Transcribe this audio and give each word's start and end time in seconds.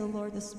the 0.00 0.06
Lord 0.06 0.32
this 0.32 0.56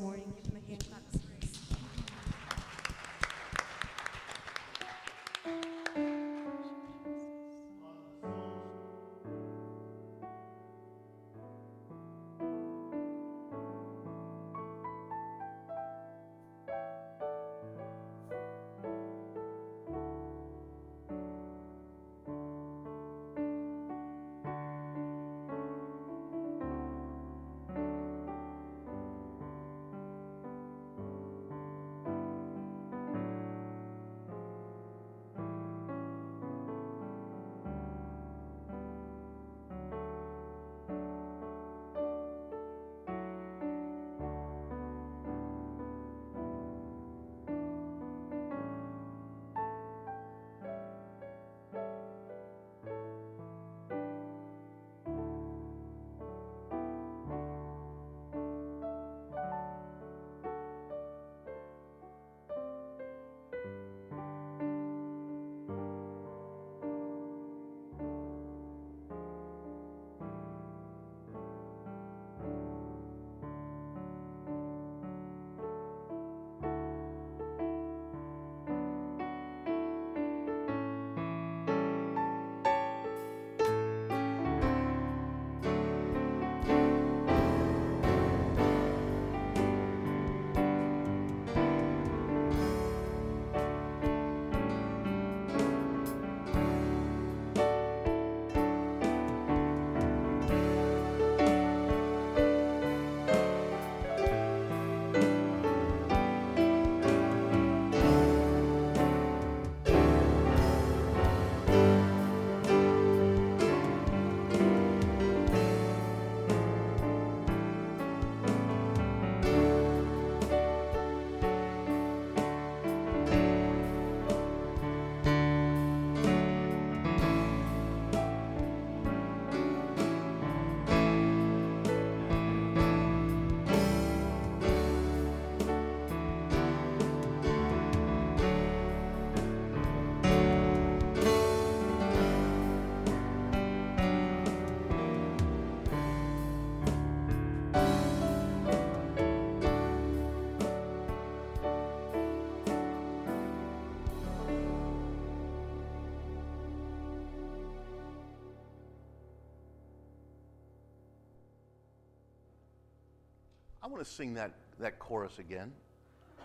want 163.92 164.04
to 164.04 164.10
sing 164.10 164.34
that, 164.36 164.52
that 164.80 165.00
chorus 165.00 165.38
again. 165.38 165.72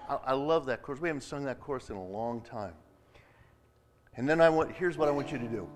I, 0.08 0.18
I 0.26 0.32
love 0.34 0.66
that 0.66 0.82
chorus. 0.82 1.00
We 1.00 1.08
haven't 1.08 1.22
sung 1.22 1.44
that 1.44 1.60
chorus 1.60 1.90
in 1.90 1.96
a 1.96 2.04
long 2.04 2.40
time. 2.40 2.74
And 4.16 4.28
then 4.28 4.40
I 4.40 4.48
want, 4.48 4.72
here's 4.72 4.98
what 4.98 5.08
I 5.08 5.12
want 5.12 5.30
you 5.30 5.38
to 5.38 5.46
do. 5.46 5.68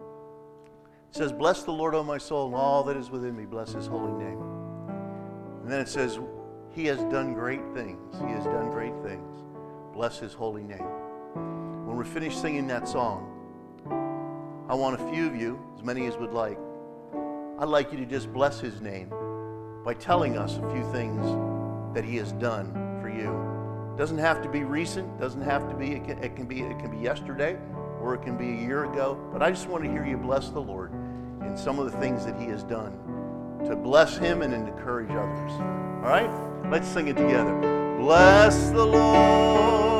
It 0.00 1.16
says, 1.16 1.30
Bless 1.30 1.62
the 1.62 1.70
Lord, 1.70 1.94
O 1.94 2.02
my 2.02 2.18
soul, 2.18 2.46
and 2.46 2.54
all 2.54 2.82
that 2.84 2.96
is 2.96 3.10
within 3.10 3.36
me. 3.36 3.44
Bless 3.44 3.72
his 3.72 3.86
holy 3.86 4.12
name. 4.12 4.40
And 5.62 5.70
then 5.70 5.80
it 5.80 5.88
says, 5.88 6.18
He 6.72 6.86
has 6.86 6.98
done 7.04 7.34
great 7.34 7.62
things. 7.72 8.16
He 8.16 8.32
has 8.32 8.44
done 8.44 8.70
great 8.70 8.94
things. 9.04 9.30
Bless 9.92 10.18
his 10.18 10.32
holy 10.32 10.64
name. 10.64 10.88
When 11.86 11.96
we're 11.96 12.04
finished 12.04 12.40
singing 12.40 12.66
that 12.68 12.88
song, 12.88 13.28
I 14.68 14.74
want 14.74 15.00
a 15.00 15.12
few 15.12 15.26
of 15.26 15.36
you, 15.36 15.62
as 15.76 15.84
many 15.84 16.06
as 16.06 16.16
would 16.16 16.32
like, 16.32 16.58
I'd 17.58 17.68
like 17.68 17.92
you 17.92 17.98
to 17.98 18.06
just 18.06 18.32
bless 18.32 18.58
his 18.58 18.80
name 18.80 19.12
by 19.84 19.94
telling 19.94 20.36
us 20.36 20.58
a 20.58 20.70
few 20.70 20.84
things 20.92 21.24
that 21.94 22.04
he 22.04 22.16
has 22.16 22.32
done 22.32 22.72
for 23.00 23.08
you. 23.08 23.96
Doesn't 23.96 24.18
have 24.18 24.42
to 24.42 24.48
be 24.48 24.64
recent. 24.64 25.20
Doesn't 25.20 25.42
have 25.42 25.68
to 25.68 25.74
be. 25.74 25.92
It 25.92 26.04
can, 26.04 26.22
it 26.22 26.34
can 26.34 26.46
be. 26.46 26.62
It 26.62 26.78
can 26.78 26.90
be 26.90 26.98
yesterday, 26.98 27.58
or 28.00 28.14
it 28.14 28.22
can 28.22 28.36
be 28.36 28.48
a 28.50 28.66
year 28.66 28.84
ago. 28.84 29.18
But 29.32 29.42
I 29.42 29.50
just 29.50 29.68
want 29.68 29.84
to 29.84 29.90
hear 29.90 30.04
you 30.04 30.16
bless 30.16 30.48
the 30.48 30.60
Lord 30.60 30.92
in 31.44 31.56
some 31.56 31.78
of 31.78 31.90
the 31.90 31.98
things 31.98 32.24
that 32.24 32.38
He 32.40 32.46
has 32.46 32.62
done 32.62 32.92
to 33.66 33.76
bless 33.76 34.16
Him 34.16 34.42
and 34.42 34.54
encourage 34.54 35.10
others. 35.10 35.52
All 35.52 36.08
right, 36.08 36.30
let's 36.70 36.88
sing 36.88 37.08
it 37.08 37.16
together. 37.16 37.96
Bless 37.98 38.70
the 38.70 38.84
Lord, 38.84 39.91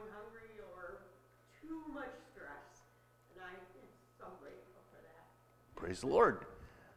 going 0.00 0.12
hungry 0.14 0.56
or 0.72 1.00
too 1.60 1.92
much 1.92 2.14
stress. 2.32 2.84
And 3.34 3.44
I 3.44 3.52
am 3.52 3.60
so 4.18 4.26
grateful 4.40 4.82
for 4.90 5.02
that. 5.02 5.26
Praise 5.76 6.00
the 6.00 6.06
Lord. 6.06 6.44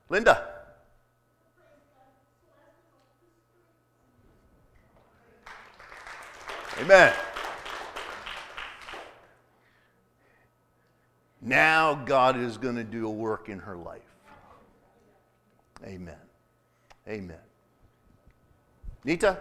Linda. 0.10 0.50
Amen. 6.80 7.14
Now 11.42 11.94
God 11.94 12.38
is 12.38 12.58
going 12.58 12.76
to 12.76 12.84
do 12.84 13.06
a 13.06 13.12
work 13.12 13.50
in 13.50 13.60
her 13.60 13.76
life. 13.76 14.02
Amen. 15.86 16.16
Amen. 17.08 17.38
Nita? 19.04 19.38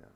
Yeah. 0.00 0.06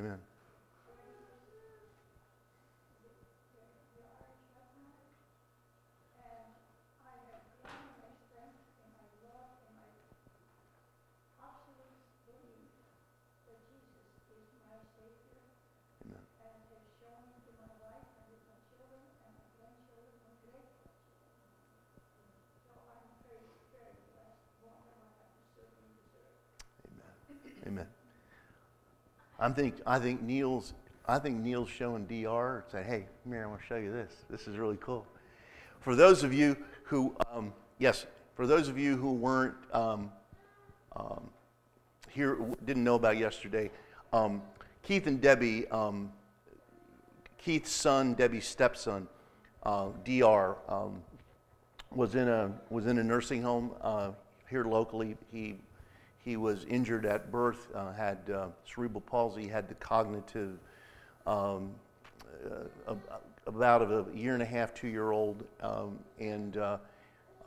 Amen. 0.00 0.18
Amen. 16.04 16.20
Amen. 26.88 27.06
Amen. 27.66 27.86
I 29.40 29.48
think 29.50 29.76
I 29.86 29.98
think 29.98 30.22
Neil's 30.22 30.74
I 31.08 31.18
think 31.18 31.40
Neil's 31.40 31.70
showing 31.70 32.06
DR 32.06 32.64
say, 32.70 32.82
hey, 32.82 33.06
come 33.24 33.32
here, 33.32 33.42
I 33.42 33.46
want 33.46 33.60
to 33.62 33.66
show 33.66 33.76
you 33.76 33.90
this. 33.90 34.12
This 34.28 34.46
is 34.46 34.56
really 34.58 34.78
cool. 34.80 35.06
For 35.80 35.96
those 35.96 36.22
of 36.22 36.32
you 36.32 36.56
who 36.84 37.16
um, 37.32 37.52
yes, 37.78 38.06
for 38.34 38.46
those 38.46 38.68
of 38.68 38.78
you 38.78 38.96
who 38.96 39.14
weren't 39.14 39.54
um, 39.72 40.12
um, 40.94 41.30
here, 42.10 42.38
didn't 42.64 42.84
know 42.84 42.96
about 42.96 43.16
yesterday, 43.16 43.70
um, 44.12 44.42
Keith 44.82 45.06
and 45.06 45.20
Debbie, 45.20 45.66
um, 45.68 46.12
Keith's 47.38 47.72
son, 47.72 48.14
Debbie's 48.14 48.46
stepson, 48.46 49.08
uh, 49.62 49.88
Dr. 50.04 50.56
Um, 50.68 51.02
was 51.90 52.14
in 52.14 52.28
a 52.28 52.52
was 52.68 52.86
in 52.86 52.98
a 52.98 53.04
nursing 53.04 53.42
home 53.42 53.72
uh, 53.80 54.10
here 54.48 54.64
locally. 54.64 55.16
He 55.32 55.56
he 56.24 56.36
was 56.36 56.64
injured 56.64 57.06
at 57.06 57.30
birth, 57.30 57.68
uh, 57.74 57.92
had 57.92 58.18
uh, 58.30 58.48
cerebral 58.64 59.00
palsy, 59.00 59.48
had 59.48 59.68
the 59.68 59.74
cognitive, 59.74 60.58
um, 61.26 61.70
uh, 62.86 62.94
about 63.46 63.82
a 63.82 64.04
year 64.14 64.34
and 64.34 64.42
a 64.42 64.46
half, 64.46 64.74
two 64.74 64.88
year 64.88 65.12
old, 65.12 65.44
um, 65.62 65.98
and 66.18 66.56
uh, 66.56 66.78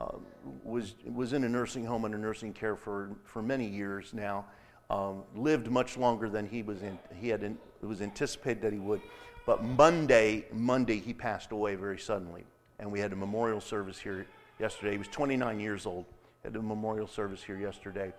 uh, 0.00 0.16
was 0.64 0.94
was 1.12 1.32
in 1.32 1.44
a 1.44 1.48
nursing 1.48 1.84
home 1.84 2.04
under 2.04 2.18
nursing 2.18 2.52
care 2.52 2.76
for 2.76 3.10
for 3.24 3.42
many 3.42 3.66
years 3.66 4.12
now. 4.12 4.44
Um, 4.90 5.22
lived 5.34 5.70
much 5.70 5.96
longer 5.96 6.28
than 6.28 6.46
he 6.46 6.62
was 6.62 6.82
in, 6.82 6.98
he 7.18 7.28
had 7.28 7.42
in, 7.42 7.56
it 7.82 7.86
was 7.86 8.02
anticipated 8.02 8.60
that 8.62 8.72
he 8.72 8.78
would, 8.78 9.00
but 9.46 9.64
Monday 9.64 10.44
Monday 10.52 10.98
he 10.98 11.14
passed 11.14 11.52
away 11.52 11.74
very 11.74 11.98
suddenly, 11.98 12.44
and 12.78 12.90
we 12.90 13.00
had 13.00 13.12
a 13.12 13.16
memorial 13.16 13.60
service 13.60 13.98
here 13.98 14.26
yesterday. 14.58 14.92
He 14.92 14.98
was 14.98 15.08
29 15.08 15.58
years 15.60 15.86
old. 15.86 16.04
Had 16.42 16.56
a 16.56 16.62
memorial 16.62 17.06
service 17.06 17.42
here 17.42 17.58
yesterday, 17.58 18.12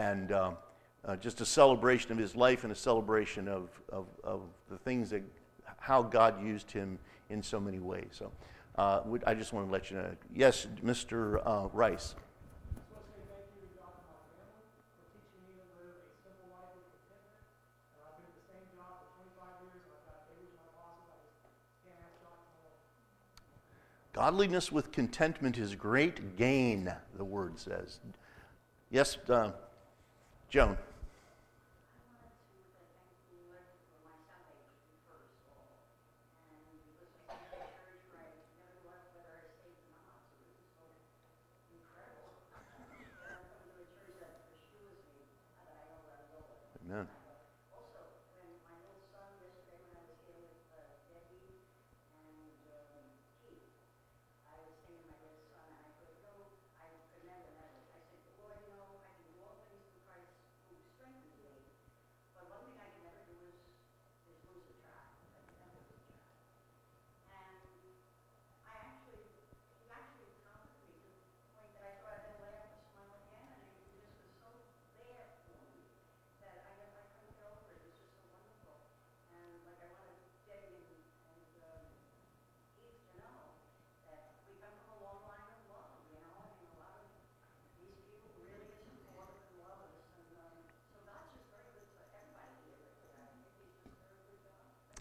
and 0.00 0.32
um, 0.32 0.56
uh, 1.04 1.16
just 1.16 1.40
a 1.40 1.46
celebration 1.46 2.10
of 2.10 2.18
his 2.18 2.34
life 2.34 2.64
and 2.64 2.72
a 2.72 2.76
celebration 2.76 3.48
of, 3.48 3.68
of, 3.90 4.06
of 4.24 4.40
the 4.70 4.78
things 4.78 5.10
that 5.10 5.22
how 5.78 6.02
God 6.02 6.42
used 6.42 6.70
him 6.70 6.98
in 7.28 7.42
so 7.42 7.60
many 7.60 7.78
ways. 7.78 8.08
So. 8.12 8.32
Uh, 8.76 9.02
I 9.26 9.34
just 9.34 9.52
want 9.52 9.66
to 9.66 9.72
let 9.72 9.90
you 9.90 9.98
know. 9.98 10.10
Yes, 10.34 10.66
Mr. 10.82 11.42
Uh, 11.44 11.68
Rice. 11.74 12.14
just 12.72 12.88
want 12.88 13.04
to 13.04 13.12
say 13.12 13.20
thank 13.28 13.44
you 13.52 13.66
to 13.66 13.76
God 13.76 13.92
and 13.92 14.08
my 14.08 14.24
family 14.40 14.64
for 14.96 15.04
teaching 15.12 15.42
me 15.44 15.58
to 15.58 15.66
live 15.76 16.00
a 16.00 16.16
simple 16.24 16.48
life 16.48 16.72
with 16.72 16.88
contentment. 16.96 17.44
And 17.92 18.00
I've 18.08 18.16
been 18.16 18.30
at 18.30 18.40
the 18.40 18.46
same 18.48 18.64
job 18.72 19.04
for 19.04 19.20
25 19.20 19.52
years, 19.68 19.84
and 19.84 19.92
I've 20.00 20.06
got 20.08 20.18
neighbors, 20.32 20.54
my 20.56 20.70
bosses, 20.80 21.12
I 21.12 21.60
just 21.60 21.76
can't 21.84 22.00
ask 22.00 22.16
God 22.24 22.40
for 22.40 22.56
more. 22.56 22.78
Godliness 24.16 24.72
with 24.72 24.86
contentment 24.96 25.58
is 25.60 25.74
great 25.74 26.38
gain, 26.40 26.88
the 27.20 27.26
word 27.26 27.58
says. 27.58 28.00
Yes, 28.88 29.18
uh, 29.28 29.52
Joan. 30.50 30.89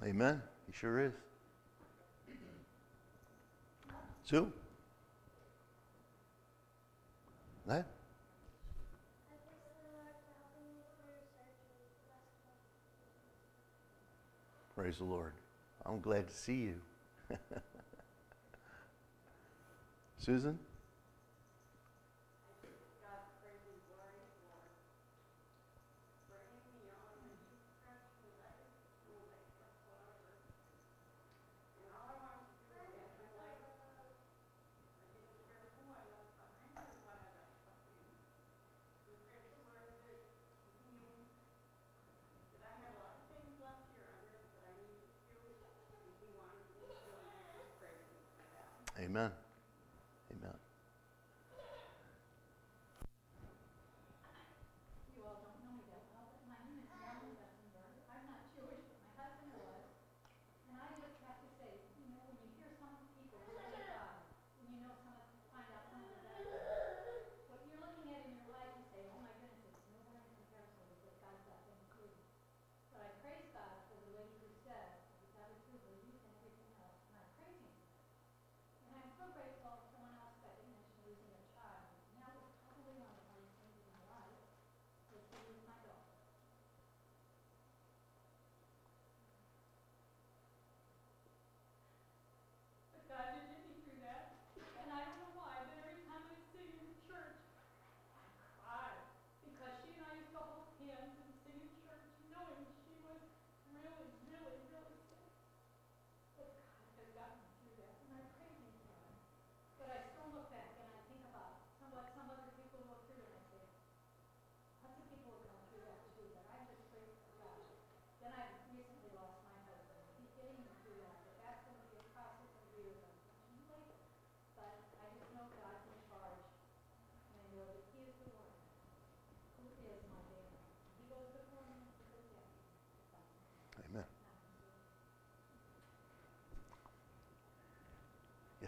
Amen. 0.04 0.42
He 0.66 0.74
sure 0.74 1.00
is. 1.00 1.14
Sue? 4.24 4.52
That? 7.66 7.86
Praise 14.76 14.98
the 14.98 15.04
Lord. 15.04 15.34
I'm 15.86 16.00
glad 16.00 16.28
to 16.30 16.34
see 16.34 16.56
you. 16.56 16.76
Susan? 20.18 20.58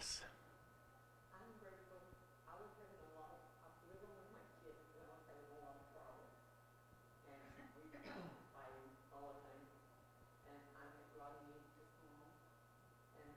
Yes. 0.01 0.25
I'm 1.29 1.45
grateful. 1.61 2.01
I 2.49 2.57
was 2.57 2.73
having 2.73 3.05
a 3.05 3.21
lot, 3.21 3.37
I 3.61 3.69
was 3.69 3.85
living 3.85 4.09
with 4.17 4.33
my 4.33 4.41
kids 4.65 4.81
and 4.97 5.05
I 5.05 5.13
was 5.13 5.29
having 5.29 5.45
a 5.45 5.61
lot 5.61 5.77
of 5.77 5.85
problems. 5.93 6.41
And 7.29 7.37
we 7.77 7.85
were 7.85 8.33
fighting 8.49 8.89
all 9.13 9.29
the 9.29 9.45
time. 9.45 9.61
And 10.49 10.57
I 10.73 10.89
met 10.89 11.05
Rodney 11.21 11.53
this 11.77 11.93
morning. 12.01 12.33
And 13.13 13.29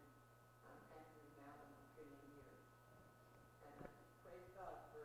I'm 0.65 0.81
happy 0.89 1.37
now 1.37 1.53
that 1.53 1.69
I'm 1.69 1.85
getting 2.01 2.33
years. 2.33 2.65
And 3.61 3.85
I 3.85 3.85
just 3.85 4.09
praise 4.25 4.49
God 4.57 4.89
for 4.89 5.05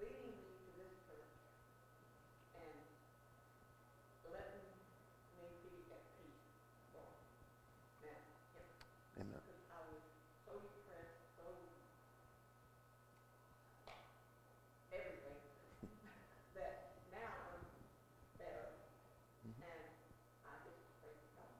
leading 0.00 0.24
me 0.24 0.56
to 0.56 0.72
this 0.72 1.04
church 1.04 1.36
and 2.56 2.80
letting 4.32 4.72
me 5.36 5.52
be 5.68 5.84
at 5.92 6.00
peace. 6.16 6.48
So, 6.96 7.04
now, 8.00 8.24
yeah. 8.56 9.20
Amen. 9.20 9.36
Because 9.44 9.68
I 9.68 9.84
was 9.84 10.00
so 10.46 10.56
depressed, 10.64 11.20
so 11.36 11.44
everything, 14.94 15.36
that 16.56 16.96
now 17.12 17.28
I'm 17.52 17.66
better. 18.38 18.72
And 19.44 19.84
I 20.46 20.52
just 20.64 20.80
praise 21.02 21.20
God. 21.36 21.52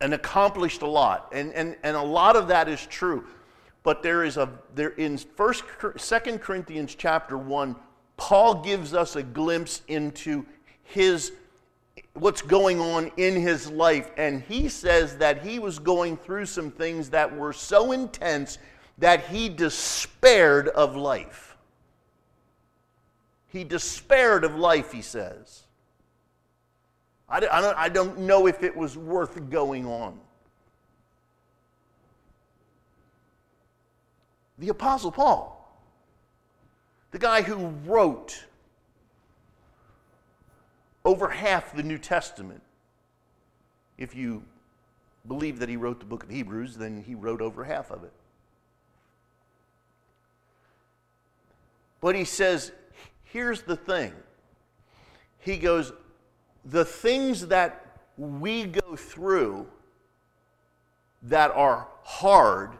and 0.00 0.14
accomplished 0.14 0.82
a 0.82 0.86
lot. 0.86 1.28
And, 1.32 1.52
and, 1.54 1.76
and 1.82 1.96
a 1.96 2.02
lot 2.02 2.36
of 2.36 2.48
that 2.48 2.68
is 2.68 2.84
true. 2.86 3.24
But 3.82 4.02
there 4.02 4.24
is 4.24 4.36
a 4.36 4.50
there 4.74 4.90
in 4.90 5.16
first 5.16 5.64
second 5.96 6.40
Corinthians 6.40 6.94
chapter 6.94 7.38
1, 7.38 7.74
Paul 8.16 8.62
gives 8.62 8.92
us 8.92 9.16
a 9.16 9.22
glimpse 9.22 9.82
into 9.88 10.44
his 10.82 11.32
what's 12.14 12.42
going 12.42 12.80
on 12.80 13.10
in 13.16 13.36
his 13.40 13.70
life. 13.70 14.10
And 14.16 14.42
he 14.42 14.68
says 14.68 15.16
that 15.18 15.44
he 15.44 15.58
was 15.58 15.78
going 15.78 16.16
through 16.16 16.46
some 16.46 16.70
things 16.70 17.10
that 17.10 17.34
were 17.34 17.52
so 17.52 17.92
intense 17.92 18.58
that 18.98 19.26
he 19.26 19.48
despaired 19.48 20.68
of 20.68 20.96
life. 20.96 21.56
He 23.46 23.64
despaired 23.64 24.44
of 24.44 24.56
life, 24.56 24.92
he 24.92 25.02
says. 25.02 25.62
I 27.28 27.40
don't, 27.40 27.52
I 27.52 27.88
don't, 27.88 28.18
know 28.20 28.46
if 28.46 28.62
it 28.62 28.74
was 28.74 28.96
worth 28.96 29.50
going 29.50 29.84
on. 29.84 30.18
The 34.58 34.70
Apostle 34.70 35.12
Paul, 35.12 35.54
the 37.10 37.18
guy 37.18 37.42
who 37.42 37.68
wrote 37.84 38.44
over 41.04 41.28
half 41.28 41.76
the 41.76 41.82
New 41.82 41.98
Testament, 41.98 42.62
if 43.98 44.14
you 44.14 44.42
believe 45.26 45.58
that 45.58 45.68
he 45.68 45.76
wrote 45.76 46.00
the 46.00 46.06
book 46.06 46.22
of 46.22 46.30
Hebrews, 46.30 46.76
then 46.76 47.04
he 47.06 47.14
wrote 47.14 47.42
over 47.42 47.62
half 47.62 47.90
of 47.90 48.04
it. 48.04 48.12
But 52.00 52.14
he 52.14 52.24
says, 52.24 52.72
here's 53.24 53.62
the 53.62 53.76
thing. 53.76 54.12
He 55.40 55.58
goes, 55.58 55.92
the 56.64 56.84
things 56.84 57.46
that 57.48 58.00
we 58.16 58.64
go 58.64 58.96
through 58.96 59.66
that 61.22 61.50
are 61.52 61.88
hard, 62.02 62.72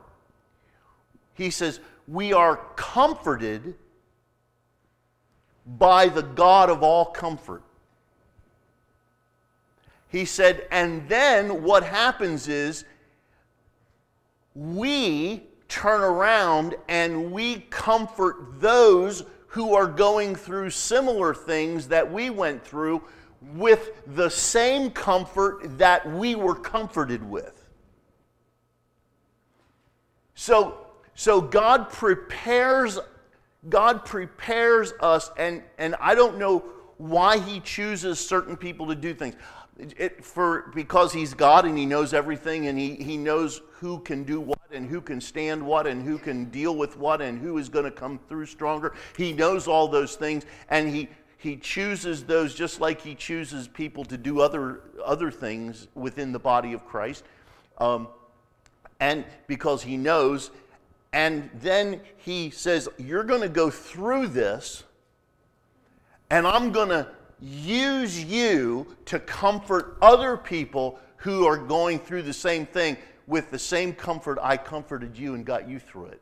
he 1.35 1.51
says, 1.51 1.81
we 2.07 2.33
are 2.33 2.57
comforted 2.77 3.75
by 5.67 6.09
the 6.09 6.23
God 6.23 6.71
of 6.71 6.83
all 6.83 7.05
comfort. 7.05 7.62
He 10.09 10.25
said, 10.25 10.67
and 10.71 11.07
then 11.09 11.62
what 11.62 11.83
happens 11.83 12.49
is 12.49 12.85
we 14.55 15.43
turn 15.69 16.01
around 16.01 16.75
and 16.88 17.31
we 17.31 17.61
comfort 17.69 18.59
those 18.61 19.25
who 19.49 19.75
are 19.75 19.87
going 19.87 20.35
through 20.35 20.71
similar 20.71 21.35
things 21.35 21.88
that 21.88 22.11
we 22.11 22.31
went 22.31 22.64
through 22.64 23.03
with 23.55 23.90
the 24.14 24.29
same 24.29 24.90
comfort 24.90 25.79
that 25.79 26.11
we 26.11 26.35
were 26.35 26.55
comforted 26.55 27.22
with. 27.29 27.64
So, 30.35 30.87
so 31.14 31.40
God 31.40 31.90
prepares 31.90 32.98
God 33.68 34.05
prepares 34.05 34.92
us 35.01 35.31
and 35.37 35.62
and 35.79 35.96
I 36.01 36.14
don't 36.14 36.38
know 36.38 36.64
why 36.96 37.38
he 37.38 37.61
chooses 37.61 38.18
certain 38.20 38.57
people 38.57 38.87
to 38.87 38.94
do 38.94 39.14
things. 39.14 39.35
It, 39.79 40.24
for 40.24 40.72
because 40.74 41.12
he's 41.12 41.35
God 41.35 41.64
and 41.64 41.79
he 41.79 41.87
knows 41.87 42.12
everything 42.12 42.66
and 42.66 42.77
he, 42.77 42.96
he 42.96 43.16
knows 43.16 43.62
who 43.74 44.01
can 44.01 44.24
do 44.24 44.40
what 44.40 44.59
and 44.72 44.88
who 44.88 45.01
can 45.01 45.20
stand 45.20 45.64
what 45.64 45.87
and 45.87 46.03
who 46.03 46.18
can 46.18 46.46
deal 46.46 46.77
with 46.77 46.96
what 46.96 47.20
and 47.20 47.38
who 47.40 47.59
is 47.59 47.68
going 47.68 47.85
to 47.85 47.90
come 47.92 48.18
through 48.29 48.46
stronger. 48.46 48.94
He 49.16 49.33
knows 49.33 49.68
all 49.68 49.87
those 49.87 50.16
things 50.16 50.46
and 50.68 50.88
he 50.88 51.09
he 51.38 51.57
chooses 51.57 52.24
those 52.24 52.55
just 52.55 52.81
like 52.81 53.01
he 53.01 53.14
chooses 53.14 53.68
people 53.68 54.05
to 54.05 54.16
do 54.16 54.40
other 54.40 54.83
other 55.05 55.31
things 55.31 55.87
within 55.94 56.33
the 56.33 56.38
body 56.38 56.72
of 56.72 56.85
Christ. 56.85 57.24
Um, 57.79 58.09
and 59.01 59.24
because 59.46 59.83
he 59.83 59.96
knows 59.96 60.51
and 61.12 61.48
then 61.55 62.01
he 62.16 62.51
says 62.51 62.88
you're 62.98 63.24
going 63.24 63.40
to 63.40 63.48
go 63.48 63.70
through 63.70 64.27
this 64.27 64.83
and 66.29 66.46
I'm 66.46 66.72
going 66.72 66.90
to 66.90 67.09
use 67.40 68.22
you 68.22 68.96
to 69.07 69.20
comfort 69.20 69.96
other 70.03 70.37
people 70.37 70.98
who 71.18 71.46
are 71.46 71.57
going 71.57 72.01
through 72.01 72.22
the 72.22 72.33
same 72.33 72.66
thing 72.66 72.96
with 73.29 73.51
the 73.53 73.59
same 73.59 73.92
comfort 73.92 74.38
I 74.42 74.57
comforted 74.57 75.16
you 75.16 75.35
and 75.35 75.44
got 75.44 75.68
you 75.68 75.79
through 75.79 76.07
it. 76.07 76.20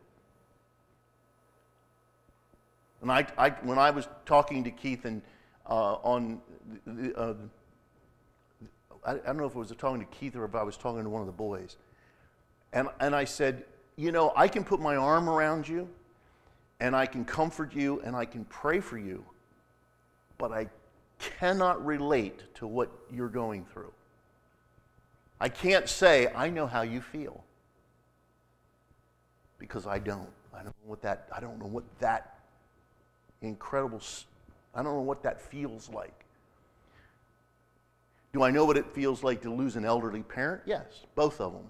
And 3.07 3.12
I, 3.12 3.25
I 3.38 3.51
when 3.62 3.79
I 3.79 3.90
was 3.92 4.09
talking 4.25 4.64
to 4.64 4.71
Keith 4.73 5.05
and 5.05 5.23
uh, 5.71 5.95
on, 6.03 6.40
uh, 7.14 7.35
I, 9.07 9.12
I 9.12 9.14
don't 9.14 9.37
know 9.37 9.47
if 9.47 9.55
I 9.55 9.61
was 9.61 9.73
talking 9.79 10.01
to 10.01 10.07
Keith 10.07 10.35
or 10.35 10.45
if 10.45 10.57
I 10.57 10.64
was 10.64 10.77
talking 10.77 11.05
to 11.05 11.09
one 11.09 11.21
of 11.21 11.29
the 11.29 11.33
boys, 11.33 11.77
and 12.73 12.88
and 12.99 13.14
I 13.14 13.25
said, 13.25 13.64
you 13.95 14.11
know, 14.11 14.33
I 14.35 14.49
can 14.49 14.64
put 14.64 14.81
my 14.81 14.97
arm 14.97 15.31
around 15.31 15.69
you, 15.69 15.88
and 16.81 16.97
I 16.97 17.07
can 17.07 17.25
comfort 17.25 17.77
you, 17.77 18.01
and 18.01 18.16
I 18.16 18.25
can 18.25 18.45
pray 18.47 18.81
for 18.81 18.99
you, 18.99 19.25
but 20.37 20.51
I 20.51 20.69
cannot 21.21 21.87
relate 21.87 22.42
to 22.57 22.66
what 22.66 22.90
you're 23.09 23.29
going 23.29 23.66
through. 23.66 23.92
I 25.40 25.49
can't 25.49 25.88
say, 25.88 26.27
I 26.35 26.51
know 26.51 26.66
how 26.66 26.83
you 26.83 27.01
feel. 27.01 27.45
Because 29.59 29.87
I 29.87 30.01
don't. 30.01 30.29
I 30.53 30.64
don't 30.64 30.75
know 30.83 30.88
what 30.88 31.03
that, 31.03 31.29
I 31.33 31.38
don't 31.38 31.61
know 31.61 31.66
what 31.66 31.85
that 32.01 32.36
incredible, 33.48 34.00
I 34.74 34.82
don't 34.82 34.94
know 34.94 35.02
what 35.02 35.22
that 35.22 35.40
feels 35.40 35.88
like. 35.90 36.24
Do 38.32 38.42
I 38.42 38.50
know 38.50 38.64
what 38.64 38.76
it 38.76 38.87
feels 38.92 39.22
like 39.24 39.42
to 39.42 39.52
lose 39.52 39.76
an 39.76 39.85
elderly 39.85 40.22
parent? 40.22 40.62
Yes, 40.66 40.85
both 41.14 41.40
of 41.40 41.52
them. 41.52 41.66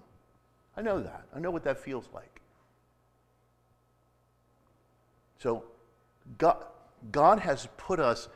I 0.76 0.82
know 0.82 1.00
that. 1.00 1.24
I 1.34 1.38
know 1.38 1.50
what 1.50 1.64
that 1.64 1.78
feels 1.78 2.08
like. 2.12 2.40
So, 5.38 5.64
God, 6.38 6.64
God 7.12 7.40
has 7.40 7.68
put 7.76 8.00
us 8.00 8.28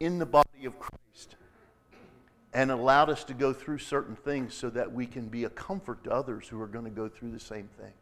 in 0.00 0.18
the 0.18 0.26
body 0.26 0.64
of 0.64 0.78
Christ 0.78 1.36
and 2.52 2.70
allowed 2.70 3.10
us 3.10 3.22
to 3.24 3.34
go 3.34 3.52
through 3.52 3.78
certain 3.78 4.16
things 4.16 4.54
so 4.54 4.70
that 4.70 4.92
we 4.92 5.06
can 5.06 5.28
be 5.28 5.44
a 5.44 5.50
comfort 5.50 6.02
to 6.04 6.10
others 6.10 6.48
who 6.48 6.60
are 6.60 6.66
going 6.66 6.84
to 6.84 6.90
go 6.90 7.08
through 7.08 7.30
the 7.30 7.40
same 7.40 7.68
thing. 7.78 7.92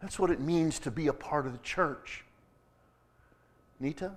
That's 0.00 0.18
what 0.18 0.30
it 0.30 0.40
means 0.40 0.78
to 0.80 0.90
be 0.90 1.06
a 1.06 1.12
part 1.12 1.46
of 1.46 1.52
the 1.52 1.58
church. 1.58 2.23
Nita? 3.84 4.16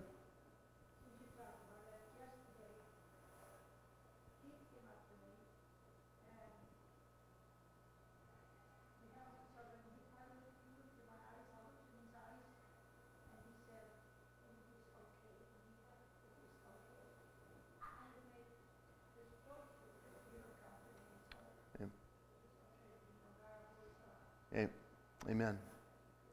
Amen. 25.30 25.58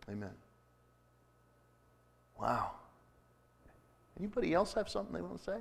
Amen. 0.08 0.30
Wow. 2.38 2.83
Anybody 4.18 4.54
else 4.54 4.74
have 4.74 4.88
something 4.88 5.14
they 5.14 5.20
want 5.22 5.38
to 5.38 5.44
say? 5.44 5.58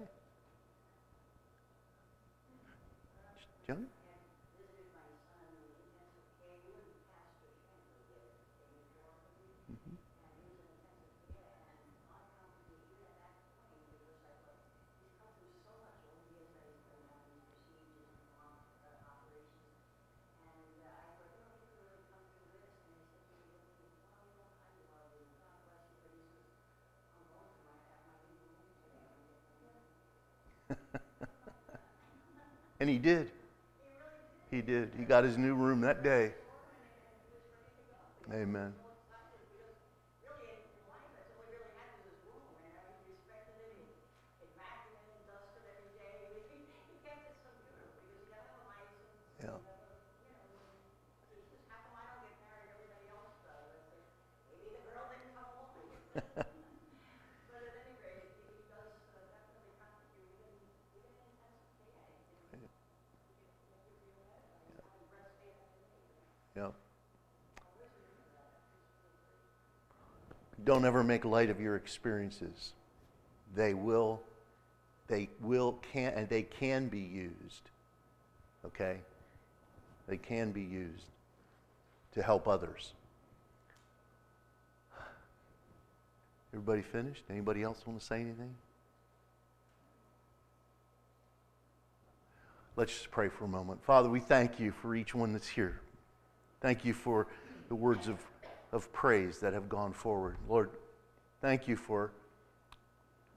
Johnny? 3.67 3.85
And 32.83 32.89
he 32.89 32.97
did. 32.97 33.31
He 34.51 34.61
did. 34.61 34.91
He 34.99 35.05
got 35.05 35.23
his 35.23 35.37
new 35.37 35.55
room 35.55 35.79
that 35.79 36.03
day. 36.03 36.33
Amen. 38.33 38.73
Don't 70.73 70.86
ever 70.86 71.03
make 71.03 71.23
light 71.23 71.51
of 71.51 71.62
your 71.62 71.75
experiences. 71.75 72.73
They 73.55 73.75
will, 73.75 74.23
they 75.07 75.29
will, 75.39 75.73
can, 75.93 76.13
and 76.13 76.27
they 76.27 76.41
can 76.41 76.88
be 76.88 76.97
used. 76.97 77.69
Okay? 78.65 78.97
They 80.07 80.17
can 80.17 80.51
be 80.51 80.63
used 80.63 81.05
to 82.13 82.23
help 82.23 82.47
others. 82.47 82.93
Everybody 86.51 86.81
finished? 86.81 87.21
Anybody 87.29 87.62
else 87.62 87.86
want 87.86 87.99
to 87.99 88.05
say 88.07 88.15
anything? 88.15 88.55
Let's 92.75 92.93
just 92.93 93.12
pray 93.12 93.29
for 93.29 93.45
a 93.45 93.47
moment. 93.47 93.83
Father, 93.83 94.09
we 94.09 94.19
thank 94.19 94.59
you 94.59 94.71
for 94.71 94.95
each 94.95 95.13
one 95.13 95.33
that's 95.33 95.49
here. 95.49 95.81
Thank 96.62 96.83
you 96.83 96.95
for 96.95 97.27
the 97.69 97.75
words 97.75 98.07
of, 98.07 98.17
of 98.73 98.91
praise 98.91 99.38
that 99.39 99.53
have 99.53 99.69
gone 99.69 99.93
forward. 99.93 100.36
Lord, 100.49 100.71
thank 101.41 101.67
you 101.67 101.77
for 101.77 102.12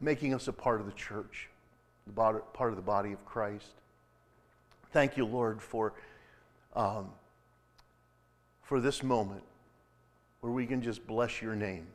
making 0.01 0.35
us 0.35 0.49
a 0.49 0.53
part 0.53 0.81
of 0.81 0.87
the 0.87 0.93
church, 0.93 1.49
the 2.07 2.13
part 2.13 2.71
of 2.71 2.77
the 2.77 2.83
body 2.83 3.13
of 3.13 3.25
Christ. 3.25 3.75
Thank 4.93 5.17
you, 5.17 5.27
Lord, 5.27 5.61
for, 5.61 5.93
um, 6.75 7.11
for 8.63 8.81
this 8.81 9.03
moment 9.03 9.43
where 10.41 10.53
we 10.53 10.67
can 10.67 10.81
just 10.81 11.07
bless 11.07 11.43
your 11.43 11.55
name 11.55 11.87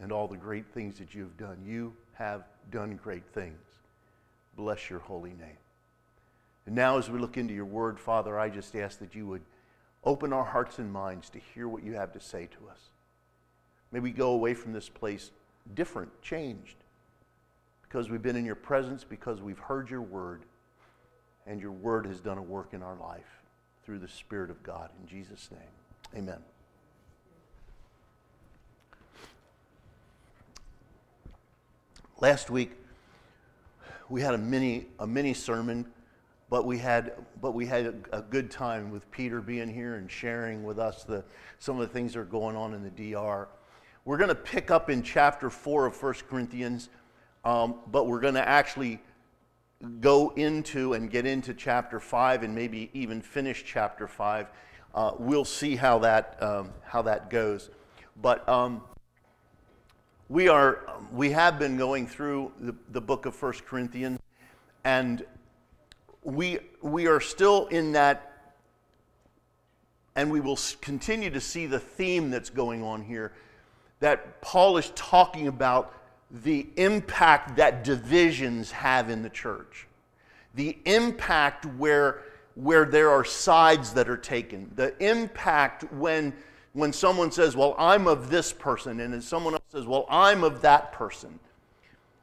and 0.00 0.10
all 0.10 0.26
the 0.26 0.36
great 0.36 0.66
things 0.66 0.98
that 0.98 1.14
you've 1.14 1.36
done. 1.36 1.58
You 1.64 1.94
have 2.14 2.44
done 2.72 2.98
great 3.02 3.24
things. 3.32 3.60
Bless 4.56 4.90
your 4.90 4.98
holy 4.98 5.30
name. 5.30 5.58
And 6.66 6.74
now, 6.74 6.98
as 6.98 7.08
we 7.08 7.18
look 7.20 7.36
into 7.36 7.54
your 7.54 7.64
word, 7.64 7.98
Father, 7.98 8.38
I 8.38 8.48
just 8.50 8.74
ask 8.74 8.98
that 8.98 9.14
you 9.14 9.26
would 9.26 9.42
open 10.04 10.32
our 10.32 10.44
hearts 10.44 10.78
and 10.78 10.92
minds 10.92 11.30
to 11.30 11.38
hear 11.54 11.68
what 11.68 11.82
you 11.82 11.92
have 11.94 12.12
to 12.12 12.20
say 12.20 12.46
to 12.46 12.68
us. 12.70 12.78
May 13.92 14.00
we 14.00 14.10
go 14.10 14.30
away 14.30 14.54
from 14.54 14.72
this 14.72 14.88
place 14.88 15.30
different, 15.74 16.10
changed, 16.22 16.76
because 17.82 18.10
we've 18.10 18.22
been 18.22 18.36
in 18.36 18.44
your 18.44 18.54
presence, 18.54 19.04
because 19.04 19.40
we've 19.40 19.58
heard 19.58 19.90
your 19.90 20.02
word, 20.02 20.42
and 21.46 21.60
your 21.60 21.72
word 21.72 22.06
has 22.06 22.20
done 22.20 22.38
a 22.38 22.42
work 22.42 22.74
in 22.74 22.82
our 22.82 22.96
life 22.96 23.42
through 23.84 23.98
the 23.98 24.08
Spirit 24.08 24.50
of 24.50 24.62
God. 24.62 24.90
In 25.00 25.08
Jesus' 25.08 25.48
name, 25.50 26.22
amen. 26.22 26.38
Last 32.20 32.50
week, 32.50 32.72
we 34.08 34.20
had 34.20 34.34
a 34.34 34.38
mini, 34.38 34.86
a 34.98 35.06
mini 35.06 35.32
sermon, 35.32 35.86
but 36.50 36.64
we 36.64 36.78
had, 36.78 37.12
but 37.40 37.52
we 37.52 37.66
had 37.66 38.06
a, 38.12 38.22
good 38.22 38.50
time 38.50 38.90
with 38.90 39.10
Peter 39.10 39.40
being 39.40 39.68
here 39.68 39.96
and 39.96 40.10
sharing 40.10 40.64
with 40.64 40.78
us 40.78 41.04
the, 41.04 41.22
some 41.58 41.78
of 41.78 41.86
the 41.86 41.92
things 41.92 42.14
that 42.14 42.20
are 42.20 42.24
going 42.24 42.56
on 42.56 42.72
in 42.72 42.82
the 42.82 43.12
DR. 43.12 43.48
We're 44.04 44.16
going 44.16 44.28
to 44.28 44.34
pick 44.34 44.70
up 44.70 44.88
in 44.88 45.02
chapter 45.02 45.50
4 45.50 45.86
of 45.86 46.02
1 46.02 46.14
Corinthians, 46.28 46.88
um, 47.44 47.76
but 47.88 48.06
we're 48.06 48.20
going 48.20 48.34
to 48.34 48.48
actually 48.48 49.00
go 50.00 50.30
into 50.30 50.94
and 50.94 51.10
get 51.10 51.26
into 51.26 51.52
chapter 51.52 52.00
5 52.00 52.42
and 52.42 52.54
maybe 52.54 52.90
even 52.94 53.20
finish 53.20 53.64
chapter 53.66 54.08
5. 54.08 54.46
Uh, 54.94 55.12
we'll 55.18 55.44
see 55.44 55.76
how 55.76 55.98
that, 55.98 56.42
um, 56.42 56.72
how 56.82 57.02
that 57.02 57.28
goes. 57.28 57.68
But 58.20 58.48
um, 58.48 58.82
we, 60.30 60.48
are, 60.48 60.80
we 61.12 61.30
have 61.30 61.58
been 61.58 61.76
going 61.76 62.06
through 62.06 62.52
the, 62.58 62.74
the 62.90 63.00
book 63.00 63.26
of 63.26 63.40
1 63.40 63.52
Corinthians, 63.66 64.18
and 64.84 65.24
we, 66.28 66.58
we 66.82 67.06
are 67.06 67.20
still 67.20 67.66
in 67.68 67.92
that, 67.92 68.52
and 70.14 70.30
we 70.30 70.40
will 70.40 70.58
continue 70.82 71.30
to 71.30 71.40
see 71.40 71.64
the 71.64 71.78
theme 71.78 72.30
that's 72.30 72.50
going 72.50 72.82
on 72.82 73.02
here 73.02 73.32
that 74.00 74.42
Paul 74.42 74.76
is 74.76 74.92
talking 74.94 75.48
about 75.48 75.94
the 76.30 76.66
impact 76.76 77.56
that 77.56 77.82
divisions 77.82 78.70
have 78.70 79.08
in 79.08 79.22
the 79.22 79.30
church, 79.30 79.86
the 80.54 80.76
impact 80.84 81.64
where, 81.64 82.22
where 82.54 82.84
there 82.84 83.10
are 83.10 83.24
sides 83.24 83.94
that 83.94 84.08
are 84.10 84.18
taken, 84.18 84.70
the 84.76 84.94
impact 85.02 85.90
when, 85.94 86.34
when 86.74 86.92
someone 86.92 87.32
says, 87.32 87.56
Well, 87.56 87.74
I'm 87.78 88.06
of 88.06 88.28
this 88.28 88.52
person, 88.52 89.00
and 89.00 89.14
then 89.14 89.22
someone 89.22 89.54
else 89.54 89.62
says, 89.70 89.86
Well, 89.86 90.04
I'm 90.10 90.44
of 90.44 90.60
that 90.60 90.92
person. 90.92 91.40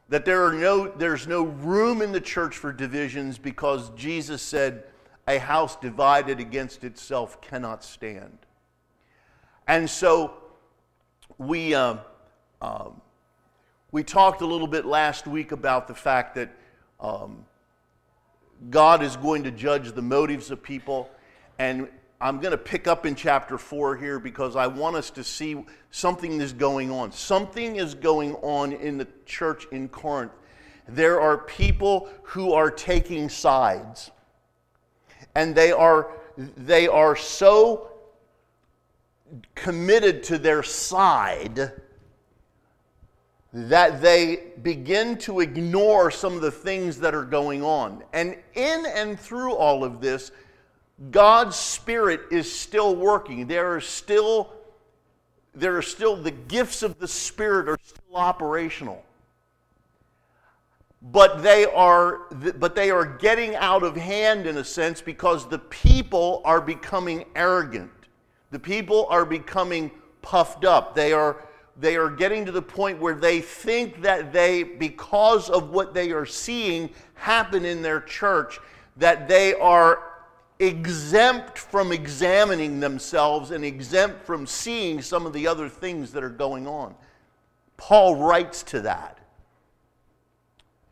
That 0.09 0.25
there 0.25 0.45
are 0.45 0.53
no, 0.53 0.87
there's 0.87 1.27
no 1.27 1.43
room 1.43 2.01
in 2.01 2.11
the 2.11 2.21
church 2.21 2.57
for 2.57 2.71
divisions 2.71 3.37
because 3.37 3.89
Jesus 3.91 4.41
said, 4.41 4.83
A 5.27 5.39
house 5.39 5.75
divided 5.75 6.39
against 6.39 6.83
itself 6.83 7.41
cannot 7.41 7.83
stand. 7.83 8.37
And 9.67 9.89
so 9.89 10.33
we. 11.37 11.73
Uh, 11.73 11.97
um, 12.61 13.01
we 13.95 14.03
talked 14.03 14.41
a 14.41 14.45
little 14.45 14.67
bit 14.67 14.85
last 14.85 15.25
week 15.25 15.53
about 15.53 15.87
the 15.87 15.93
fact 15.93 16.35
that 16.35 16.49
um, 16.99 17.45
God 18.69 19.01
is 19.01 19.15
going 19.15 19.43
to 19.43 19.51
judge 19.51 19.93
the 19.93 20.01
motives 20.01 20.51
of 20.51 20.61
people. 20.61 21.09
And 21.59 21.87
I'm 22.21 22.39
going 22.39 22.51
to 22.51 22.57
pick 22.57 22.87
up 22.87 23.05
in 23.05 23.13
chapter 23.13 23.57
4 23.57 23.97
here 23.97 24.19
because 24.19 24.55
I 24.55 24.67
want 24.67 24.95
us 24.95 25.09
to 25.11 25.23
see 25.23 25.65
something 25.91 26.39
is 26.39 26.53
going 26.53 26.89
on. 26.89 27.11
Something 27.11 27.75
is 27.75 27.93
going 27.93 28.35
on 28.35 28.71
in 28.71 28.97
the 28.97 29.07
church 29.25 29.67
in 29.71 29.89
Corinth. 29.89 30.31
There 30.87 31.19
are 31.19 31.37
people 31.37 32.09
who 32.23 32.53
are 32.53 32.71
taking 32.71 33.27
sides. 33.27 34.11
And 35.35 35.53
they 35.53 35.71
are, 35.71 36.11
they 36.37 36.87
are 36.87 37.15
so 37.15 37.91
committed 39.53 40.23
to 40.23 40.37
their 40.37 40.63
side 40.63 41.73
that 43.51 44.01
they 44.01 44.51
begin 44.63 45.17
to 45.17 45.39
ignore 45.39 46.11
some 46.11 46.35
of 46.35 46.41
the 46.41 46.51
things 46.51 46.99
that 46.99 47.15
are 47.15 47.23
going 47.23 47.63
on. 47.63 48.03
And 48.13 48.37
in 48.53 48.85
and 48.85 49.19
through 49.19 49.55
all 49.55 49.83
of 49.83 50.01
this, 50.01 50.31
God's 51.11 51.55
Spirit 51.55 52.21
is 52.31 52.51
still 52.53 52.95
working. 52.95 53.47
There 53.47 53.73
are 53.73 53.81
still, 53.81 54.53
there 55.53 55.75
are 55.75 55.81
still 55.81 56.15
the 56.15 56.31
gifts 56.31 56.83
of 56.83 56.99
the 56.99 57.07
Spirit 57.07 57.67
are 57.67 57.79
still 57.83 58.15
operational. 58.15 59.03
But 61.01 61.43
they 61.43 61.65
are, 61.65 62.21
but 62.57 62.75
they 62.75 62.89
are 62.89 63.05
getting 63.05 63.55
out 63.55 63.83
of 63.83 63.95
hand 63.95 64.47
in 64.47 64.57
a 64.57 64.63
sense 64.63 65.01
because 65.01 65.47
the 65.47 65.59
people 65.59 66.41
are 66.45 66.61
becoming 66.61 67.25
arrogant. 67.35 67.91
The 68.51 68.59
people 68.59 69.05
are 69.09 69.25
becoming 69.25 69.91
puffed 70.21 70.65
up. 70.65 70.95
They 70.95 71.13
are 71.13 71.45
they 71.77 71.97
are 71.97 72.09
getting 72.09 72.45
to 72.45 72.53
the 72.53 72.61
point 72.61 72.99
where 72.99 73.15
they 73.15 73.41
think 73.41 74.01
that 74.01 74.31
they, 74.31 74.63
because 74.63 75.49
of 75.49 75.71
what 75.71 75.93
they 75.93 76.11
are 76.11 76.25
seeing 76.25 76.89
happen 77.15 77.65
in 77.65 77.81
their 77.81 77.99
church, 77.99 78.59
that 78.95 79.27
they 79.27 79.53
are 79.55 80.14
exempt 80.59 81.57
from 81.57 81.91
examining 81.91 82.79
themselves 82.79 83.51
and 83.51 83.65
exempt 83.65 84.25
from 84.25 84.47
seeing 84.47 85.01
some 85.01 85.25
of 85.25 85.33
the 85.33 85.47
other 85.47 85.67
things 85.67 86.11
that 86.13 86.23
are 86.23 86.29
going 86.29 86.67
on. 86.67 86.95
Paul 87.77 88.15
writes 88.15 88.63
to 88.63 88.81
that. 88.81 89.19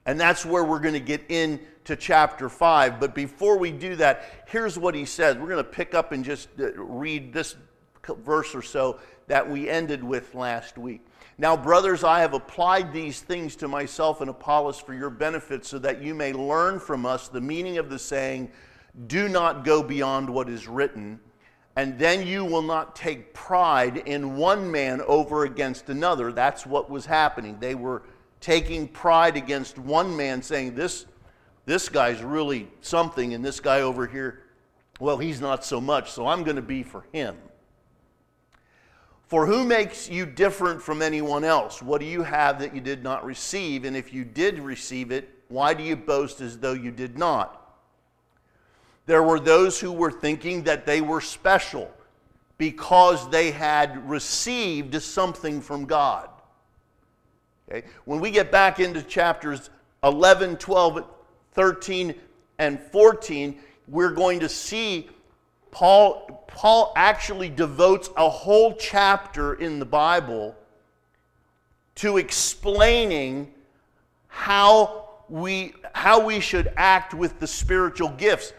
And 0.06 0.20
that's 0.20 0.46
where 0.46 0.66
we're 0.66 0.80
going 0.80 0.96
to 0.96 1.00
get 1.00 1.30
into 1.32 1.96
chapter 1.96 2.50
5. 2.50 3.00
But 3.00 3.16
before 3.16 3.58
we 3.58 3.72
do 3.72 3.96
that, 3.96 4.44
here's 4.48 4.78
what 4.78 4.96
he 4.96 5.06
says. 5.06 5.38
We're 5.38 5.48
going 5.48 5.64
to 5.64 5.64
pick 5.64 5.94
up 5.94 6.12
and 6.12 6.26
just 6.26 6.50
uh, 6.60 6.74
read 6.74 7.32
this 7.32 7.56
verse 8.06 8.54
or 8.54 8.62
so 8.62 9.00
that 9.28 9.50
we 9.50 9.70
ended 9.70 10.04
with 10.04 10.36
last 10.36 10.78
week. 10.78 11.06
Now, 11.38 11.56
brothers, 11.56 12.04
I 12.04 12.20
have 12.20 12.34
applied 12.34 12.94
these 12.94 13.22
things 13.22 13.56
to 13.58 13.68
myself 13.68 14.22
and 14.22 14.30
Apollos 14.30 14.80
for 14.80 14.94
your 14.94 15.10
benefit, 15.10 15.66
so 15.66 15.80
that 15.80 16.02
you 16.02 16.14
may 16.14 16.34
learn 16.34 16.80
from 16.80 17.06
us 17.06 17.28
the 17.28 17.42
meaning 17.42 17.78
of 17.78 17.90
the 17.90 17.98
saying, 17.98 18.52
Do 19.08 19.28
not 19.28 19.66
go 19.66 19.82
beyond 19.82 20.30
what 20.30 20.50
is 20.50 20.68
written, 20.68 21.20
and 21.76 21.98
then 21.98 22.28
you 22.28 22.46
will 22.46 22.62
not 22.62 22.96
take 22.96 23.34
pride 23.34 23.98
in 23.98 24.38
one 24.38 24.70
man 24.70 25.02
over 25.02 25.46
against 25.46 25.90
another. 25.90 26.32
That's 26.32 26.66
what 26.66 26.90
was 26.90 27.06
happening. 27.06 27.58
They 27.60 27.74
were 27.74 28.04
taking 28.40 28.88
pride 28.88 29.36
against 29.36 29.80
one 29.80 30.16
man, 30.16 30.44
saying, 30.44 30.76
This, 30.76 31.06
this 31.66 31.90
guy's 31.90 32.22
really 32.22 32.68
something, 32.82 33.34
and 33.34 33.44
this 33.44 33.60
guy 33.60 33.82
over 33.82 34.06
here, 34.06 34.44
well, 35.00 35.18
he's 35.18 35.42
not 35.42 35.66
so 35.66 35.82
much, 35.82 36.12
so 36.12 36.28
I'm 36.28 36.44
going 36.44 36.58
to 36.58 36.62
be 36.62 36.84
for 36.84 37.06
him. 37.12 37.36
For 39.26 39.48
who 39.48 39.64
makes 39.64 40.08
you 40.08 40.28
different 40.28 40.80
from 40.80 41.02
anyone 41.02 41.44
else? 41.44 41.82
What 41.82 42.00
do 42.00 42.06
you 42.06 42.22
have 42.22 42.60
that 42.60 42.76
you 42.76 42.82
did 42.82 43.02
not 43.02 43.26
receive? 43.26 43.84
And 43.84 43.98
if 43.98 44.14
you 44.14 44.24
did 44.24 44.60
receive 44.60 45.10
it, 45.12 45.28
why 45.48 45.74
do 45.74 45.82
you 45.82 45.96
boast 45.96 46.40
as 46.40 46.60
though 46.60 46.74
you 46.74 46.92
did 46.92 47.18
not? 47.18 47.63
There 49.06 49.24
were 49.24 49.40
those 49.40 49.80
who 49.80 49.92
were 49.92 50.12
thinking 50.12 50.64
that 50.64 50.86
they 50.86 51.02
were 51.02 51.22
special 51.22 51.92
because 52.58 53.30
they 53.30 53.52
had 53.52 54.10
received 54.10 55.02
something 55.02 55.60
from 55.60 55.86
God. 55.86 56.30
Okay? 57.70 57.86
When 58.06 58.20
we 58.20 58.32
get 58.32 58.52
back 58.52 58.80
into 58.80 59.02
chapters 59.02 59.70
11, 60.04 60.58
12, 60.58 61.06
13, 61.54 62.16
and 62.60 62.80
14, 62.80 63.60
we're 63.88 64.12
going 64.12 64.40
to 64.40 64.50
see 64.50 65.10
Paul, 65.72 66.46
Paul 66.48 66.94
actually 66.96 67.50
devotes 67.50 68.10
a 68.16 68.30
whole 68.30 68.76
chapter 68.76 69.56
in 69.56 69.80
the 69.80 69.86
Bible 69.86 70.56
to 71.96 72.18
explaining 72.18 73.52
how 74.28 75.10
we, 75.30 75.74
how 75.94 76.24
we 76.24 76.40
should 76.40 76.72
act 76.78 77.14
with 77.14 77.40
the 77.40 77.48
spiritual 77.48 78.10
gifts. 78.10 78.54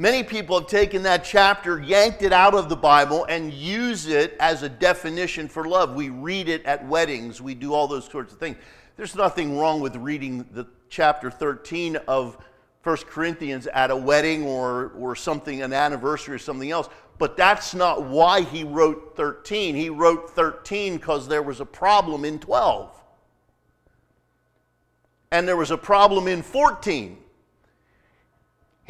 Many 0.00 0.22
people 0.22 0.58
have 0.58 0.66
taken 0.66 1.02
that 1.02 1.24
chapter, 1.24 1.78
yanked 1.78 2.22
it 2.22 2.32
out 2.32 2.54
of 2.54 2.70
the 2.70 2.76
Bible, 2.76 3.26
and 3.26 3.52
use 3.52 4.06
it 4.06 4.34
as 4.40 4.62
a 4.62 4.68
definition 4.70 5.46
for 5.46 5.66
love. 5.66 5.94
We 5.94 6.08
read 6.08 6.48
it 6.48 6.64
at 6.64 6.86
weddings, 6.86 7.42
we 7.42 7.54
do 7.54 7.74
all 7.74 7.86
those 7.86 8.06
sorts 8.06 8.32
of 8.32 8.38
things. 8.38 8.56
There's 8.96 9.14
nothing 9.14 9.58
wrong 9.58 9.78
with 9.82 9.96
reading 9.96 10.46
the 10.52 10.66
chapter 10.88 11.30
13 11.30 11.96
of 12.08 12.38
1 12.82 12.96
Corinthians 13.10 13.66
at 13.66 13.90
a 13.90 13.96
wedding 13.96 14.44
or, 14.44 14.92
or 14.96 15.14
something, 15.14 15.60
an 15.60 15.74
anniversary 15.74 16.34
or 16.34 16.38
something 16.38 16.70
else. 16.70 16.88
But 17.18 17.36
that's 17.36 17.74
not 17.74 18.02
why 18.02 18.40
he 18.40 18.64
wrote 18.64 19.18
13. 19.18 19.74
He 19.74 19.90
wrote 19.90 20.30
13 20.30 20.96
because 20.96 21.28
there 21.28 21.42
was 21.42 21.60
a 21.60 21.66
problem 21.66 22.24
in 22.24 22.38
12. 22.38 22.90
And 25.30 25.46
there 25.46 25.58
was 25.58 25.70
a 25.70 25.76
problem 25.76 26.26
in 26.26 26.40
14. 26.40 27.18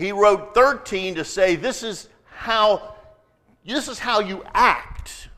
He 0.00 0.12
wrote 0.12 0.54
13 0.54 1.16
to 1.16 1.26
say 1.26 1.56
this 1.56 1.82
is 1.82 2.08
how 2.24 2.94
this 3.66 3.86
is 3.86 3.98
how 3.98 4.20
you 4.20 4.42
act. 4.54 5.28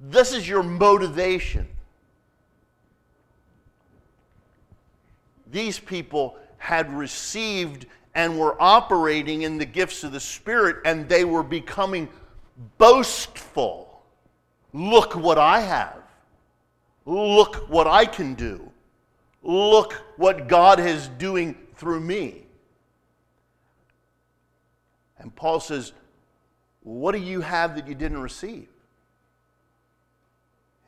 This 0.00 0.32
is 0.32 0.48
your 0.48 0.62
motivation. 0.62 1.68
These 5.50 5.78
people 5.78 6.38
had 6.56 6.90
received 6.90 7.84
and 8.14 8.38
were 8.38 8.56
operating 8.58 9.42
in 9.42 9.58
the 9.58 9.66
gifts 9.66 10.02
of 10.02 10.12
the 10.12 10.20
Spirit, 10.20 10.78
and 10.86 11.06
they 11.10 11.26
were 11.26 11.42
becoming 11.42 12.08
boastful. 12.78 14.00
Look 14.72 15.14
what 15.14 15.36
I 15.36 15.60
have. 15.60 16.02
Look 17.04 17.68
what 17.68 17.86
I 17.86 18.06
can 18.06 18.32
do. 18.32 18.72
Look 19.42 19.92
what 20.16 20.48
God 20.48 20.80
is 20.80 21.08
doing 21.18 21.54
through 21.76 22.00
me. 22.00 22.46
And 25.28 25.36
Paul 25.36 25.60
says, 25.60 25.92
What 26.82 27.12
do 27.12 27.18
you 27.18 27.42
have 27.42 27.76
that 27.76 27.86
you 27.86 27.94
didn't 27.94 28.22
receive? 28.22 28.66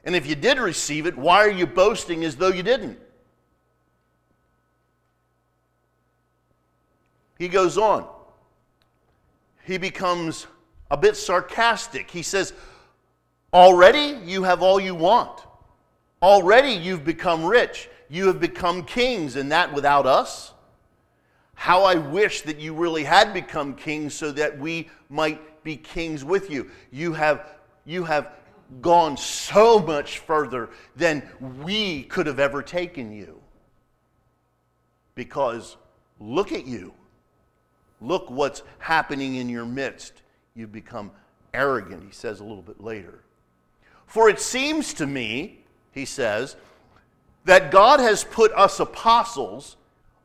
And 0.03 0.17
if 0.17 0.27
you 0.27 0.35
did 0.35 0.57
receive 0.57 1.05
it, 1.05 1.15
why 1.15 1.45
are 1.45 1.51
you 1.51 1.67
boasting 1.67 2.25
as 2.25 2.37
though 2.37 2.49
you 2.49 2.63
didn't? 2.63 2.99
He 7.39 7.49
goes 7.49 7.77
on. 7.77 8.09
He 9.67 9.77
becomes 9.77 10.47
a 10.91 10.97
bit 10.97 11.19
sarcastic. 11.19 12.11
He 12.11 12.23
says, 12.23 12.55
Already 13.53 14.25
you 14.25 14.45
have 14.45 14.63
all 14.63 14.81
you 14.81 14.95
want. 14.95 15.39
Already 16.23 16.73
you've 16.73 17.05
become 17.05 17.45
rich. 17.45 17.91
You 18.09 18.29
have 18.29 18.41
become 18.41 18.85
kings, 18.85 19.37
and 19.37 19.53
that 19.53 19.75
without 19.75 20.07
us. 20.07 20.55
How 21.61 21.83
I 21.85 21.97
wish 21.97 22.41
that 22.41 22.59
you 22.59 22.73
really 22.73 23.05
had 23.05 23.35
become 23.35 23.75
kings 23.75 24.15
so 24.15 24.33
that 24.33 24.59
we 24.59 24.89
might 25.11 25.63
be 25.63 25.77
kings 25.77 26.25
with 26.25 26.49
you. 26.49 26.71
You 26.91 27.13
have, 27.13 27.51
you 27.85 28.03
have 28.05 28.31
gone 28.81 29.19
so 29.19 29.79
much 29.79 30.21
further 30.21 30.71
than 30.97 31.23
we 31.63 32.05
could 32.05 32.27
have 32.27 32.41
ever 32.41 32.63
taken 32.63 33.13
you. 33.13 33.39
Because 35.15 35.77
look 36.19 36.51
at 36.51 36.65
you. 36.65 36.95
Look 38.01 38.31
what's 38.31 38.63
happening 38.79 39.35
in 39.35 39.51
your 39.51 39.67
midst. 39.67 40.23
You've 40.55 40.73
become 40.73 41.11
arrogant, 41.53 42.03
he 42.07 42.13
says 42.13 42.41
a 42.41 42.45
little 42.45 42.63
bit 42.63 42.83
later. 42.83 43.23
For 44.07 44.31
it 44.31 44.41
seems 44.41 44.95
to 44.95 45.07
me, 45.07 45.63
he 45.93 46.07
says, 46.07 46.57
that 47.45 47.71
God 47.71 48.01
has 48.01 48.25
put 48.25 48.51
us 48.53 48.81
apostles 48.81 49.77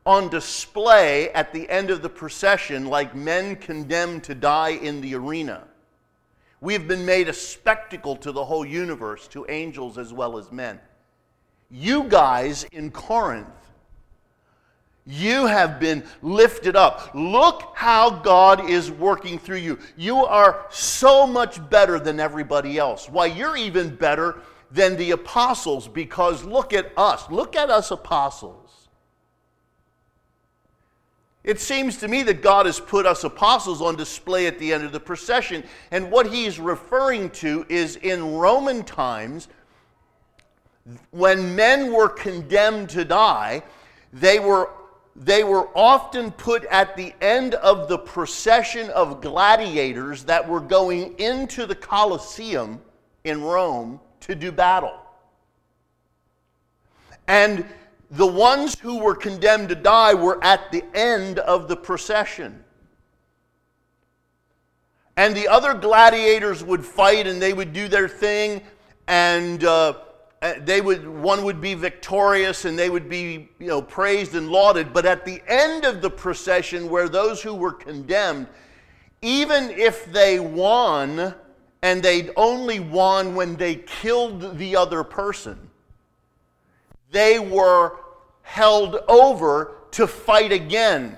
on 0.06 0.30
display 0.30 1.30
at 1.32 1.52
the 1.52 1.70
end 1.70 1.90
of 1.90 2.02
the 2.02 2.10
procession 2.10 2.86
like 2.86 3.16
men 3.16 3.56
condemned 3.56 4.24
to 4.24 4.36
die 4.36 4.70
in 4.70 5.02
the 5.02 5.16
arena. 5.16 5.64
We 6.62 6.74
have 6.74 6.88
been 6.88 7.06
made 7.06 7.28
a 7.28 7.34
spectacle 7.34 8.16
to 8.18 8.32
the 8.32 8.46
whole 8.46 8.66
universe, 8.66 9.28
to 9.30 9.46
angels 9.50 9.98
as 9.98 10.14
well 10.14 10.38
as 10.38 10.52
men. 10.52 10.80
You 11.70 12.04
guys 12.04 12.64
in 12.72 12.92
Corinth 12.92 13.50
you 15.08 15.46
have 15.46 15.80
been 15.80 16.04
lifted 16.24 16.76
up. 16.76 17.12
Look 17.14 17.74
how 17.76 18.10
God 18.10 18.68
is 18.70 18.90
working 18.90 19.38
through 19.38 19.58
you. 19.58 19.78
You 19.96 20.26
are 20.26 20.66
so 20.72 21.28
much 21.28 21.68
better 21.70 22.00
than 22.00 22.20
everybody 22.20 22.80
else. 22.80 23.08
Why, 23.08 23.28
you're 23.28 23.56
even 23.56 23.96
better 23.96 24.42
than 24.72 24.98
the 24.98 25.12
apostles 25.12 25.88
because 25.88 26.44
look 26.44 26.74
at 26.74 26.92
us. 26.98 27.30
Look 27.30 27.56
at 27.56 27.70
us 27.70 27.92
apostles. 27.92 28.65
It 31.46 31.60
seems 31.60 31.98
to 31.98 32.08
me 32.08 32.24
that 32.24 32.42
God 32.42 32.66
has 32.66 32.80
put 32.80 33.06
us 33.06 33.24
apostles 33.24 33.80
on 33.80 33.96
display 33.96 34.48
at 34.48 34.58
the 34.58 34.74
end 34.74 34.84
of 34.84 34.92
the 34.92 35.00
procession. 35.00 35.64
And 35.92 36.10
what 36.10 36.26
he's 36.26 36.60
referring 36.60 37.30
to 37.32 37.68
is 37.70 37.98
in 37.98 38.34
Roman 38.34 38.84
times, 38.84 39.48
when 41.12 41.56
men 41.56 41.94
were 41.94 42.10
condemned 42.10 42.90
to 42.90 43.06
die, 43.06 43.62
they 44.12 44.40
were 44.40 44.72
they 45.16 45.46
were 45.46 45.70
often 45.78 46.30
put 46.32 46.66
at 46.66 46.98
the 46.98 47.14
end 47.22 47.54
of 47.56 47.88
the 47.88 47.98
procession 47.98 48.90
of 48.90 49.22
gladiators 49.22 50.26
that 50.26 50.46
were 50.46 50.60
going 50.60 51.18
into 51.20 51.66
the 51.66 51.76
Colosseum 51.76 52.82
in 53.24 53.42
Rome 53.42 54.02
to 54.22 54.36
do 54.36 54.52
battle. 54.52 55.00
And 57.28 57.66
the 58.12 58.28
ones 58.28 58.80
who 58.80 59.00
were 59.00 59.16
condemned 59.16 59.70
to 59.70 59.76
die 59.76 60.14
were 60.14 60.44
at 60.44 60.72
the 60.72 60.84
end 60.94 61.40
of 61.40 61.68
the 61.68 61.76
procession. 61.76 62.64
And 65.18 65.36
the 65.36 65.48
other 65.48 65.74
gladiators 65.74 66.64
would 66.64 66.86
fight 66.86 67.26
and 67.26 67.42
they 67.42 67.54
would 67.54 67.74
do 67.74 67.88
their 67.88 68.08
thing, 68.08 68.62
and 69.08 69.64
uh, 69.64 69.94
uh, 70.46 70.54
they 70.64 70.80
would 70.80 71.08
one 71.08 71.44
would 71.44 71.60
be 71.60 71.74
victorious 71.74 72.66
and 72.66 72.78
they 72.78 72.90
would 72.90 73.10
be 73.10 73.50
you 73.58 73.68
know 73.68 73.82
praised 73.82 74.36
and 74.36 74.50
lauded 74.50 74.94
but 74.94 75.04
at 75.04 75.26
the 75.26 75.42
end 75.48 75.86
of 75.86 76.02
the 76.04 76.10
procession 76.10 76.88
where 76.90 77.10
those 77.10 77.42
who 77.42 77.56
were 77.56 77.72
condemned 77.72 78.46
even 79.24 79.72
if 79.72 80.06
they 80.12 80.40
won 80.40 81.34
and 81.82 82.04
they'd 82.04 82.32
only 82.36 82.80
won 82.80 83.34
when 83.34 83.56
they 83.56 83.76
killed 83.76 84.58
the 84.60 84.76
other 84.76 85.04
person 85.04 85.65
they 87.16 87.40
were 87.40 87.98
held 88.42 88.98
over 89.08 89.78
to 89.92 90.06
fight 90.06 90.52
again 90.52 91.18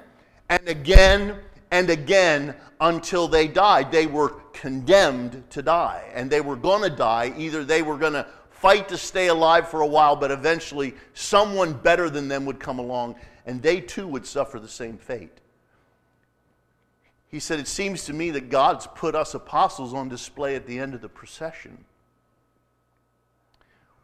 and 0.50 0.68
again 0.68 1.40
and 1.72 1.90
again 1.90 2.56
until 2.80 3.28
they 3.28 3.48
died 3.48 3.92
they 3.92 4.06
were 4.06 4.30
condemned 4.54 5.44
to 5.50 5.62
die 5.62 6.10
and 6.14 6.30
they 6.30 6.42
were 6.42 6.56
going 6.56 6.84
to 6.88 6.96
die 6.96 7.34
either 7.38 7.66
they 7.66 7.82
were 7.82 7.98
going 7.98 8.14
to 8.14 8.26
fight 8.60 8.90
to 8.90 8.98
stay 8.98 9.28
alive 9.28 9.70
for 9.70 9.82
a 9.82 9.88
while, 9.88 10.16
but 10.16 10.32
eventually 10.32 10.96
someone 11.14 11.74
better 11.74 12.10
than 12.10 12.28
them 12.28 12.46
would 12.46 12.60
come 12.60 12.80
along 12.80 13.16
and 13.46 13.62
they 13.62 13.80
too 13.80 14.08
would 14.08 14.26
suffer 14.26 14.60
the 14.60 14.68
same 14.68 14.98
fate. 14.98 15.42
He 17.30 17.40
said, 17.40 17.60
It 17.60 17.68
seems 17.68 18.06
to 18.06 18.14
me 18.14 18.32
that 18.32 18.50
God's 18.50 18.88
put 18.88 19.16
us 19.16 19.34
apostles 19.34 19.94
on 19.94 20.10
display 20.10 20.56
at 20.56 20.66
the 20.66 20.80
end 20.80 20.96
of 20.96 21.02
the 21.02 21.10
procession. 21.10 21.86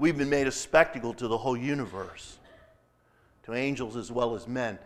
We've 0.04 0.18
been 0.18 0.30
made 0.30 0.48
a 0.48 0.52
spectacle 0.52 1.14
to 1.14 1.30
the 1.30 1.38
whole 1.38 1.56
universe, 1.56 2.38
to 3.44 3.54
angels 3.54 3.96
as 3.96 4.12
well 4.12 4.36
as 4.36 4.50
men. 4.50 4.78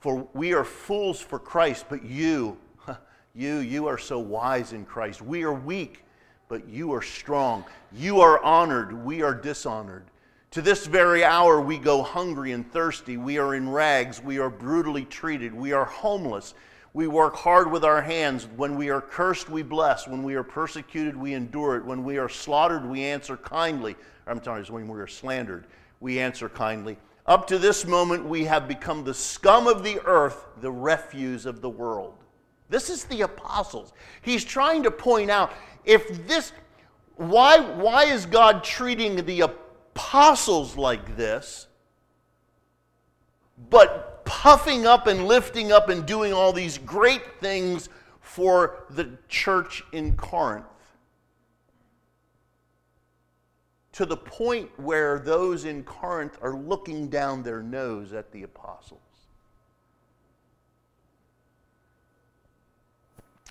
For 0.00 0.26
we 0.32 0.54
are 0.54 0.64
fools 0.64 1.20
for 1.20 1.38
Christ, 1.38 1.84
but 1.90 2.02
you, 2.02 2.56
you, 3.34 3.58
you 3.58 3.86
are 3.88 3.98
so 3.98 4.18
wise 4.18 4.72
in 4.72 4.86
Christ. 4.86 5.20
We 5.20 5.42
are 5.42 5.52
weak 5.52 6.02
but 6.48 6.66
you 6.66 6.94
are 6.94 7.02
strong. 7.02 7.62
You 7.92 8.22
are 8.22 8.42
honored, 8.42 9.04
we 9.04 9.20
are 9.20 9.34
dishonored. 9.34 10.04
To 10.52 10.62
this 10.62 10.86
very 10.86 11.24
hour, 11.24 11.60
we 11.60 11.76
go 11.76 12.02
hungry 12.02 12.52
and 12.52 12.72
thirsty. 12.72 13.18
We 13.18 13.36
are 13.36 13.54
in 13.54 13.68
rags. 13.68 14.22
We 14.22 14.38
are 14.38 14.48
brutally 14.48 15.04
treated. 15.04 15.52
We 15.52 15.72
are 15.72 15.84
homeless. 15.84 16.54
We 16.94 17.06
work 17.06 17.36
hard 17.36 17.70
with 17.70 17.84
our 17.84 18.00
hands. 18.00 18.48
When 18.56 18.76
we 18.76 18.88
are 18.88 19.02
cursed, 19.02 19.50
we 19.50 19.62
bless. 19.62 20.08
When 20.08 20.22
we 20.22 20.36
are 20.36 20.42
persecuted, 20.42 21.14
we 21.14 21.34
endure 21.34 21.76
it. 21.76 21.84
When 21.84 22.02
we 22.02 22.16
are 22.16 22.30
slaughtered, 22.30 22.88
we 22.88 23.04
answer 23.04 23.36
kindly. 23.36 23.94
I'm 24.28 24.42
sorry, 24.42 24.62
when 24.64 24.88
we 24.88 25.00
are 25.00 25.06
slandered, 25.06 25.66
we 26.00 26.20
answer 26.20 26.48
kindly. 26.48 26.98
Up 27.26 27.46
to 27.48 27.58
this 27.58 27.86
moment, 27.86 28.24
we 28.24 28.44
have 28.44 28.68
become 28.68 29.04
the 29.04 29.14
scum 29.14 29.66
of 29.66 29.82
the 29.82 30.00
earth, 30.04 30.46
the 30.60 30.70
refuse 30.70 31.46
of 31.46 31.60
the 31.60 31.68
world. 31.68 32.14
This 32.68 32.90
is 32.90 33.04
the 33.04 33.22
apostles. 33.22 33.92
He's 34.22 34.44
trying 34.44 34.82
to 34.82 34.90
point 34.90 35.30
out 35.30 35.52
if 35.84 36.26
this, 36.26 36.52
why, 37.16 37.58
why 37.60 38.04
is 38.04 38.26
God 38.26 38.62
treating 38.62 39.24
the 39.24 39.42
apostles 39.42 40.76
like 40.76 41.16
this, 41.16 41.66
but 43.70 44.24
puffing 44.24 44.86
up 44.86 45.06
and 45.06 45.26
lifting 45.26 45.72
up 45.72 45.88
and 45.88 46.04
doing 46.06 46.32
all 46.32 46.52
these 46.52 46.78
great 46.78 47.40
things 47.40 47.88
for 48.20 48.84
the 48.90 49.10
church 49.28 49.82
in 49.92 50.16
Corinth? 50.16 50.66
To 53.98 54.06
the 54.06 54.16
point 54.16 54.70
where 54.78 55.18
those 55.18 55.64
in 55.64 55.82
Corinth 55.82 56.38
are 56.40 56.54
looking 56.54 57.08
down 57.08 57.42
their 57.42 57.64
nose 57.64 58.12
at 58.12 58.30
the 58.30 58.44
apostles. 58.44 59.00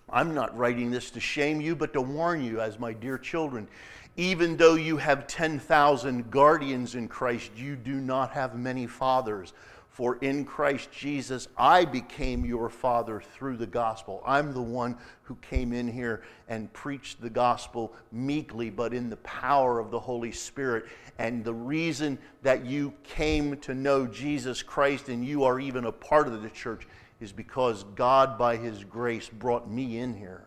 I'm 0.09 0.33
not 0.33 0.57
writing 0.57 0.89
this 0.89 1.11
to 1.11 1.19
shame 1.19 1.59
you, 1.59 1.75
but 1.75 1.91
to 1.91 2.01
warn 2.01 2.41
you, 2.41 2.61
as 2.61 2.79
my 2.79 2.93
dear 2.93 3.17
children. 3.17 3.67
Even 4.15 4.55
though 4.55 4.75
you 4.75 4.95
have 4.95 5.27
10,000 5.27 6.31
guardians 6.31 6.95
in 6.95 7.09
Christ, 7.09 7.51
you 7.57 7.75
do 7.75 7.95
not 7.95 8.31
have 8.31 8.57
many 8.57 8.87
fathers. 8.87 9.51
For 9.97 10.17
in 10.17 10.45
Christ 10.45 10.91
Jesus, 10.91 11.47
I 11.57 11.83
became 11.83 12.45
your 12.45 12.69
father 12.69 13.19
through 13.19 13.57
the 13.57 13.65
gospel. 13.65 14.21
I'm 14.27 14.53
the 14.53 14.61
one 14.61 14.95
who 15.23 15.33
came 15.37 15.73
in 15.73 15.87
here 15.87 16.21
and 16.47 16.71
preached 16.71 17.19
the 17.19 17.31
gospel 17.31 17.95
meekly, 18.11 18.69
but 18.69 18.93
in 18.93 19.09
the 19.09 19.17
power 19.17 19.79
of 19.79 19.89
the 19.89 19.99
Holy 19.99 20.31
Spirit. 20.31 20.85
And 21.17 21.43
the 21.43 21.55
reason 21.55 22.19
that 22.43 22.63
you 22.63 22.93
came 23.01 23.57
to 23.61 23.73
know 23.73 24.05
Jesus 24.05 24.61
Christ 24.61 25.09
and 25.09 25.25
you 25.25 25.43
are 25.45 25.59
even 25.59 25.85
a 25.85 25.91
part 25.91 26.27
of 26.27 26.43
the 26.43 26.51
church 26.51 26.87
is 27.19 27.31
because 27.31 27.83
God, 27.95 28.37
by 28.37 28.55
His 28.55 28.83
grace, 28.83 29.27
brought 29.27 29.67
me 29.67 29.97
in 29.97 30.15
here. 30.15 30.45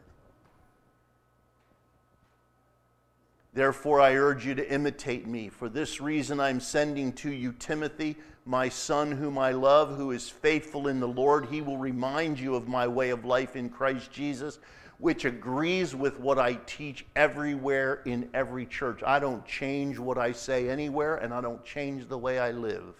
Therefore, 3.53 4.01
I 4.01 4.14
urge 4.14 4.46
you 4.46 4.55
to 4.55 4.72
imitate 4.72 5.26
me. 5.26 5.48
For 5.48 5.68
this 5.68 6.01
reason, 6.01 6.38
I'm 6.38 6.61
sending 6.61 7.12
to 7.14 7.30
you 7.30 7.53
Timothy, 7.59 8.16
my 8.51 8.68
son, 8.68 9.12
whom 9.12 9.38
I 9.38 9.53
love, 9.53 9.96
who 9.96 10.11
is 10.11 10.28
faithful 10.28 10.88
in 10.88 10.98
the 10.98 11.07
Lord. 11.07 11.46
He 11.46 11.61
will 11.61 11.76
remind 11.78 12.40
you 12.40 12.57
of 12.57 12.66
my 12.66 12.88
way 12.88 13.11
of 13.11 13.24
life 13.24 13.55
in 13.55 13.68
Christ 13.68 14.11
Jesus, 14.11 14.59
which 14.98 15.24
agrees 15.24 15.94
with 15.94 16.18
what 16.18 16.36
I 16.36 16.55
teach 16.66 17.07
everywhere 17.14 18.03
in 18.07 18.28
every 18.34 18.66
church. 18.66 19.05
I 19.07 19.20
don't 19.20 19.46
change 19.46 20.01
what 20.01 20.18
I 20.18 20.32
say 20.32 20.68
anywhere, 20.68 21.14
and 21.14 21.32
I 21.32 21.40
don't 21.40 21.64
change 21.64 22.09
the 22.09 22.18
way 22.18 22.40
I 22.40 22.51
live. 22.51 22.96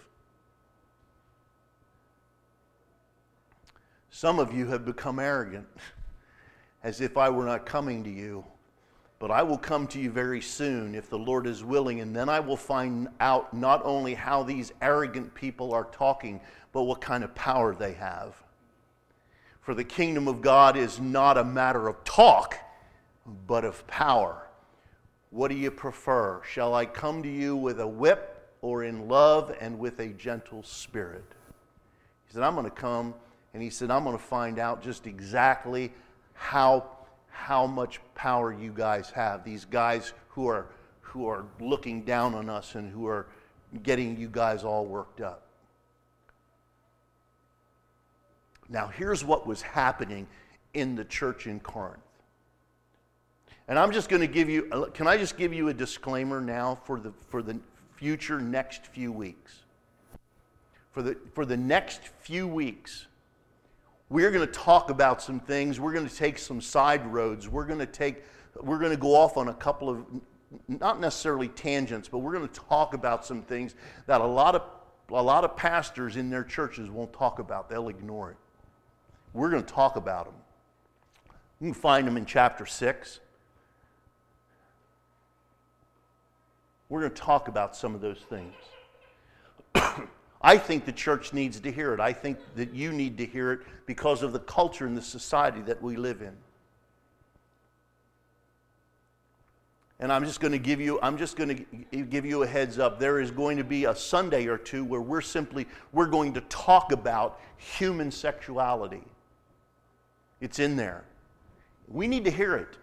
Some 4.09 4.39
of 4.39 4.53
you 4.53 4.67
have 4.67 4.85
become 4.85 5.19
arrogant, 5.19 5.67
as 6.83 7.01
if 7.01 7.17
I 7.17 7.29
were 7.29 7.45
not 7.45 7.65
coming 7.65 8.05
to 8.05 8.09
you. 8.09 8.45
But 9.21 9.29
I 9.29 9.43
will 9.43 9.59
come 9.59 9.85
to 9.89 9.99
you 9.99 10.09
very 10.09 10.41
soon 10.41 10.95
if 10.95 11.07
the 11.07 11.19
Lord 11.19 11.45
is 11.45 11.63
willing, 11.63 11.99
and 11.99 12.15
then 12.15 12.27
I 12.27 12.39
will 12.39 12.57
find 12.57 13.07
out 13.19 13.53
not 13.53 13.85
only 13.85 14.15
how 14.15 14.41
these 14.41 14.73
arrogant 14.81 15.35
people 15.35 15.75
are 15.75 15.83
talking, 15.83 16.41
but 16.71 16.85
what 16.85 17.01
kind 17.01 17.23
of 17.23 17.35
power 17.35 17.75
they 17.75 17.93
have. 17.93 18.33
For 19.61 19.75
the 19.75 19.83
kingdom 19.83 20.27
of 20.27 20.41
God 20.41 20.75
is 20.75 20.99
not 20.99 21.37
a 21.37 21.43
matter 21.43 21.87
of 21.87 22.03
talk, 22.03 22.57
but 23.45 23.63
of 23.63 23.85
power. 23.85 24.47
What 25.29 25.49
do 25.49 25.55
you 25.55 25.69
prefer? 25.69 26.41
Shall 26.43 26.73
I 26.73 26.87
come 26.87 27.21
to 27.21 27.29
you 27.29 27.55
with 27.55 27.79
a 27.79 27.87
whip 27.87 28.49
or 28.63 28.83
in 28.83 29.07
love 29.07 29.55
and 29.61 29.77
with 29.77 29.99
a 29.99 30.07
gentle 30.07 30.63
spirit? 30.63 31.25
He 32.25 32.33
said, 32.33 32.41
I'm 32.41 32.55
going 32.55 32.65
to 32.65 32.71
come, 32.71 33.13
and 33.53 33.61
he 33.61 33.69
said, 33.69 33.91
I'm 33.91 34.03
going 34.03 34.17
to 34.17 34.23
find 34.23 34.57
out 34.57 34.81
just 34.81 35.05
exactly 35.05 35.93
how 36.33 36.87
how 37.31 37.65
much 37.65 37.99
power 38.13 38.53
you 38.53 38.71
guys 38.71 39.09
have. 39.09 39.43
These 39.43 39.65
guys 39.65 40.13
who 40.29 40.47
are, 40.47 40.67
who 41.01 41.27
are 41.27 41.45
looking 41.59 42.03
down 42.03 42.35
on 42.35 42.49
us 42.49 42.75
and 42.75 42.91
who 42.91 43.07
are 43.07 43.27
getting 43.83 44.17
you 44.17 44.27
guys 44.27 44.63
all 44.63 44.85
worked 44.85 45.21
up. 45.21 45.47
Now, 48.69 48.87
here's 48.87 49.25
what 49.25 49.47
was 49.47 49.61
happening 49.61 50.27
in 50.73 50.95
the 50.95 51.03
church 51.03 51.47
in 51.47 51.59
Corinth. 51.59 51.99
And 53.67 53.77
I'm 53.77 53.91
just 53.91 54.09
going 54.09 54.21
to 54.21 54.27
give 54.27 54.49
you, 54.49 54.89
can 54.93 55.07
I 55.07 55.17
just 55.17 55.37
give 55.37 55.53
you 55.53 55.69
a 55.69 55.73
disclaimer 55.73 56.41
now 56.41 56.79
for 56.85 56.99
the, 56.99 57.13
for 57.29 57.41
the 57.41 57.57
future 57.95 58.39
next 58.39 58.85
few 58.87 59.11
weeks? 59.11 59.59
For 60.91 61.01
the, 61.01 61.17
for 61.33 61.45
the 61.45 61.57
next 61.57 62.01
few 62.19 62.47
weeks, 62.47 63.07
we're 64.11 64.29
going 64.29 64.45
to 64.45 64.53
talk 64.53 64.89
about 64.89 65.21
some 65.21 65.39
things. 65.39 65.79
We're 65.79 65.93
going 65.93 66.07
to 66.07 66.13
take 66.13 66.37
some 66.37 66.59
side 66.59 67.07
roads. 67.07 67.47
We're 67.47 67.65
going 67.65 67.79
to 67.79 67.85
take, 67.85 68.23
we're 68.61 68.77
going 68.77 68.91
to 68.91 68.97
go 68.97 69.15
off 69.15 69.37
on 69.37 69.47
a 69.47 69.53
couple 69.53 69.89
of, 69.89 70.05
not 70.67 70.99
necessarily 70.99 71.47
tangents, 71.47 72.09
but 72.09 72.17
we're 72.17 72.33
going 72.33 72.47
to 72.47 72.59
talk 72.59 72.93
about 72.93 73.25
some 73.25 73.41
things 73.41 73.73
that 74.07 74.19
a 74.19 74.25
lot 74.25 74.53
of, 74.53 74.63
a 75.11 75.23
lot 75.23 75.45
of 75.45 75.55
pastors 75.55 76.17
in 76.17 76.29
their 76.29 76.43
churches 76.43 76.89
won't 76.89 77.13
talk 77.13 77.39
about. 77.39 77.69
They'll 77.69 77.87
ignore 77.87 78.31
it. 78.31 78.37
We're 79.33 79.49
going 79.49 79.63
to 79.63 79.73
talk 79.73 79.95
about 79.95 80.25
them. 80.25 80.35
You 81.61 81.67
can 81.67 81.73
find 81.73 82.05
them 82.05 82.17
in 82.17 82.25
chapter 82.25 82.65
6. 82.65 83.21
We're 86.89 86.99
going 86.99 87.13
to 87.13 87.21
talk 87.21 87.47
about 87.47 87.77
some 87.77 87.95
of 87.95 88.01
those 88.01 88.19
things. 88.29 88.53
I 90.43 90.57
think 90.57 90.85
the 90.85 90.91
church 90.91 91.33
needs 91.33 91.59
to 91.59 91.71
hear 91.71 91.93
it. 91.93 91.99
I 91.99 92.13
think 92.13 92.39
that 92.55 92.73
you 92.73 92.91
need 92.91 93.17
to 93.19 93.25
hear 93.25 93.51
it 93.51 93.59
because 93.85 94.23
of 94.23 94.33
the 94.33 94.39
culture 94.39 94.87
and 94.87 94.97
the 94.97 95.01
society 95.01 95.61
that 95.61 95.81
we 95.81 95.95
live 95.95 96.21
in. 96.21 96.35
And 99.99 100.11
I'm 100.11 100.25
just 100.25 100.39
going 100.39 100.51
to 100.51 100.57
give 100.57 100.81
you 100.81 100.99
I'm 101.03 101.15
just 101.15 101.35
going 101.35 101.67
to 101.91 102.03
give 102.03 102.25
you 102.25 102.41
a 102.41 102.47
heads 102.47 102.79
up. 102.79 102.99
There 102.99 103.19
is 103.19 103.29
going 103.29 103.57
to 103.57 103.63
be 103.63 103.85
a 103.85 103.95
Sunday 103.95 104.47
or 104.47 104.57
two 104.57 104.83
where 104.83 105.01
we're 105.01 105.21
simply 105.21 105.67
we're 105.93 106.07
going 106.07 106.33
to 106.33 106.41
talk 106.41 106.91
about 106.91 107.39
human 107.57 108.09
sexuality. 108.09 109.03
It's 110.39 110.57
in 110.57 110.75
there. 110.75 111.03
We 111.87 112.07
need 112.07 112.25
to 112.25 112.31
hear 112.31 112.55
it. 112.55 112.77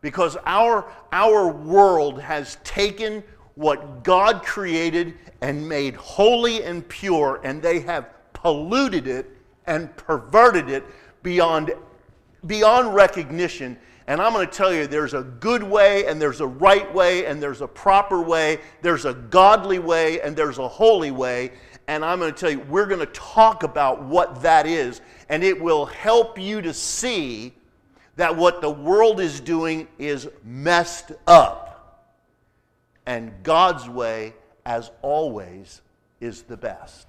Because 0.00 0.36
our, 0.44 0.90
our 1.12 1.48
world 1.48 2.20
has 2.20 2.56
taken 2.64 3.22
what 3.54 4.04
God 4.04 4.42
created 4.42 5.14
and 5.40 5.68
made 5.68 5.94
holy 5.94 6.62
and 6.64 6.86
pure, 6.88 7.40
and 7.44 7.62
they 7.62 7.80
have 7.80 8.08
polluted 8.32 9.06
it 9.06 9.30
and 9.66 9.94
perverted 9.96 10.68
it 10.68 10.84
beyond, 11.22 11.72
beyond 12.46 12.94
recognition. 12.94 13.76
And 14.06 14.20
I'm 14.20 14.32
going 14.32 14.46
to 14.46 14.52
tell 14.52 14.74
you 14.74 14.86
there's 14.86 15.14
a 15.14 15.22
good 15.22 15.62
way, 15.62 16.06
and 16.06 16.20
there's 16.20 16.40
a 16.40 16.46
right 16.46 16.92
way, 16.92 17.26
and 17.26 17.40
there's 17.40 17.60
a 17.60 17.68
proper 17.68 18.20
way, 18.20 18.58
there's 18.82 19.04
a 19.04 19.14
godly 19.14 19.78
way, 19.78 20.20
and 20.20 20.34
there's 20.34 20.58
a 20.58 20.66
holy 20.66 21.10
way. 21.10 21.52
And 21.86 22.04
I'm 22.04 22.18
going 22.18 22.32
to 22.32 22.38
tell 22.38 22.50
you, 22.50 22.60
we're 22.60 22.86
going 22.86 23.00
to 23.00 23.06
talk 23.06 23.62
about 23.62 24.02
what 24.02 24.42
that 24.42 24.66
is, 24.66 25.00
and 25.28 25.44
it 25.44 25.60
will 25.60 25.86
help 25.86 26.38
you 26.38 26.60
to 26.62 26.74
see 26.74 27.52
that 28.16 28.36
what 28.36 28.60
the 28.60 28.70
world 28.70 29.20
is 29.20 29.40
doing 29.40 29.86
is 29.98 30.28
messed 30.44 31.12
up. 31.26 31.69
And 33.06 33.32
God's 33.42 33.88
way, 33.88 34.34
as 34.64 34.90
always, 35.02 35.80
is 36.20 36.42
the 36.42 36.56
best. 36.56 37.06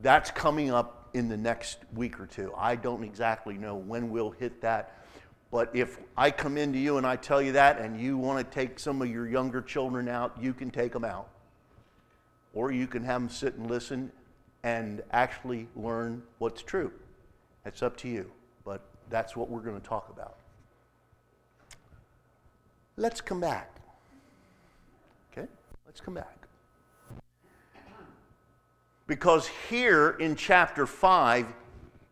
That's 0.00 0.30
coming 0.30 0.70
up 0.70 1.08
in 1.14 1.28
the 1.28 1.36
next 1.36 1.78
week 1.94 2.20
or 2.20 2.26
two. 2.26 2.52
I 2.56 2.76
don't 2.76 3.04
exactly 3.04 3.56
know 3.56 3.76
when 3.76 4.10
we'll 4.10 4.32
hit 4.32 4.60
that. 4.62 4.98
But 5.50 5.70
if 5.72 6.00
I 6.16 6.32
come 6.32 6.58
into 6.58 6.80
you 6.80 6.98
and 6.98 7.06
I 7.06 7.14
tell 7.14 7.40
you 7.40 7.52
that 7.52 7.78
and 7.78 8.00
you 8.00 8.18
want 8.18 8.38
to 8.38 8.54
take 8.54 8.80
some 8.80 9.00
of 9.00 9.08
your 9.08 9.28
younger 9.28 9.62
children 9.62 10.08
out, 10.08 10.36
you 10.40 10.52
can 10.52 10.70
take 10.70 10.92
them 10.92 11.04
out. 11.04 11.28
Or 12.52 12.72
you 12.72 12.88
can 12.88 13.04
have 13.04 13.20
them 13.20 13.30
sit 13.30 13.54
and 13.54 13.70
listen 13.70 14.10
and 14.64 15.02
actually 15.12 15.68
learn 15.76 16.24
what's 16.38 16.62
true. 16.62 16.90
It's 17.64 17.82
up 17.82 17.96
to 17.98 18.08
you. 18.08 18.30
But 18.64 18.80
that's 19.10 19.36
what 19.36 19.48
we're 19.48 19.60
going 19.60 19.80
to 19.80 19.86
talk 19.86 20.10
about. 20.10 20.36
Let's 22.96 23.20
come 23.20 23.40
back. 23.40 23.70
Okay? 25.32 25.48
Let's 25.86 26.00
come 26.00 26.14
back. 26.14 26.46
Because 29.06 29.48
here 29.68 30.10
in 30.20 30.36
chapter 30.36 30.86
5, 30.86 31.46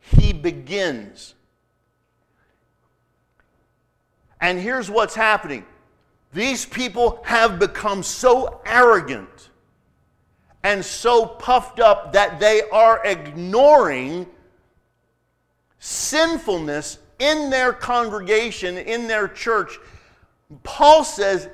he 0.01 0.33
begins. 0.33 1.35
And 4.41 4.59
here's 4.59 4.91
what's 4.91 5.14
happening 5.14 5.64
these 6.33 6.64
people 6.64 7.22
have 7.24 7.59
become 7.59 8.03
so 8.03 8.61
arrogant 8.64 9.51
and 10.64 10.85
so 10.85 11.26
puffed 11.26 11.78
up 11.80 12.12
that 12.12 12.41
they 12.41 12.62
are 12.72 13.05
ignoring 13.05 14.26
sinfulness 15.78 16.99
in 17.18 17.51
their 17.51 17.72
congregation, 17.72 18.78
in 18.78 19.07
their 19.09 19.28
church, 19.28 19.78
Paul 20.62 21.05
says, 21.05 21.48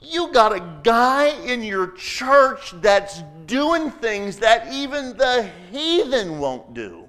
You 0.00 0.32
got 0.32 0.54
a 0.54 0.80
guy 0.82 1.28
in 1.44 1.62
your 1.62 1.92
church 1.92 2.72
that's 2.80 3.22
doing 3.46 3.90
things 3.90 4.38
that 4.38 4.72
even 4.72 5.16
the 5.16 5.48
heathen 5.70 6.38
won't 6.38 6.74
do. 6.74 7.08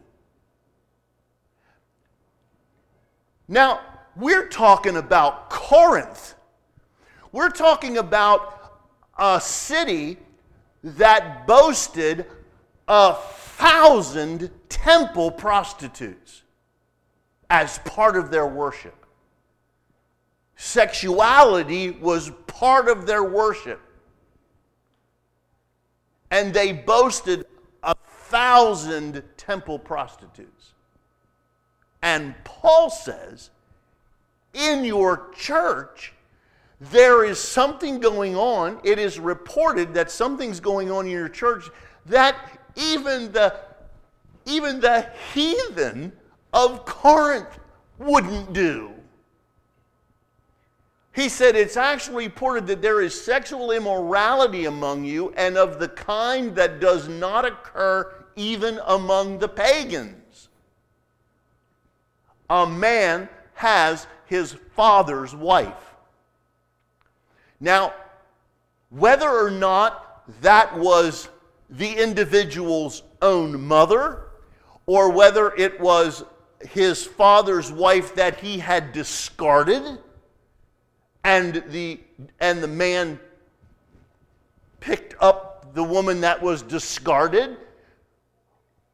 Now, 3.48 3.82
we're 4.16 4.48
talking 4.48 4.98
about 4.98 5.50
Corinth. 5.50 6.36
We're 7.32 7.50
talking 7.50 7.98
about 7.98 8.82
a 9.18 9.40
city 9.42 10.18
that 10.84 11.48
boasted 11.48 12.26
a 12.88 13.14
thousand 13.14 14.52
temple 14.70 15.32
prostitutes 15.32 16.44
as 17.50 17.80
part 17.80 18.16
of 18.16 18.32
their 18.32 18.48
worship. 18.48 19.03
Sexuality 20.56 21.92
was 21.92 22.32
part 22.48 22.88
of 22.88 23.06
their 23.06 23.24
worship. 23.24 23.82
And 26.32 26.54
they 26.54 26.72
boasted 26.72 27.46
a 27.84 27.96
thousand 27.96 29.24
temple 29.38 29.78
prostitutes. 29.80 30.74
And 32.02 32.36
Paul 32.44 32.90
says, 32.90 33.50
in 34.54 34.84
your 34.84 35.30
church, 35.36 36.14
there 36.80 37.24
is 37.24 37.40
something 37.40 38.00
going 38.00 38.36
on. 38.36 38.80
It 38.84 39.00
is 39.00 39.20
reported 39.20 39.94
that 39.94 40.12
something's 40.12 40.60
going 40.60 40.92
on 40.92 41.06
in 41.06 41.12
your 41.12 41.30
church 41.30 41.70
that 42.06 42.36
even 42.76 43.32
the, 43.32 43.56
even 44.46 44.80
the 44.80 45.10
heathen 45.34 46.12
of 46.52 46.86
Corinth 46.86 47.60
wouldn't 47.98 48.54
do. 48.54 48.92
He 51.14 51.30
said 51.30 51.56
it's 51.56 51.78
actually 51.78 52.26
reported 52.26 52.66
that 52.68 52.82
there 52.82 53.00
is 53.00 53.20
sexual 53.20 53.72
immorality 53.72 54.66
among 54.66 55.06
you 55.06 55.32
and 55.38 55.58
of 55.58 55.80
the 55.80 55.88
kind 55.88 56.56
that 56.56 56.80
does 56.80 57.08
not 57.08 57.46
occur 57.46 58.12
even 58.36 58.80
among 58.88 59.38
the 59.38 59.48
pagans. 59.48 60.50
A 62.50 62.66
man 62.66 63.30
has 63.54 64.08
his 64.26 64.56
father's 64.76 65.36
wife. 65.36 65.94
Now, 67.60 67.94
whether 68.90 69.30
or 69.30 69.52
not 69.52 70.24
that 70.42 70.78
was 70.78 71.30
the 71.70 71.92
individual's 71.92 73.04
own 73.22 73.62
mother 73.62 74.30
or 74.88 75.12
whether 75.12 75.54
it 75.56 75.80
was 75.80 76.24
his 76.70 77.06
father's 77.06 77.72
wife 77.72 78.16
that 78.16 78.40
he 78.40 78.58
had 78.58 78.94
discarded 78.94 80.00
and 81.24 81.64
the 81.70 82.00
and 82.40 82.62
the 82.62 82.68
man 82.68 83.20
picked 84.80 85.16
up 85.22 85.74
the 85.74 85.84
woman 85.84 86.22
that 86.22 86.42
was 86.42 86.62
discarded. 86.62 87.58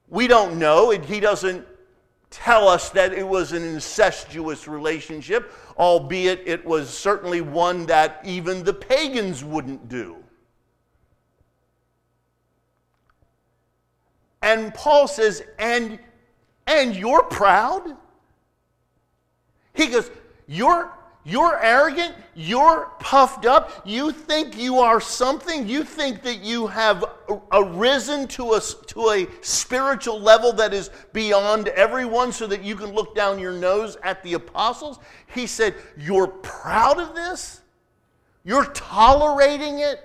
We 0.07 0.27
don't 0.27 0.57
know. 0.57 0.91
He 0.91 1.19
doesn't 1.19 1.65
tell 2.29 2.67
us 2.67 2.89
that 2.91 3.11
it 3.13 3.27
was 3.27 3.51
an 3.53 3.63
incestuous 3.63 4.67
relationship 4.67 5.51
albeit 5.79 6.43
it 6.45 6.63
was 6.65 6.89
certainly 6.89 7.39
one 7.39 7.85
that 7.85 8.19
even 8.25 8.63
the 8.63 8.73
pagans 8.73 9.43
wouldn't 9.43 9.87
do. 9.87 10.17
And 14.41 14.73
paul 14.73 15.07
says 15.07 15.41
and 15.57 15.97
and 16.67 16.95
you're 16.95 17.23
proud? 17.23 17.95
He 19.73 19.87
goes 19.87 20.11
you're 20.47 20.91
you're 21.25 21.61
arrogant. 21.61 22.15
You're 22.33 22.91
puffed 22.99 23.45
up. 23.45 23.85
You 23.85 24.11
think 24.11 24.57
you 24.57 24.79
are 24.79 25.01
something. 25.01 25.67
You 25.67 25.83
think 25.83 26.23
that 26.23 26.41
you 26.41 26.67
have 26.67 27.03
arisen 27.51 28.27
to 28.29 28.53
a, 28.53 28.61
to 28.87 29.09
a 29.09 29.27
spiritual 29.41 30.19
level 30.19 30.53
that 30.53 30.73
is 30.73 30.89
beyond 31.11 31.67
everyone 31.69 32.31
so 32.31 32.47
that 32.47 32.63
you 32.63 32.75
can 32.75 32.93
look 32.93 33.15
down 33.15 33.37
your 33.37 33.51
nose 33.51 33.97
at 34.03 34.23
the 34.23 34.33
apostles. 34.33 34.99
He 35.33 35.45
said, 35.45 35.75
You're 35.97 36.27
proud 36.27 36.99
of 36.99 37.13
this? 37.15 37.61
You're 38.45 38.65
tolerating 38.65 39.79
it? 39.79 39.99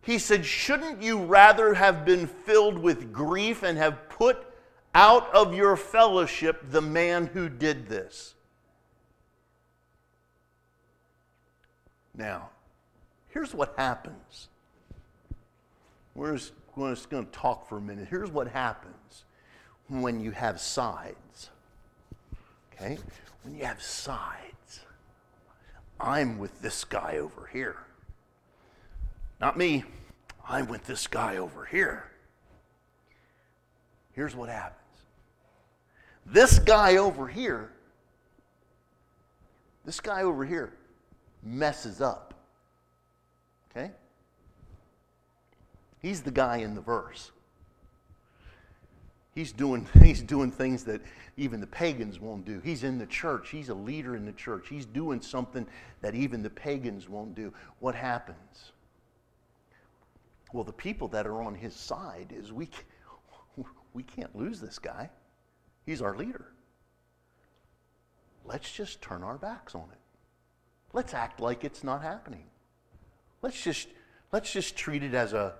He 0.00 0.18
said, 0.18 0.46
Shouldn't 0.46 1.02
you 1.02 1.18
rather 1.18 1.74
have 1.74 2.04
been 2.04 2.28
filled 2.28 2.78
with 2.78 3.12
grief 3.12 3.64
and 3.64 3.76
have 3.76 4.08
put 4.08 4.46
out 4.94 5.32
of 5.34 5.54
your 5.54 5.76
fellowship 5.76 6.70
the 6.70 6.80
man 6.80 7.26
who 7.26 7.48
did 7.48 7.88
this? 7.88 8.34
Now, 12.20 12.50
here's 13.28 13.54
what 13.54 13.72
happens. 13.78 14.48
We're 16.14 16.36
just, 16.36 16.52
going 16.76 17.24
to 17.24 17.32
talk 17.32 17.66
for 17.66 17.78
a 17.78 17.80
minute. 17.80 18.08
Here's 18.10 18.30
what 18.30 18.46
happens 18.46 19.24
when 19.88 20.20
you 20.20 20.30
have 20.32 20.60
sides. 20.60 21.48
Okay? 22.74 22.98
When 23.42 23.56
you 23.56 23.64
have 23.64 23.80
sides. 23.80 24.80
I'm 25.98 26.38
with 26.38 26.60
this 26.60 26.84
guy 26.84 27.16
over 27.16 27.48
here. 27.50 27.78
Not 29.40 29.56
me. 29.56 29.84
I'm 30.46 30.68
with 30.68 30.84
this 30.84 31.06
guy 31.06 31.38
over 31.38 31.64
here. 31.64 32.04
Here's 34.12 34.36
what 34.36 34.50
happens. 34.50 34.76
This 36.26 36.58
guy 36.58 36.98
over 36.98 37.28
here, 37.28 37.72
this 39.86 40.00
guy 40.00 40.22
over 40.22 40.44
here 40.44 40.74
messes 41.42 42.00
up. 42.00 42.34
Okay? 43.70 43.90
He's 46.00 46.22
the 46.22 46.30
guy 46.30 46.58
in 46.58 46.74
the 46.74 46.80
verse. 46.80 47.30
He's 49.34 49.52
doing, 49.52 49.86
he's 50.02 50.22
doing 50.22 50.50
things 50.50 50.84
that 50.84 51.00
even 51.36 51.60
the 51.60 51.66
pagans 51.66 52.20
won't 52.20 52.44
do. 52.44 52.60
He's 52.62 52.84
in 52.84 52.98
the 52.98 53.06
church. 53.06 53.50
He's 53.50 53.68
a 53.68 53.74
leader 53.74 54.16
in 54.16 54.24
the 54.24 54.32
church. 54.32 54.68
He's 54.68 54.86
doing 54.86 55.20
something 55.20 55.66
that 56.00 56.14
even 56.14 56.42
the 56.42 56.50
pagans 56.50 57.08
won't 57.08 57.34
do. 57.34 57.52
What 57.78 57.94
happens? 57.94 58.72
Well, 60.52 60.64
the 60.64 60.72
people 60.72 61.08
that 61.08 61.26
are 61.26 61.42
on 61.42 61.54
his 61.54 61.74
side 61.74 62.34
is 62.36 62.52
we, 62.52 62.68
we 63.94 64.02
can't 64.02 64.34
lose 64.34 64.60
this 64.60 64.78
guy. 64.78 65.10
He's 65.86 66.02
our 66.02 66.16
leader. 66.16 66.52
Let's 68.44 68.70
just 68.70 69.00
turn 69.00 69.22
our 69.22 69.38
backs 69.38 69.74
on 69.74 69.88
it. 69.92 69.99
Let's 70.92 71.14
act 71.14 71.40
like 71.40 71.64
it's 71.64 71.84
not 71.84 72.02
happening. 72.02 72.44
Let's 73.42 73.62
just, 73.62 73.88
let's 74.32 74.52
just 74.52 74.76
treat 74.76 75.02
it 75.02 75.14
as 75.14 75.32
a, 75.32 75.54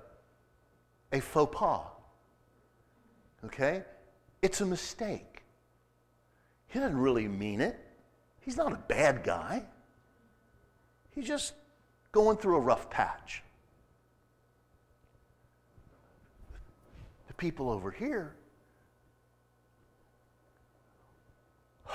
a 1.12 1.20
faux 1.20 1.56
pas. 1.56 1.86
Okay? 3.44 3.82
It's 4.42 4.60
a 4.60 4.66
mistake. 4.66 5.42
He 6.68 6.78
doesn't 6.78 6.98
really 6.98 7.28
mean 7.28 7.60
it. 7.60 7.78
He's 8.40 8.56
not 8.56 8.72
a 8.72 8.76
bad 8.88 9.22
guy. 9.22 9.64
He's 11.14 11.26
just 11.26 11.54
going 12.12 12.36
through 12.36 12.56
a 12.56 12.60
rough 12.60 12.90
patch. 12.90 13.42
The 17.28 17.34
people 17.34 17.70
over 17.70 17.90
here, 17.90 18.34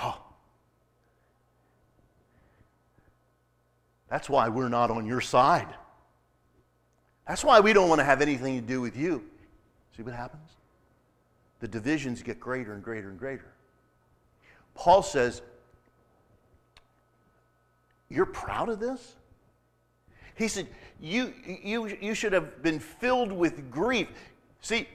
oh, 0.02 0.25
That's 4.08 4.28
why 4.28 4.48
we're 4.48 4.68
not 4.68 4.90
on 4.90 5.06
your 5.06 5.20
side. 5.20 5.68
That's 7.26 7.42
why 7.44 7.60
we 7.60 7.72
don't 7.72 7.88
want 7.88 8.00
to 8.00 8.04
have 8.04 8.22
anything 8.22 8.60
to 8.60 8.66
do 8.66 8.80
with 8.80 8.96
you. 8.96 9.24
See 9.96 10.02
what 10.02 10.14
happens? 10.14 10.50
The 11.60 11.68
divisions 11.68 12.22
get 12.22 12.38
greater 12.38 12.72
and 12.74 12.82
greater 12.82 13.08
and 13.08 13.18
greater. 13.18 13.46
Paul 14.74 15.02
says, 15.02 15.42
You're 18.08 18.26
proud 18.26 18.68
of 18.68 18.78
this? 18.78 19.16
He 20.36 20.48
said, 20.48 20.66
you, 21.00 21.32
you, 21.44 21.86
you 22.00 22.14
should 22.14 22.32
have 22.32 22.62
been 22.62 22.78
filled 22.78 23.32
with 23.32 23.70
grief. 23.70 24.08
See, 24.60 24.86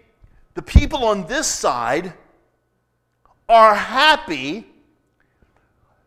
the 0.54 0.62
people 0.62 1.04
on 1.06 1.28
this 1.28 1.48
side 1.48 2.14
are 3.50 3.76
happy 3.76 4.68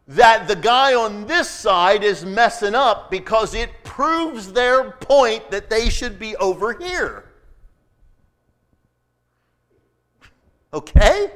that 0.07 0.49
the 0.49 0.57
guy 0.57 0.95
on 0.95 1.27
this 1.27 1.49
side 1.49 2.05
is 2.05 2.25
messing 2.25 2.75
up 2.75 3.11
because 3.11 3.55
it 3.55 3.71
proves 3.85 4.53
their 4.53 4.91
point 4.91 5.51
that 5.51 5.71
they 5.71 5.89
should 5.89 6.19
be 6.19 6.37
over 6.37 6.75
here. 6.75 7.25
Okay? 10.73 11.31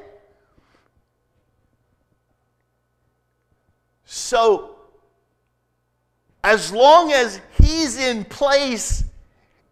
So, 4.05 4.75
as 6.43 6.71
long 6.71 7.11
as 7.11 7.39
he's 7.61 7.97
in 7.97 8.25
place, 8.25 9.03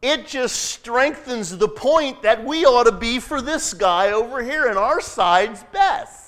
it 0.02 0.28
just 0.28 0.56
strengthens 0.56 1.58
the 1.58 1.68
point 1.68 2.22
that 2.22 2.46
we 2.46 2.66
ought 2.66 2.84
to 2.84 2.92
be 2.92 3.20
for 3.20 3.42
this 3.42 3.74
guy 3.74 4.12
over 4.12 4.44
here, 4.44 4.68
and 4.68 4.78
our 4.78 5.02
side's 5.02 5.64
best. 5.72 6.27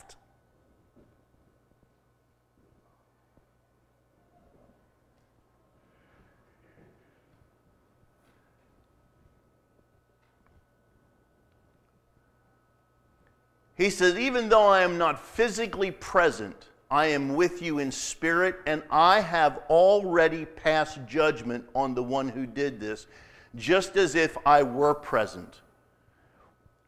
He 13.79 13.89
says, 13.89 14.19
Even 14.19 14.49
though 14.49 14.67
I 14.67 14.81
am 14.81 14.97
not 14.97 15.25
physically 15.25 15.89
present, 15.89 16.67
I 16.91 17.05
am 17.07 17.33
with 17.35 17.61
you 17.61 17.79
in 17.79 17.93
spirit, 17.93 18.57
and 18.67 18.83
I 18.91 19.21
have 19.21 19.61
already 19.69 20.43
passed 20.43 20.99
judgment 21.07 21.63
on 21.73 21.95
the 21.95 22.03
one 22.03 22.27
who 22.27 22.45
did 22.45 22.81
this, 22.81 23.07
just 23.55 23.95
as 23.95 24.15
if 24.15 24.37
I 24.45 24.63
were 24.63 24.93
present. 24.93 25.61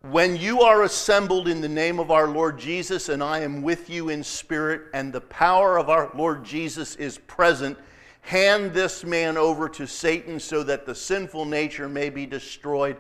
When 0.02 0.36
you 0.36 0.64
are 0.64 0.84
assembled 0.84 1.48
in 1.48 1.62
the 1.62 1.70
name 1.70 1.98
of 1.98 2.12
our 2.12 2.28
Lord 2.28 2.60
Jesus, 2.60 3.08
and 3.08 3.24
I 3.24 3.40
am 3.40 3.62
with 3.62 3.90
you 3.90 4.10
in 4.10 4.22
spirit, 4.22 4.82
and 4.94 5.14
the 5.14 5.22
power 5.22 5.78
of 5.78 5.90
our 5.90 6.12
Lord 6.14 6.44
Jesus 6.44 6.98
is 6.98 7.18
present, 7.20 7.78
hand 8.20 8.74
this 8.74 9.06
man 9.06 9.38
over 9.38 9.70
to 9.70 9.88
Satan 9.88 10.42
so 10.42 10.62
that 10.64 10.86
the 10.86 10.96
sinful 10.96 11.46
nature 11.46 11.88
may 11.88 12.10
be 12.10 12.26
destroyed 12.26 12.98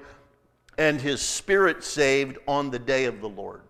and 0.78 1.02
his 1.02 1.22
spirit 1.22 1.84
saved 1.84 2.38
on 2.48 2.70
the 2.70 2.80
day 2.80 3.04
of 3.04 3.20
the 3.20 3.28
Lord. 3.28 3.62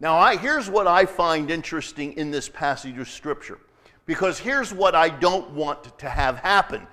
Now, 0.00 0.16
I, 0.16 0.36
here's 0.36 0.68
what 0.68 0.86
I 0.86 1.06
find 1.06 1.50
interesting 1.50 2.14
in 2.14 2.30
this 2.30 2.48
passage 2.48 2.98
of 2.98 3.08
Scripture, 3.08 3.58
because 4.06 4.38
here's 4.38 4.72
what 4.72 4.94
I 4.94 5.08
don't 5.08 5.50
want 5.50 5.98
to 5.98 6.08
have 6.08 6.38
happen. 6.38 6.86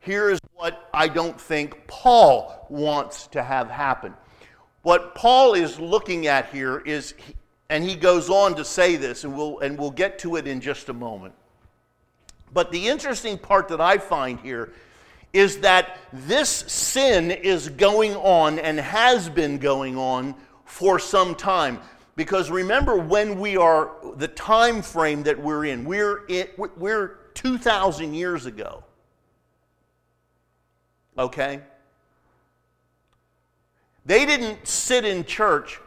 Here's 0.00 0.38
what 0.54 0.88
I 0.92 1.08
don't 1.08 1.40
think 1.40 1.86
Paul 1.86 2.66
wants 2.68 3.26
to 3.28 3.42
have 3.42 3.70
happen. 3.70 4.14
What 4.82 5.14
Paul 5.14 5.54
is 5.54 5.80
looking 5.80 6.26
at 6.26 6.50
here 6.50 6.78
is, 6.78 7.14
and 7.70 7.82
he 7.82 7.96
goes 7.96 8.28
on 8.28 8.54
to 8.56 8.64
say 8.64 8.96
this, 8.96 9.24
and 9.24 9.36
we'll, 9.36 9.58
and 9.60 9.78
we'll 9.78 9.90
get 9.90 10.18
to 10.20 10.36
it 10.36 10.46
in 10.46 10.60
just 10.60 10.88
a 10.90 10.92
moment. 10.92 11.34
But 12.52 12.70
the 12.70 12.88
interesting 12.88 13.36
part 13.36 13.68
that 13.68 13.80
I 13.80 13.98
find 13.98 14.38
here 14.40 14.72
is 15.32 15.58
that 15.58 15.98
this 16.12 16.48
sin 16.48 17.30
is 17.32 17.68
going 17.68 18.14
on 18.14 18.60
and 18.60 18.78
has 18.78 19.28
been 19.28 19.58
going 19.58 19.96
on 19.96 20.34
for 20.64 20.98
some 20.98 21.34
time. 21.34 21.80
Because 22.16 22.50
remember 22.50 22.96
when 22.96 23.40
we 23.40 23.56
are 23.56 23.90
the 24.16 24.28
time 24.28 24.82
frame 24.82 25.22
that 25.24 25.38
we're 25.38 25.64
in, 25.64 25.84
we're 25.84 26.24
in, 26.26 26.48
we're 26.56 27.18
2000 27.34 28.14
years 28.14 28.46
ago. 28.46 28.84
Okay? 31.18 31.60
They 34.06 34.26
didn't 34.26 34.66
sit 34.66 35.04
in 35.04 35.24
church 35.24 35.80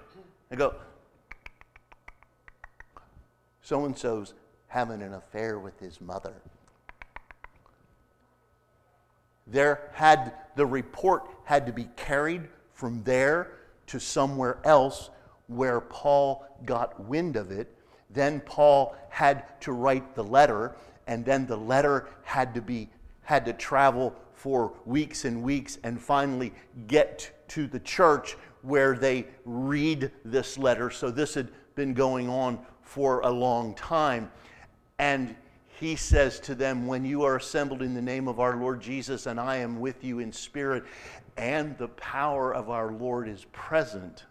and 0.50 0.58
go, 0.58 0.76
so 3.62 3.86
and 3.86 3.98
so's 3.98 4.34
having 4.68 5.02
an 5.02 5.14
affair 5.14 5.60
with 5.60 5.80
his 5.80 6.02
mother 6.02 6.34
there 9.48 9.90
had 9.94 10.34
the 10.56 10.66
report 10.66 11.24
had 11.46 11.66
to 11.66 11.74
be 11.74 11.86
carried 11.96 12.44
from 12.74 13.02
there 13.04 13.52
to 13.88 14.00
somewhere 14.00 14.58
else 14.64 15.10
where 15.48 15.82
Paul 15.82 16.45
got 16.66 17.00
wind 17.00 17.36
of 17.36 17.52
it. 17.52 17.74
Then 18.10 18.39
Paul 18.41 18.95
had 19.10 19.60
to 19.62 19.72
write 19.72 20.16
the 20.16 20.24
letter, 20.24 20.76
and 21.08 21.26
then 21.26 21.45
the 21.45 21.58
letter 21.58 22.08
had 22.24 22.54
to 22.56 22.62
be 22.62 22.89
had 23.24 23.43
to 23.45 23.52
travel 23.52 24.16
for 24.34 24.72
weeks 24.86 25.26
and 25.26 25.43
weeks 25.43 25.80
and 25.84 26.00
finally 26.00 26.54
get 26.88 27.30
to 27.50 27.68
the 27.68 27.80
church 27.82 28.38
where 28.62 28.95
they 28.95 29.26
read 29.43 30.12
this 30.24 30.58
letter. 30.58 30.89
So 30.89 31.12
this 31.12 31.34
had 31.34 31.50
been 31.76 31.93
going 31.93 32.30
on 32.30 32.60
for 32.82 33.20
a 33.22 33.30
long 33.30 33.74
time. 33.76 34.32
And 34.98 35.36
he 35.80 35.95
says 35.95 36.39
to 36.41 36.56
them, 36.56 36.88
When 36.88 37.04
you 37.04 37.24
are 37.24 37.36
assembled 37.36 37.82
in 37.82 37.93
the 37.93 38.02
name 38.02 38.28
of 38.28 38.39
our 38.39 38.56
Lord 38.56 38.80
Jesus, 38.80 39.26
and 39.26 39.39
I 39.39 39.58
am 39.58 39.80
with 39.80 40.04
you 40.04 40.20
in 40.20 40.32
spirit, 40.32 40.86
and 41.36 41.78
the 41.78 41.89
power 41.89 42.54
of 42.54 42.70
our 42.70 42.91
Lord 42.91 43.28
is 43.28 43.45
present. 43.52 44.24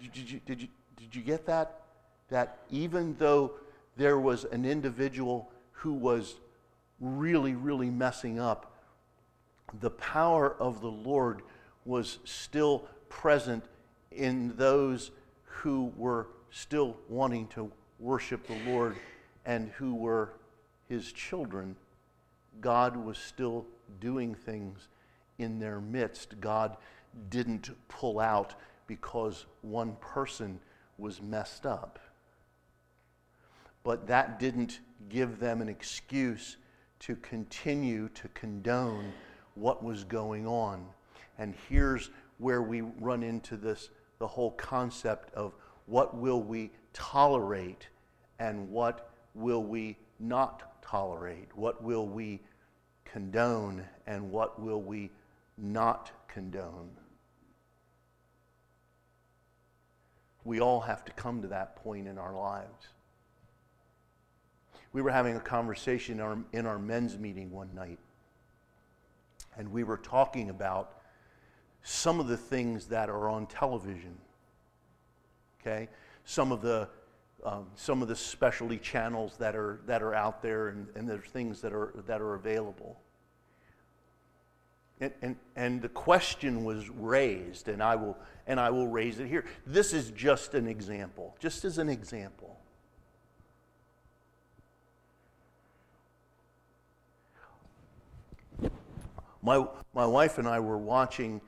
Did 0.00 0.30
you, 0.30 0.40
did 0.44 0.62
you, 0.62 0.68
did 0.96 1.14
you 1.14 1.22
get 1.22 1.46
that? 1.46 1.80
That 2.28 2.58
even 2.70 3.16
though 3.18 3.52
there 3.96 4.18
was 4.18 4.44
an 4.44 4.64
individual 4.64 5.50
who 5.72 5.92
was 5.92 6.36
really, 7.00 7.54
really 7.54 7.90
messing 7.90 8.38
up, 8.38 8.74
the 9.80 9.90
power 9.90 10.54
of 10.58 10.80
the 10.80 10.90
Lord 10.90 11.42
was 11.84 12.18
still 12.24 12.84
present 13.08 13.64
in 14.10 14.56
those 14.56 15.10
who 15.44 15.92
were 15.96 16.28
still 16.50 16.96
wanting 17.08 17.46
to 17.48 17.70
worship 17.98 18.46
the 18.46 18.70
Lord 18.70 18.96
and 19.44 19.70
who 19.70 19.94
were 19.94 20.32
his 20.88 21.12
children, 21.12 21.76
God 22.60 22.96
was 22.96 23.18
still 23.18 23.66
doing 24.00 24.34
things 24.34 24.88
in 25.38 25.58
their 25.58 25.80
midst. 25.80 26.40
God 26.40 26.76
didn't 27.30 27.70
pull 27.88 28.20
out 28.20 28.54
because 28.86 29.46
one 29.62 29.96
person 30.00 30.60
was 30.98 31.20
messed 31.20 31.66
up. 31.66 31.98
But 33.82 34.06
that 34.08 34.38
didn't 34.38 34.80
give 35.08 35.38
them 35.38 35.60
an 35.60 35.68
excuse 35.68 36.56
to 37.00 37.16
continue 37.16 38.08
to 38.10 38.28
condone 38.28 39.12
what 39.54 39.82
was 39.82 40.04
going 40.04 40.46
on. 40.46 40.84
And 41.38 41.54
here's 41.68 42.10
where 42.38 42.62
we 42.62 42.80
run 42.80 43.22
into 43.22 43.56
this 43.56 43.90
the 44.18 44.26
whole 44.26 44.52
concept 44.52 45.32
of 45.34 45.54
what 45.86 46.16
will 46.16 46.42
we 46.42 46.70
tolerate 46.92 47.88
and 48.38 48.68
what 48.70 49.10
will 49.34 49.62
we 49.62 49.96
not 50.18 50.82
tolerate? 50.82 51.48
What 51.54 51.82
will 51.82 52.08
we 52.08 52.40
condone 53.04 53.84
and 54.06 54.30
what 54.30 54.60
will 54.60 54.80
we 54.80 55.10
not 55.58 56.10
condone? 56.28 56.90
We 60.46 60.60
all 60.60 60.80
have 60.80 61.04
to 61.04 61.12
come 61.12 61.42
to 61.42 61.48
that 61.48 61.76
point 61.76 62.08
in 62.08 62.16
our 62.18 62.34
lives. 62.34 62.88
We 64.92 65.02
were 65.02 65.10
having 65.10 65.36
a 65.36 65.40
conversation 65.40 66.14
in 66.14 66.20
our, 66.20 66.38
in 66.52 66.66
our 66.66 66.78
men's 66.78 67.18
meeting 67.18 67.50
one 67.50 67.68
night, 67.74 67.98
and 69.58 69.70
we 69.70 69.84
were 69.84 69.98
talking 69.98 70.48
about 70.48 71.02
some 71.82 72.20
of 72.20 72.28
the 72.28 72.36
things 72.36 72.86
that 72.86 73.10
are 73.10 73.28
on 73.28 73.46
television. 73.46 74.16
Okay? 75.60 75.88
some 76.26 76.52
of 76.52 76.60
the 76.60 76.88
um, 77.44 77.66
some 77.76 78.02
of 78.02 78.08
the 78.08 78.16
specialty 78.16 78.78
channels 78.78 79.36
that 79.38 79.54
are 79.54 79.80
that 79.86 80.02
are 80.02 80.14
out 80.14 80.42
there 80.42 80.68
and, 80.68 80.88
and 80.96 81.08
there's 81.08 81.26
things 81.26 81.60
that 81.62 81.72
are 81.72 81.94
that 82.06 82.20
are 82.20 82.34
available. 82.34 83.00
And, 85.00 85.12
and, 85.20 85.36
and 85.56 85.82
the 85.82 85.88
question 85.90 86.64
was 86.64 86.88
raised, 86.88 87.68
and 87.68 87.82
I 87.82 87.96
will 87.96 88.16
and 88.46 88.60
I 88.60 88.70
will 88.70 88.86
raise 88.86 89.18
it 89.18 89.26
here. 89.26 89.44
This 89.66 89.92
is 89.92 90.10
just 90.12 90.54
an 90.54 90.66
example, 90.68 91.36
just 91.40 91.64
as 91.64 91.78
an 91.78 91.88
example. 91.88 92.58
My, 99.42 99.64
my 99.94 100.06
wife 100.06 100.38
and 100.38 100.48
I 100.48 100.58
were 100.58 100.78
watching, 100.78 101.40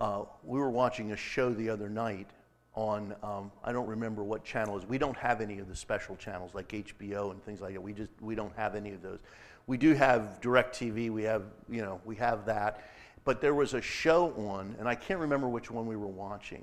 uh, 0.00 0.24
we 0.44 0.58
were 0.58 0.70
watching 0.70 1.12
a 1.12 1.16
show 1.16 1.52
the 1.54 1.70
other 1.70 1.88
night, 1.88 2.28
on 2.74 3.14
um, 3.22 3.50
I 3.64 3.72
don't 3.72 3.86
remember 3.86 4.22
what 4.22 4.44
channel 4.44 4.76
is. 4.76 4.84
We 4.84 4.98
don't 4.98 5.16
have 5.16 5.40
any 5.40 5.58
of 5.58 5.68
the 5.68 5.74
special 5.74 6.14
channels 6.16 6.54
like 6.54 6.68
HBO 6.68 7.30
and 7.30 7.42
things 7.42 7.62
like 7.62 7.72
that. 7.72 7.80
We 7.80 7.94
just 7.94 8.10
we 8.20 8.34
don't 8.34 8.54
have 8.54 8.74
any 8.74 8.92
of 8.92 9.02
those. 9.02 9.18
We 9.66 9.78
do 9.78 9.94
have 9.94 10.38
DirecTV. 10.42 11.10
We 11.10 11.22
have 11.22 11.44
you 11.70 11.80
know 11.80 12.00
we 12.04 12.16
have 12.16 12.44
that, 12.46 12.84
but 13.26 13.40
there 13.40 13.54
was 13.54 13.74
a 13.74 13.82
show 13.82 14.32
on, 14.48 14.76
and 14.78 14.88
I 14.88 14.94
can't 14.94 15.18
remember 15.18 15.48
which 15.48 15.68
one 15.68 15.86
we 15.86 15.96
were 15.96 16.06
watching. 16.06 16.62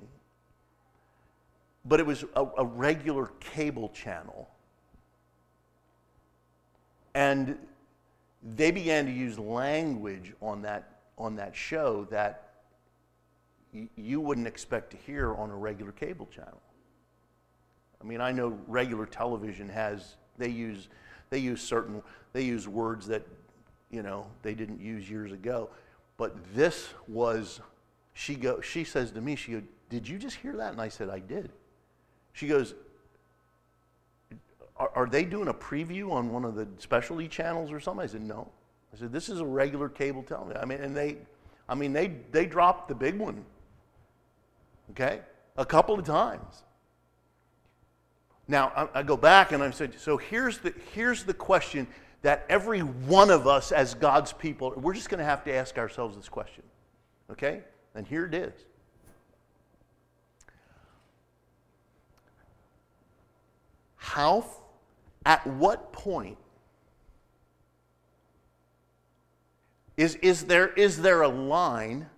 But 1.84 2.00
it 2.00 2.06
was 2.06 2.24
a, 2.34 2.46
a 2.56 2.64
regular 2.64 3.26
cable 3.38 3.90
channel, 3.90 4.48
and 7.14 7.58
they 8.42 8.70
began 8.70 9.04
to 9.04 9.12
use 9.12 9.38
language 9.38 10.32
on 10.40 10.62
that 10.62 10.88
on 11.18 11.36
that 11.36 11.54
show 11.54 12.06
that 12.10 12.54
you 13.94 14.20
wouldn't 14.20 14.46
expect 14.46 14.90
to 14.90 14.96
hear 14.96 15.34
on 15.34 15.50
a 15.50 15.56
regular 15.56 15.92
cable 15.92 16.26
channel. 16.34 16.60
I 18.00 18.04
mean, 18.04 18.20
I 18.20 18.32
know 18.32 18.58
regular 18.66 19.04
television 19.04 19.68
has 19.68 20.14
they 20.38 20.48
use 20.48 20.88
they 21.28 21.38
use 21.38 21.60
certain 21.60 22.02
they 22.32 22.42
use 22.42 22.66
words 22.66 23.06
that 23.08 23.22
you 23.90 24.02
know 24.02 24.26
they 24.42 24.54
didn't 24.54 24.80
use 24.80 25.10
years 25.10 25.30
ago, 25.30 25.68
but 26.16 26.54
this 26.54 26.88
was 27.08 27.60
she 28.12 28.34
go 28.34 28.60
she 28.60 28.84
says 28.84 29.10
to 29.12 29.20
me 29.20 29.36
she 29.36 29.52
goes, 29.52 29.62
"Did 29.90 30.08
you 30.08 30.18
just 30.18 30.36
hear 30.36 30.56
that?" 30.56 30.72
And 30.72 30.80
I 30.80 30.88
said, 30.88 31.08
"I 31.08 31.18
did." 31.18 31.50
She 32.32 32.48
goes, 32.48 32.74
are, 34.76 34.90
are 34.94 35.06
they 35.06 35.24
doing 35.24 35.48
a 35.48 35.54
preview 35.54 36.10
on 36.10 36.32
one 36.32 36.44
of 36.44 36.56
the 36.56 36.66
specialty 36.78 37.28
channels 37.28 37.72
or 37.72 37.80
something?" 37.80 38.04
I 38.04 38.06
said, 38.06 38.22
"No." 38.22 38.50
I 38.92 38.98
said, 38.98 39.12
"This 39.12 39.28
is 39.28 39.40
a 39.40 39.46
regular 39.46 39.88
cable 39.88 40.22
television." 40.22 40.60
I 40.60 40.64
mean, 40.64 40.80
and 40.80 40.96
they 40.96 41.18
I 41.68 41.74
mean, 41.74 41.92
they 41.92 42.12
they 42.30 42.46
dropped 42.46 42.88
the 42.88 42.94
big 42.94 43.18
one 43.18 43.44
Okay? 44.90 45.20
A 45.56 45.64
couple 45.64 45.98
of 45.98 46.04
times. 46.04 46.62
Now, 48.46 48.72
I, 48.76 49.00
I 49.00 49.02
go 49.02 49.16
back 49.16 49.52
and 49.52 49.62
I 49.62 49.70
said, 49.70 49.98
so 49.98 50.16
here's 50.16 50.58
the, 50.58 50.74
here's 50.92 51.24
the 51.24 51.34
question 51.34 51.86
that 52.24 52.46
every 52.48 52.80
one 52.80 53.28
of 53.28 53.46
us 53.46 53.70
as 53.70 53.92
God's 53.92 54.32
people, 54.32 54.72
we're 54.78 54.94
just 54.94 55.10
going 55.10 55.18
to 55.18 55.26
have 55.26 55.44
to 55.44 55.54
ask 55.54 55.76
ourselves 55.76 56.16
this 56.16 56.26
question. 56.26 56.62
Okay? 57.30 57.60
And 57.94 58.06
here 58.06 58.24
it 58.24 58.32
is. 58.32 58.54
How, 63.96 64.46
at 65.26 65.46
what 65.46 65.92
point 65.92 66.38
is, 69.98 70.14
is, 70.16 70.44
there, 70.44 70.68
is 70.68 71.02
there 71.02 71.20
a 71.20 71.28
line 71.28 72.08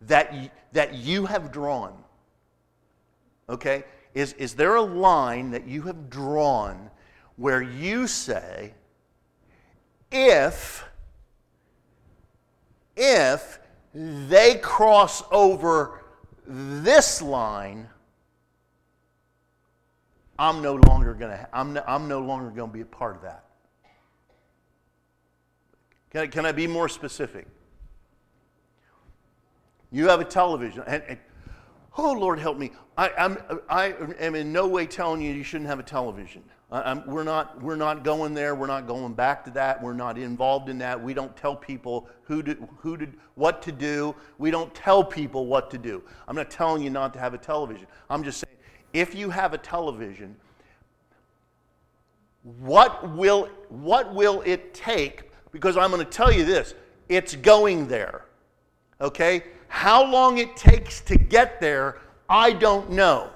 that, 0.00 0.50
that 0.72 0.94
you 0.94 1.26
have 1.26 1.52
drawn? 1.52 1.92
Okay? 3.50 3.84
Is, 4.14 4.32
is 4.38 4.54
there 4.54 4.76
a 4.76 4.82
line 4.82 5.50
that 5.50 5.66
you 5.68 5.82
have 5.82 6.08
drawn 6.08 6.90
where 7.36 7.60
you 7.62 8.06
say, 8.06 8.72
if, 10.10 10.84
if 12.96 13.58
they 13.94 14.56
cross 14.56 15.22
over 15.30 16.02
this 16.46 17.20
line, 17.20 17.88
I'm 20.38 20.62
no 20.62 20.74
longer 20.86 21.14
going 21.14 21.32
to 21.32 21.48
I'm 21.52 21.72
no, 21.72 21.84
I'm 21.86 22.08
no 22.08 22.20
longer 22.20 22.50
going 22.50 22.70
to 22.70 22.74
be 22.74 22.80
a 22.80 22.86
part 22.86 23.16
of 23.16 23.22
that. 23.22 23.44
Can 26.10 26.22
I, 26.22 26.26
can 26.26 26.46
I 26.46 26.52
be 26.52 26.66
more 26.66 26.88
specific? 26.88 27.46
You 29.90 30.08
have 30.08 30.20
a 30.20 30.24
television, 30.24 30.84
and, 30.86 31.02
and 31.08 31.18
oh 31.96 32.12
Lord, 32.12 32.38
help 32.38 32.58
me! 32.58 32.72
I, 32.96 33.10
I'm, 33.18 33.38
I 33.68 33.94
am 34.18 34.34
in 34.34 34.52
no 34.52 34.68
way 34.68 34.86
telling 34.86 35.20
you 35.20 35.32
you 35.32 35.42
shouldn't 35.42 35.68
have 35.68 35.78
a 35.78 35.84
television. 35.84 36.42
I'm, 36.70 37.06
we're 37.06 37.24
not 37.24 37.62
we're 37.62 37.76
not 37.76 38.04
going 38.04 38.34
there. 38.34 38.54
We're 38.54 38.66
not 38.66 38.86
going 38.86 39.14
back 39.14 39.44
to 39.46 39.50
that. 39.52 39.82
We're 39.82 39.94
not 39.94 40.18
involved 40.18 40.68
in 40.68 40.78
that. 40.78 41.02
We 41.02 41.14
don't 41.14 41.34
tell 41.36 41.56
people 41.56 42.08
who 42.24 42.42
to, 42.42 42.68
who 42.78 42.96
to, 42.98 43.08
what 43.36 43.62
to 43.62 43.72
do. 43.72 44.14
We 44.36 44.50
don't 44.50 44.74
tell 44.74 45.02
people 45.02 45.46
what 45.46 45.70
to 45.70 45.78
do. 45.78 46.02
I'm 46.26 46.36
not 46.36 46.50
telling 46.50 46.82
you 46.82 46.90
not 46.90 47.14
to 47.14 47.18
have 47.18 47.32
a 47.32 47.38
television. 47.38 47.86
I'm 48.10 48.22
just 48.22 48.40
saying 48.40 48.56
if 48.92 49.14
you 49.14 49.30
have 49.30 49.54
a 49.54 49.58
television, 49.58 50.36
what 52.42 53.16
will 53.16 53.48
what 53.70 54.14
will 54.14 54.42
it 54.44 54.74
take? 54.74 55.30
Because 55.52 55.78
I'm 55.78 55.90
going 55.90 56.04
to 56.04 56.10
tell 56.10 56.30
you 56.30 56.44
this: 56.44 56.74
it's 57.08 57.34
going 57.34 57.88
there. 57.88 58.26
Okay 59.00 59.42
how 59.68 60.04
long 60.04 60.38
it 60.38 60.56
takes 60.56 61.00
to 61.02 61.16
get 61.16 61.60
there, 61.60 61.98
I 62.28 62.52
don't 62.52 62.90
know. 62.90 63.30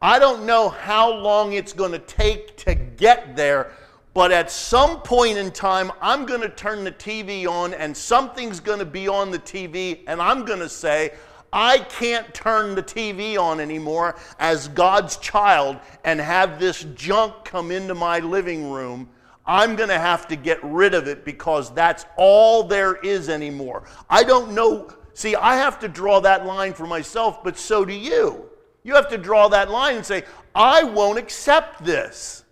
I 0.00 0.18
don't 0.18 0.44
know 0.44 0.68
how 0.68 1.12
long 1.12 1.54
it's 1.54 1.72
going 1.72 1.92
to 1.92 1.98
take 1.98 2.56
to 2.58 2.74
get 2.74 3.36
there, 3.36 3.72
but 4.12 4.32
at 4.32 4.50
some 4.50 5.00
point 5.00 5.38
in 5.38 5.50
time, 5.50 5.90
I'm 6.00 6.26
going 6.26 6.42
to 6.42 6.48
turn 6.48 6.84
the 6.84 6.92
TV 6.92 7.46
on 7.46 7.74
and 7.74 7.96
something's 7.96 8.60
going 8.60 8.78
to 8.80 8.84
be 8.84 9.08
on 9.08 9.30
the 9.30 9.38
TV, 9.38 10.00
and 10.06 10.20
I'm 10.20 10.44
going 10.44 10.60
to 10.60 10.68
say, 10.68 11.12
I 11.52 11.78
can't 11.78 12.34
turn 12.34 12.74
the 12.74 12.82
TV 12.82 13.38
on 13.38 13.60
anymore 13.60 14.16
as 14.38 14.68
God's 14.68 15.16
child 15.18 15.78
and 16.04 16.20
have 16.20 16.58
this 16.58 16.84
junk 16.94 17.44
come 17.44 17.70
into 17.70 17.94
my 17.94 18.18
living 18.18 18.70
room 18.70 19.08
I'm 19.46 19.76
going 19.76 19.90
to 19.90 19.98
have 19.98 20.26
to 20.28 20.36
get 20.36 20.62
rid 20.62 20.94
of 20.94 21.06
it 21.06 21.24
because 21.24 21.72
that's 21.74 22.06
all 22.16 22.64
there 22.64 22.96
is 22.96 23.28
anymore. 23.28 23.84
I 24.08 24.24
don't 24.24 24.52
know. 24.52 24.90
See, 25.12 25.36
I 25.36 25.56
have 25.56 25.78
to 25.80 25.88
draw 25.88 26.20
that 26.20 26.46
line 26.46 26.72
for 26.72 26.86
myself, 26.86 27.44
but 27.44 27.58
so 27.58 27.84
do 27.84 27.92
you. 27.92 28.50
You 28.84 28.94
have 28.94 29.08
to 29.08 29.18
draw 29.18 29.48
that 29.48 29.70
line 29.70 29.96
and 29.96 30.06
say, 30.06 30.24
I 30.54 30.84
won't 30.84 31.18
accept 31.18 31.84
this. 31.84 32.44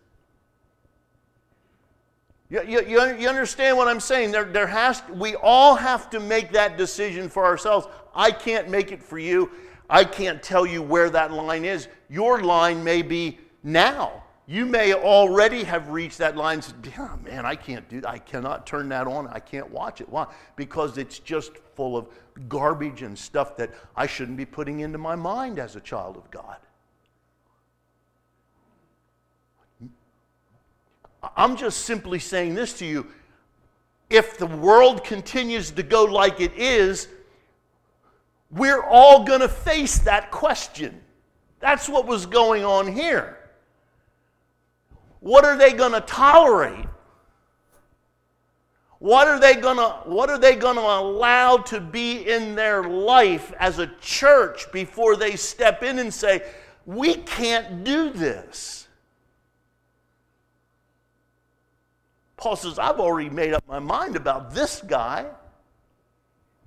You, 2.48 2.62
you, 2.66 3.16
you 3.16 3.28
understand 3.28 3.76
what 3.76 3.88
I'm 3.88 4.00
saying? 4.00 4.32
There, 4.32 4.44
there 4.44 4.66
has, 4.66 5.02
we 5.10 5.36
all 5.36 5.74
have 5.74 6.10
to 6.10 6.20
make 6.20 6.52
that 6.52 6.76
decision 6.76 7.28
for 7.28 7.44
ourselves. 7.46 7.86
I 8.14 8.30
can't 8.30 8.68
make 8.68 8.92
it 8.92 9.02
for 9.02 9.18
you. 9.18 9.50
I 9.88 10.04
can't 10.04 10.42
tell 10.42 10.66
you 10.66 10.82
where 10.82 11.08
that 11.10 11.32
line 11.32 11.64
is. 11.64 11.88
Your 12.10 12.42
line 12.42 12.82
may 12.82 13.02
be 13.02 13.38
now. 13.62 14.21
You 14.53 14.66
may 14.66 14.92
already 14.92 15.64
have 15.64 15.88
reached 15.88 16.18
that 16.18 16.36
line 16.36 16.57
and 16.57 16.64
said, 16.64 16.74
yeah, 16.94 17.16
man, 17.24 17.46
I 17.46 17.57
can't 17.57 17.88
do. 17.88 18.03
I 18.07 18.18
cannot 18.18 18.66
turn 18.66 18.90
that 18.90 19.07
on. 19.07 19.26
I 19.28 19.38
can't 19.38 19.70
watch 19.70 20.03
it. 20.03 20.09
Why? 20.11 20.26
Because 20.57 20.98
it's 20.98 21.18
just 21.18 21.53
full 21.74 21.96
of 21.96 22.07
garbage 22.50 23.00
and 23.00 23.18
stuff 23.18 23.57
that 23.57 23.70
I 23.96 24.07
shouldn't 24.07 24.36
be 24.36 24.44
putting 24.44 24.80
into 24.80 24.98
my 24.98 25.14
mind 25.14 25.59
as 25.59 25.74
a 25.74 25.80
child 25.80 26.18
of 26.18 26.30
God. 26.30 26.59
I'm 31.34 31.57
just 31.57 31.86
simply 31.86 32.18
saying 32.18 32.55
this 32.55 32.74
to 32.74 32.84
you. 32.84 33.07
If 34.11 34.36
the 34.36 34.48
world 34.48 35.03
continues 35.03 35.70
to 35.70 35.82
go 35.82 36.05
like 36.05 36.42
it 36.42 36.53
is, 36.59 37.09
we're 38.50 38.82
all 38.82 39.24
going 39.24 39.40
to 39.40 39.48
face 39.48 40.00
that 40.00 40.30
question. 40.30 41.00
That's 41.61 41.88
what 41.88 42.07
was 42.07 42.26
going 42.26 42.66
on 42.66 42.92
here. 42.92 43.38
What 45.22 45.44
are 45.44 45.56
they 45.56 45.72
going 45.72 45.92
to 45.92 46.00
tolerate? 46.00 46.84
What 48.98 49.28
are 49.28 49.38
they 49.38 49.54
going 49.54 49.76
to 49.76 50.02
what 50.04 50.30
are 50.30 50.38
they 50.38 50.56
going 50.56 50.76
to 50.76 50.82
allow 50.82 51.58
to 51.58 51.80
be 51.80 52.28
in 52.28 52.56
their 52.56 52.82
life 52.82 53.52
as 53.58 53.78
a 53.78 53.86
church 54.00 54.70
before 54.72 55.14
they 55.14 55.36
step 55.36 55.84
in 55.84 56.00
and 56.00 56.12
say, 56.12 56.42
"We 56.86 57.14
can't 57.14 57.84
do 57.84 58.10
this." 58.10 58.88
Paul 62.36 62.56
says, 62.56 62.80
"I've 62.80 62.98
already 62.98 63.30
made 63.30 63.54
up 63.54 63.66
my 63.68 63.78
mind 63.78 64.16
about 64.16 64.54
this 64.54 64.82
guy. 64.82 65.26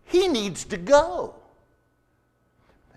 He 0.06 0.30
needs 0.30 0.64
to 0.66 0.78
go." 0.78 1.36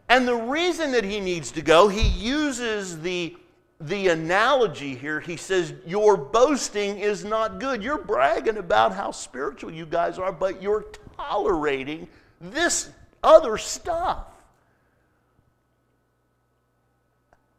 And 0.09 0.27
the 0.27 0.37
reason 0.37 0.93
that 0.93 1.05
he 1.05 1.19
needs 1.19 1.51
to 1.53 1.63
go, 1.63 1.89
he 1.89 2.07
uses 2.07 3.01
the 3.01 3.37
the 3.81 4.09
analogy 4.09 4.95
here, 4.95 5.21
he 5.21 5.37
says, 5.37 5.73
Your 5.87 6.17
boasting 6.17 6.99
is 6.99 7.25
not 7.25 7.61
good. 7.61 7.83
You're 7.83 8.03
bragging 8.03 8.57
about 8.57 8.93
how 8.93 9.13
spiritual 9.13 9.71
you 9.71 9.87
guys 9.87 10.19
are, 10.19 10.33
but 10.33 10.61
you're 10.61 10.87
tolerating 11.17 12.09
this 12.41 12.91
other 13.23 13.57
stuff. 13.57 14.27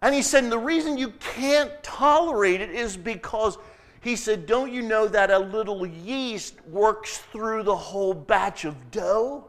And 0.02 0.14
he 0.14 0.22
said, 0.22 0.50
The 0.50 0.60
reason 0.60 0.98
you 0.98 1.12
can't 1.20 1.72
tolerate 1.84 2.60
it 2.60 2.72
is 2.72 2.98
because 2.98 3.58
he 4.02 4.18
said, 4.18 4.46
Don't 4.46 4.74
you 4.74 4.82
know 4.82 5.08
that 5.08 5.32
a 5.32 5.40
little 5.40 5.86
yeast 5.86 6.56
works 6.68 7.18
through 7.18 7.64
the 7.64 7.76
whole 7.76 8.14
batch 8.14 8.66
of 8.66 8.92
dough? 8.92 9.46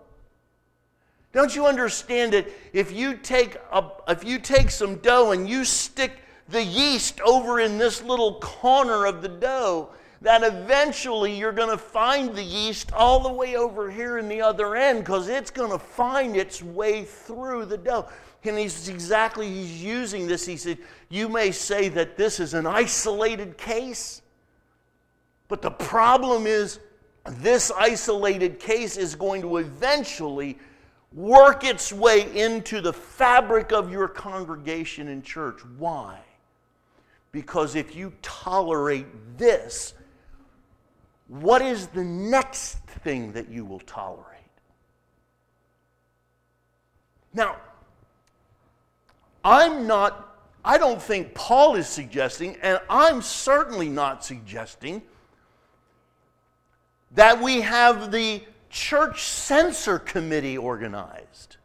Don't 1.32 1.54
you 1.54 1.66
understand 1.66 2.32
that 2.32 2.48
if 2.72 2.92
you 2.92 3.16
take 3.16 3.56
a, 3.72 3.84
if 4.08 4.24
you 4.24 4.38
take 4.38 4.70
some 4.70 4.96
dough 4.96 5.30
and 5.30 5.48
you 5.48 5.64
stick 5.64 6.12
the 6.50 6.62
yeast 6.62 7.20
over 7.20 7.60
in 7.60 7.78
this 7.78 8.02
little 8.02 8.40
corner 8.40 9.06
of 9.06 9.22
the 9.22 9.28
dough, 9.28 9.90
that 10.22 10.42
eventually 10.42 11.34
you're 11.34 11.52
going 11.52 11.70
to 11.70 11.78
find 11.78 12.34
the 12.34 12.42
yeast 12.42 12.92
all 12.92 13.20
the 13.20 13.32
way 13.32 13.56
over 13.56 13.90
here 13.90 14.18
in 14.18 14.28
the 14.28 14.42
other 14.42 14.76
end 14.76 15.00
because 15.00 15.28
it's 15.28 15.50
going 15.50 15.70
to 15.70 15.78
find 15.78 16.36
its 16.36 16.62
way 16.62 17.04
through 17.04 17.64
the 17.64 17.78
dough. 17.78 18.06
And 18.44 18.58
he's 18.58 18.88
exactly, 18.88 19.48
he's 19.48 19.82
using 19.82 20.26
this. 20.26 20.46
He 20.46 20.56
said, 20.56 20.78
You 21.08 21.28
may 21.28 21.50
say 21.52 21.88
that 21.90 22.16
this 22.16 22.40
is 22.40 22.54
an 22.54 22.66
isolated 22.66 23.56
case, 23.56 24.22
but 25.48 25.62
the 25.62 25.70
problem 25.70 26.46
is 26.46 26.80
this 27.24 27.70
isolated 27.70 28.58
case 28.58 28.96
is 28.96 29.14
going 29.14 29.42
to 29.42 29.58
eventually 29.58 30.58
work 31.12 31.64
its 31.64 31.92
way 31.92 32.34
into 32.38 32.80
the 32.80 32.92
fabric 32.92 33.72
of 33.72 33.90
your 33.90 34.08
congregation 34.08 35.08
and 35.08 35.24
church. 35.24 35.60
Why? 35.76 36.20
Because 37.32 37.76
if 37.76 37.94
you 37.94 38.12
tolerate 38.22 39.06
this, 39.38 39.94
what 41.28 41.62
is 41.62 41.86
the 41.88 42.04
next 42.04 42.78
thing 42.86 43.32
that 43.32 43.48
you 43.48 43.64
will 43.64 43.80
tolerate? 43.80 44.26
Now, 47.32 47.56
I'm 49.44 49.86
not, 49.86 50.36
I 50.64 50.76
don't 50.76 51.00
think 51.00 51.32
Paul 51.34 51.76
is 51.76 51.88
suggesting, 51.88 52.56
and 52.62 52.80
I'm 52.90 53.22
certainly 53.22 53.88
not 53.88 54.24
suggesting, 54.24 55.02
that 57.12 57.40
we 57.40 57.60
have 57.60 58.10
the 58.10 58.42
church 58.68 59.22
censor 59.22 59.98
committee 59.98 60.58
organized 60.58 61.56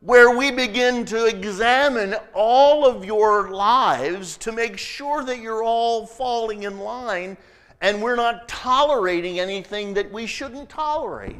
where 0.00 0.36
we 0.36 0.50
begin 0.50 1.04
to 1.04 1.26
examine 1.26 2.14
all 2.32 2.86
of 2.86 3.04
your 3.04 3.50
lives 3.50 4.36
to 4.36 4.52
make 4.52 4.78
sure 4.78 5.24
that 5.24 5.40
you're 5.40 5.64
all 5.64 6.06
falling 6.06 6.62
in 6.62 6.78
line 6.78 7.36
and 7.80 8.00
we're 8.00 8.16
not 8.16 8.48
tolerating 8.48 9.40
anything 9.40 9.94
that 9.94 10.10
we 10.12 10.26
shouldn't 10.26 10.68
tolerate. 10.68 11.36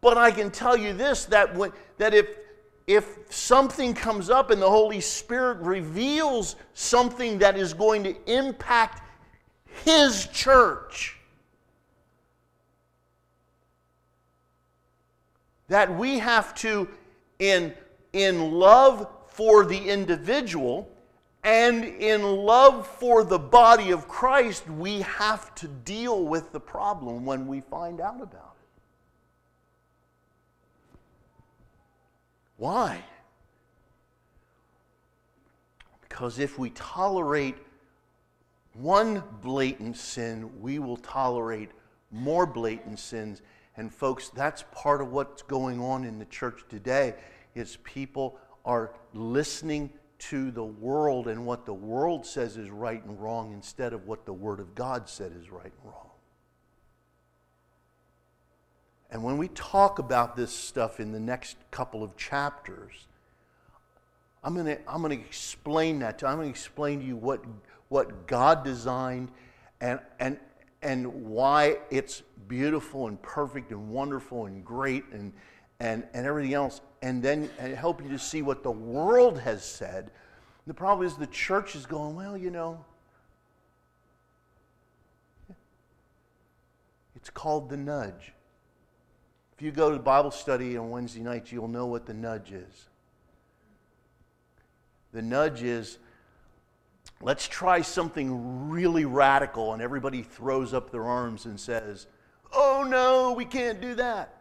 But 0.00 0.16
I 0.16 0.30
can 0.30 0.50
tell 0.50 0.76
you 0.76 0.92
this 0.92 1.24
that, 1.26 1.54
when, 1.54 1.72
that 1.98 2.14
if, 2.14 2.28
if 2.86 3.18
something 3.28 3.92
comes 3.92 4.30
up 4.30 4.50
and 4.50 4.62
the 4.62 4.70
Holy 4.70 5.00
Spirit 5.00 5.58
reveals 5.58 6.56
something 6.72 7.38
that 7.38 7.58
is 7.58 7.74
going 7.74 8.04
to 8.04 8.14
impact 8.26 9.02
His 9.84 10.28
church, 10.28 11.17
that 15.68 15.94
we 15.96 16.18
have 16.18 16.54
to, 16.56 16.88
in, 17.38 17.74
in 18.12 18.52
love 18.52 19.08
for 19.28 19.64
the 19.64 19.78
individual 19.78 20.90
and 21.44 21.84
in 21.84 22.22
love 22.22 22.86
for 22.86 23.22
the 23.22 23.38
body 23.38 23.90
of 23.92 24.08
Christ, 24.08 24.68
we 24.68 25.02
have 25.02 25.54
to 25.56 25.68
deal 25.68 26.24
with 26.24 26.52
the 26.52 26.60
problem 26.60 27.24
when 27.24 27.46
we 27.46 27.60
find 27.60 28.00
out 28.00 28.20
about 28.20 28.56
it. 28.56 28.66
Why? 32.56 33.04
Because 36.00 36.40
if 36.40 36.58
we 36.58 36.70
tolerate 36.70 37.54
one 38.74 39.22
blatant 39.42 39.96
sin, 39.96 40.50
we 40.60 40.80
will 40.80 40.96
tolerate 40.96 41.70
more 42.10 42.46
blatant 42.46 42.98
sins. 42.98 43.42
And 43.78 43.94
folks, 43.94 44.28
that's 44.30 44.64
part 44.72 45.00
of 45.00 45.12
what's 45.12 45.42
going 45.42 45.80
on 45.80 46.04
in 46.04 46.18
the 46.18 46.24
church 46.24 46.64
today 46.68 47.14
is 47.54 47.78
people 47.84 48.36
are 48.64 48.92
listening 49.14 49.90
to 50.18 50.50
the 50.50 50.64
world 50.64 51.28
and 51.28 51.46
what 51.46 51.64
the 51.64 51.72
world 51.72 52.26
says 52.26 52.56
is 52.56 52.70
right 52.70 53.02
and 53.04 53.20
wrong 53.22 53.52
instead 53.52 53.92
of 53.92 54.08
what 54.08 54.26
the 54.26 54.32
word 54.32 54.58
of 54.58 54.74
God 54.74 55.08
said 55.08 55.32
is 55.40 55.48
right 55.48 55.62
and 55.62 55.84
wrong. 55.84 56.10
And 59.12 59.22
when 59.22 59.38
we 59.38 59.46
talk 59.48 60.00
about 60.00 60.34
this 60.34 60.52
stuff 60.52 60.98
in 60.98 61.12
the 61.12 61.20
next 61.20 61.56
couple 61.70 62.02
of 62.02 62.16
chapters, 62.16 63.06
I'm 64.42 64.54
going 64.54 64.66
to 64.66 64.78
I'm 64.90 65.02
going 65.02 65.16
to 65.16 65.24
explain 65.24 66.00
that. 66.00 66.18
To, 66.18 66.26
I'm 66.26 66.36
going 66.36 66.48
to 66.48 66.50
explain 66.50 66.98
to 66.98 67.06
you 67.06 67.16
what, 67.16 67.44
what 67.88 68.26
God 68.26 68.64
designed 68.64 69.30
and, 69.80 70.00
and, 70.18 70.38
and 70.82 71.06
why 71.24 71.78
it's 71.90 72.22
beautiful 72.46 73.08
and 73.08 73.20
perfect 73.22 73.70
and 73.70 73.90
wonderful 73.90 74.46
and 74.46 74.64
great 74.64 75.04
and, 75.12 75.32
and, 75.80 76.06
and 76.14 76.26
everything 76.26 76.54
else, 76.54 76.80
and 77.02 77.22
then 77.22 77.50
and 77.58 77.76
help 77.76 78.02
you 78.02 78.08
to 78.08 78.18
see 78.18 78.42
what 78.42 78.62
the 78.62 78.70
world 78.70 79.38
has 79.40 79.64
said. 79.64 80.10
The 80.66 80.74
problem 80.74 81.06
is 81.06 81.16
the 81.16 81.26
church 81.26 81.74
is 81.74 81.86
going, 81.86 82.14
well, 82.14 82.36
you 82.36 82.50
know, 82.50 82.84
it's 87.16 87.30
called 87.30 87.70
the 87.70 87.76
nudge. 87.76 88.32
If 89.56 89.62
you 89.62 89.72
go 89.72 89.90
to 89.90 89.98
Bible 89.98 90.30
study 90.30 90.76
on 90.76 90.90
Wednesday 90.90 91.20
nights, 91.20 91.50
you'll 91.50 91.68
know 91.68 91.86
what 91.86 92.06
the 92.06 92.14
nudge 92.14 92.52
is. 92.52 92.86
The 95.12 95.22
nudge 95.22 95.62
is 95.62 95.98
let's 97.20 97.48
try 97.48 97.80
something 97.82 98.70
really 98.70 99.04
radical, 99.04 99.72
and 99.72 99.82
everybody 99.82 100.22
throws 100.22 100.72
up 100.72 100.90
their 100.90 101.04
arms 101.04 101.44
and 101.44 101.58
says, 101.58 102.06
Oh 102.52 102.86
no, 102.88 103.32
we 103.32 103.44
can't 103.44 103.80
do 103.80 103.94
that. 103.96 104.34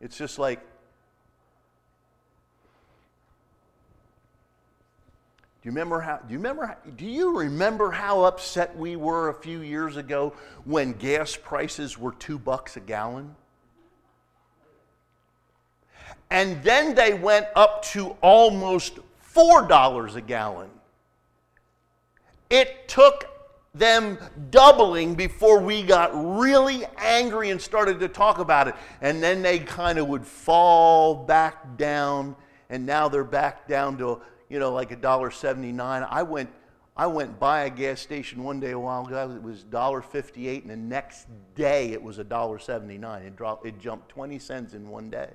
It's 0.00 0.16
just 0.16 0.38
like, 0.38 0.60
Do 5.66 5.70
you 5.70 5.72
remember 5.72 5.98
how 5.98 6.18
do 6.18 6.32
you 6.32 6.38
remember 6.38 6.66
how, 6.66 6.76
do 6.96 7.04
you 7.04 7.38
remember 7.38 7.90
how 7.90 8.22
upset 8.22 8.76
we 8.76 8.94
were 8.94 9.30
a 9.30 9.34
few 9.34 9.62
years 9.62 9.96
ago 9.96 10.32
when 10.64 10.92
gas 10.92 11.34
prices 11.34 11.98
were 11.98 12.12
2 12.12 12.38
bucks 12.38 12.76
a 12.76 12.80
gallon? 12.80 13.34
And 16.30 16.62
then 16.62 16.94
they 16.94 17.14
went 17.14 17.46
up 17.56 17.82
to 17.86 18.10
almost 18.20 19.00
$4 19.36 20.16
a 20.16 20.20
gallon. 20.20 20.70
It 22.48 22.88
took 22.88 23.28
them 23.74 24.18
doubling 24.50 25.14
before 25.14 25.60
we 25.60 25.82
got 25.82 26.10
really 26.14 26.86
angry 26.96 27.50
and 27.50 27.60
started 27.60 28.00
to 28.00 28.08
talk 28.08 28.38
about 28.38 28.68
it. 28.68 28.74
And 29.02 29.22
then 29.22 29.42
they 29.42 29.58
kind 29.58 29.98
of 29.98 30.08
would 30.08 30.26
fall 30.26 31.14
back 31.14 31.76
down, 31.76 32.36
and 32.70 32.86
now 32.86 33.08
they're 33.08 33.24
back 33.24 33.68
down 33.68 33.98
to 33.98 34.22
you 34.48 34.58
know, 34.58 34.72
like 34.72 34.90
a 34.90 34.96
dollar 34.96 35.30
seventy-nine. 35.30 36.06
I 36.08 36.22
went, 36.22 36.50
I 36.96 37.06
went 37.06 37.38
by 37.38 37.64
a 37.64 37.70
gas 37.70 38.00
station 38.00 38.44
one 38.44 38.60
day 38.60 38.72
a 38.72 38.78
while 38.78 39.06
ago. 39.06 39.32
It 39.34 39.42
was 39.42 39.64
dollar 39.64 40.00
fifty-eight, 40.02 40.62
and 40.62 40.70
the 40.70 40.76
next 40.76 41.26
day 41.54 41.92
it 41.92 42.02
was 42.02 42.18
a 42.18 42.24
dollar 42.24 42.58
seventy-nine. 42.58 43.22
It 43.22 43.36
dropped, 43.36 43.66
it 43.66 43.78
jumped 43.78 44.08
twenty 44.08 44.38
cents 44.38 44.74
in 44.74 44.88
one 44.88 45.10
day. 45.10 45.30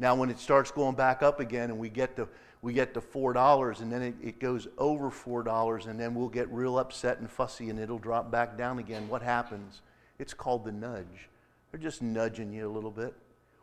Now, 0.00 0.14
when 0.14 0.30
it 0.30 0.38
starts 0.38 0.70
going 0.70 0.96
back 0.96 1.22
up 1.22 1.40
again, 1.40 1.68
and 1.68 1.78
we 1.78 1.90
get 1.90 2.16
to 2.16 2.26
we 2.62 2.72
get 2.72 2.94
to 2.94 3.00
four 3.00 3.32
dollars, 3.32 3.80
and 3.80 3.92
then 3.92 4.02
it, 4.02 4.14
it 4.22 4.40
goes 4.40 4.66
over 4.78 5.10
four 5.10 5.42
dollars, 5.42 5.86
and 5.86 6.00
then 6.00 6.14
we'll 6.14 6.28
get 6.28 6.50
real 6.50 6.78
upset 6.78 7.20
and 7.20 7.30
fussy, 7.30 7.70
and 7.70 7.78
it'll 7.78 7.98
drop 7.98 8.30
back 8.30 8.56
down 8.56 8.78
again. 8.78 9.08
What 9.08 9.22
happens? 9.22 9.82
It's 10.18 10.34
called 10.34 10.64
the 10.64 10.72
nudge. 10.72 11.28
They're 11.70 11.80
just 11.80 12.02
nudging 12.02 12.52
you 12.52 12.66
a 12.66 12.72
little 12.72 12.90
bit. 12.90 13.14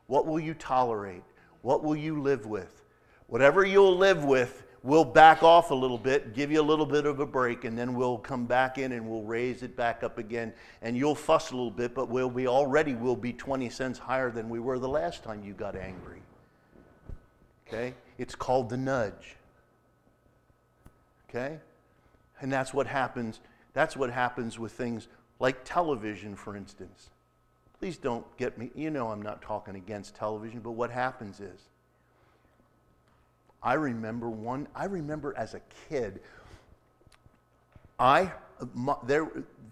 What 0.06 0.28
will 0.28 0.40
you 0.40 0.54
tolerate? 0.54 1.24
What 1.64 1.84
will 1.84 1.96
you 1.96 2.22
live 2.22 2.46
with? 2.46 2.84
Whatever 3.28 3.66
you'll 3.66 3.98
live 3.98 4.24
with, 4.24 4.64
we'll 4.84 5.06
back 5.06 5.44
off 5.44 5.72
a 5.72 5.76
little 5.76 5.98
bit, 5.98 6.34
give 6.34 6.52
you 6.52 6.62
a 6.62 6.64
little 6.64 6.86
bit 6.86 7.06
of 7.06 7.20
a 7.20 7.26
break, 7.26 7.66
and 7.66 7.78
then 7.78 7.94
we'll 7.94 8.18
come 8.18 8.46
back 8.46 8.78
in 8.78 8.94
and 8.94 9.08
we'll 9.08 9.24
raise 9.24 9.64
it 9.64 9.76
back 9.76 10.04
up 10.04 10.18
again. 10.18 10.54
And 10.82 10.96
you'll 10.96 11.16
fuss 11.16 11.52
a 11.52 11.56
little 11.56 11.72
bit, 11.72 11.94
but 11.94 12.10
we'll 12.10 12.30
be 12.30 12.48
already 12.48 12.94
we'll 12.96 13.16
be 13.16 13.34
20 13.34 13.70
cents 13.70 14.00
higher 14.00 14.32
than 14.32 14.50
we 14.50 14.60
were 14.60 14.80
the 14.80 14.88
last 14.88 15.24
time 15.24 15.44
you 15.44 15.54
got 15.54 15.76
angry. 15.76 16.17
Okay? 17.68 17.94
It's 18.18 18.36
called 18.36 18.70
the 18.70 18.78
nudge. 18.78 19.36
Okay? 21.30 21.58
And 22.40 22.52
that's 22.52 22.74
what 22.74 22.88
happens. 22.88 23.40
That's 23.74 23.96
what 23.96 24.10
happens 24.10 24.58
with 24.58 24.72
things 24.72 25.08
like 25.40 25.64
television, 25.64 26.36
for 26.36 26.56
instance. 26.56 27.10
Please 27.80 27.98
don't 27.98 28.26
get 28.38 28.58
me, 28.58 28.72
you 28.74 28.90
know 28.90 29.10
I'm 29.10 29.22
not 29.22 29.42
talking 29.42 29.76
against 29.76 30.16
television, 30.16 30.62
but 30.62 30.72
what 30.72 30.90
happens 30.90 31.40
is, 31.40 31.62
I 33.62 33.74
remember 33.74 34.30
one, 34.30 34.68
I 34.76 34.86
remember 34.86 35.36
as 35.38 35.54
a 35.54 35.62
kid, 35.90 36.22
I, 38.00 38.32
my, 38.74 38.96
there, 39.04 39.30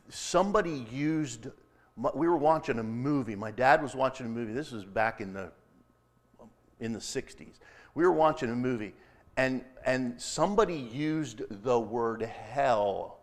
somebody 0.09 0.85
used, 0.91 1.47
my, 1.95 2.09
we 2.13 2.27
were 2.27 2.37
watching 2.37 2.79
a 2.79 2.83
movie. 2.83 3.35
My 3.35 3.51
dad 3.51 3.81
was 3.81 3.95
watching 3.95 4.25
a 4.25 4.29
movie. 4.29 4.53
This 4.53 4.71
was 4.71 4.85
back 4.85 5.21
in 5.21 5.33
the, 5.33 5.51
in 6.79 6.93
the 6.93 6.99
60s. 6.99 7.53
We 7.95 8.03
were 8.03 8.11
watching 8.11 8.51
a 8.51 8.55
movie, 8.55 8.93
and, 9.37 9.63
and 9.85 10.21
somebody 10.21 10.75
used 10.75 11.41
the 11.63 11.79
word 11.79 12.21
hell. 12.21 13.19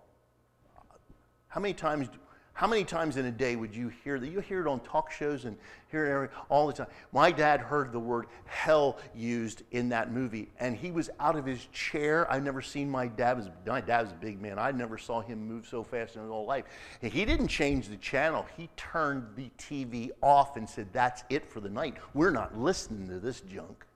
How 1.49 1.61
many 1.61 1.75
times 1.75 2.09
how 2.55 2.67
many 2.67 2.85
times 2.85 3.17
in 3.17 3.25
a 3.25 3.31
day 3.31 3.57
would 3.57 3.75
you 3.75 3.89
hear 4.05 4.21
that? 4.21 4.29
You 4.29 4.41
hear 4.41 4.61
it 4.61 4.69
on 4.69 4.81
talk 4.81 5.11
shows 5.11 5.47
and 5.47 5.57
hear 5.91 6.25
it 6.25 6.31
all 6.51 6.67
the 6.67 6.73
time. 6.73 6.87
My 7.11 7.33
dad 7.33 7.61
heard 7.61 7.93
the 7.93 7.99
word 7.99 8.27
hell 8.45 8.99
used 9.15 9.63
in 9.71 9.89
that 9.89 10.13
movie, 10.13 10.51
and 10.61 10.77
he 10.77 10.91
was 10.91 11.09
out 11.19 11.35
of 11.35 11.47
his 11.47 11.67
chair. 11.73 12.31
I've 12.31 12.43
never 12.43 12.61
seen 12.61 12.91
my 12.91 13.09
dad. 13.09 13.39
Was, 13.39 13.49
my 13.67 13.81
dad 13.81 14.03
was 14.03 14.13
a 14.13 14.17
big 14.17 14.41
man. 14.41 14.59
I 14.59 14.71
never 14.71 14.99
saw 14.99 15.23
him 15.23 15.49
move 15.49 15.67
so 15.67 15.83
fast 15.83 16.15
in 16.15 16.23
his 16.23 16.31
whole 16.31 16.47
life. 16.47 16.65
He 17.01 17.25
didn't 17.25 17.49
change 17.49 17.89
the 17.89 17.97
channel. 17.97 18.47
He 18.57 18.69
turned 18.77 19.25
the 19.35 19.51
TV 19.59 20.11
off 20.23 20.57
and 20.57 20.69
said, 20.69 20.89
"That's 20.93 21.25
it 21.31 21.51
for 21.51 21.61
the 21.61 21.71
night. 21.71 21.97
We're 22.13 22.31
not 22.31 22.57
listening 22.57 23.09
to 23.09 23.19
this 23.19 23.41
junk." 23.41 23.87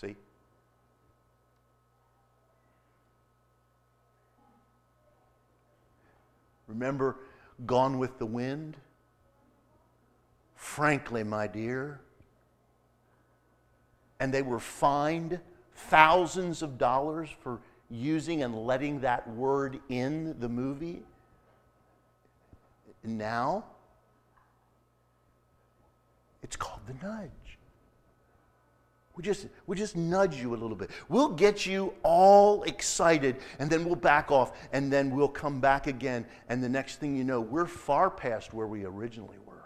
See? 0.00 0.14
Remember 6.78 7.16
Gone 7.64 7.98
with 7.98 8.18
the 8.18 8.26
Wind? 8.26 8.76
Frankly, 10.54 11.24
my 11.24 11.46
dear. 11.46 12.00
And 14.20 14.32
they 14.32 14.42
were 14.42 14.60
fined 14.60 15.40
thousands 15.72 16.60
of 16.60 16.76
dollars 16.76 17.30
for 17.40 17.60
using 17.88 18.42
and 18.42 18.66
letting 18.66 19.00
that 19.00 19.28
word 19.30 19.80
in 19.88 20.38
the 20.38 20.48
movie. 20.48 21.02
Now, 23.02 23.64
it's 26.42 26.56
called 26.56 26.80
the 26.86 27.06
nudge. 27.06 27.30
We 29.16 29.22
just, 29.22 29.46
we 29.66 29.76
just 29.76 29.96
nudge 29.96 30.36
you 30.36 30.54
a 30.54 30.58
little 30.58 30.76
bit. 30.76 30.90
We'll 31.08 31.30
get 31.30 31.64
you 31.64 31.94
all 32.02 32.62
excited, 32.64 33.36
and 33.58 33.70
then 33.70 33.84
we'll 33.86 33.96
back 33.96 34.30
off, 34.30 34.52
and 34.72 34.92
then 34.92 35.10
we'll 35.10 35.28
come 35.28 35.58
back 35.58 35.86
again. 35.86 36.26
And 36.50 36.62
the 36.62 36.68
next 36.68 36.96
thing 36.96 37.16
you 37.16 37.24
know, 37.24 37.40
we're 37.40 37.66
far 37.66 38.10
past 38.10 38.52
where 38.52 38.66
we 38.66 38.84
originally 38.84 39.38
were. 39.46 39.64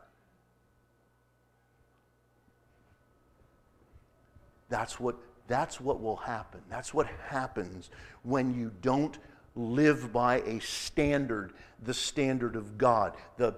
That's 4.68 5.00
what, 5.00 5.16
that's 5.48 5.80
what 5.80 6.00
will 6.00 6.16
happen. 6.16 6.60
That's 6.70 6.94
what 6.94 7.08
happens 7.26 7.90
when 8.22 8.54
you 8.54 8.70
don't 8.82 9.18
live 9.56 10.12
by 10.12 10.42
a 10.42 10.60
standard, 10.60 11.54
the 11.82 11.92
standard 11.92 12.54
of 12.54 12.78
God. 12.78 13.16
The, 13.36 13.56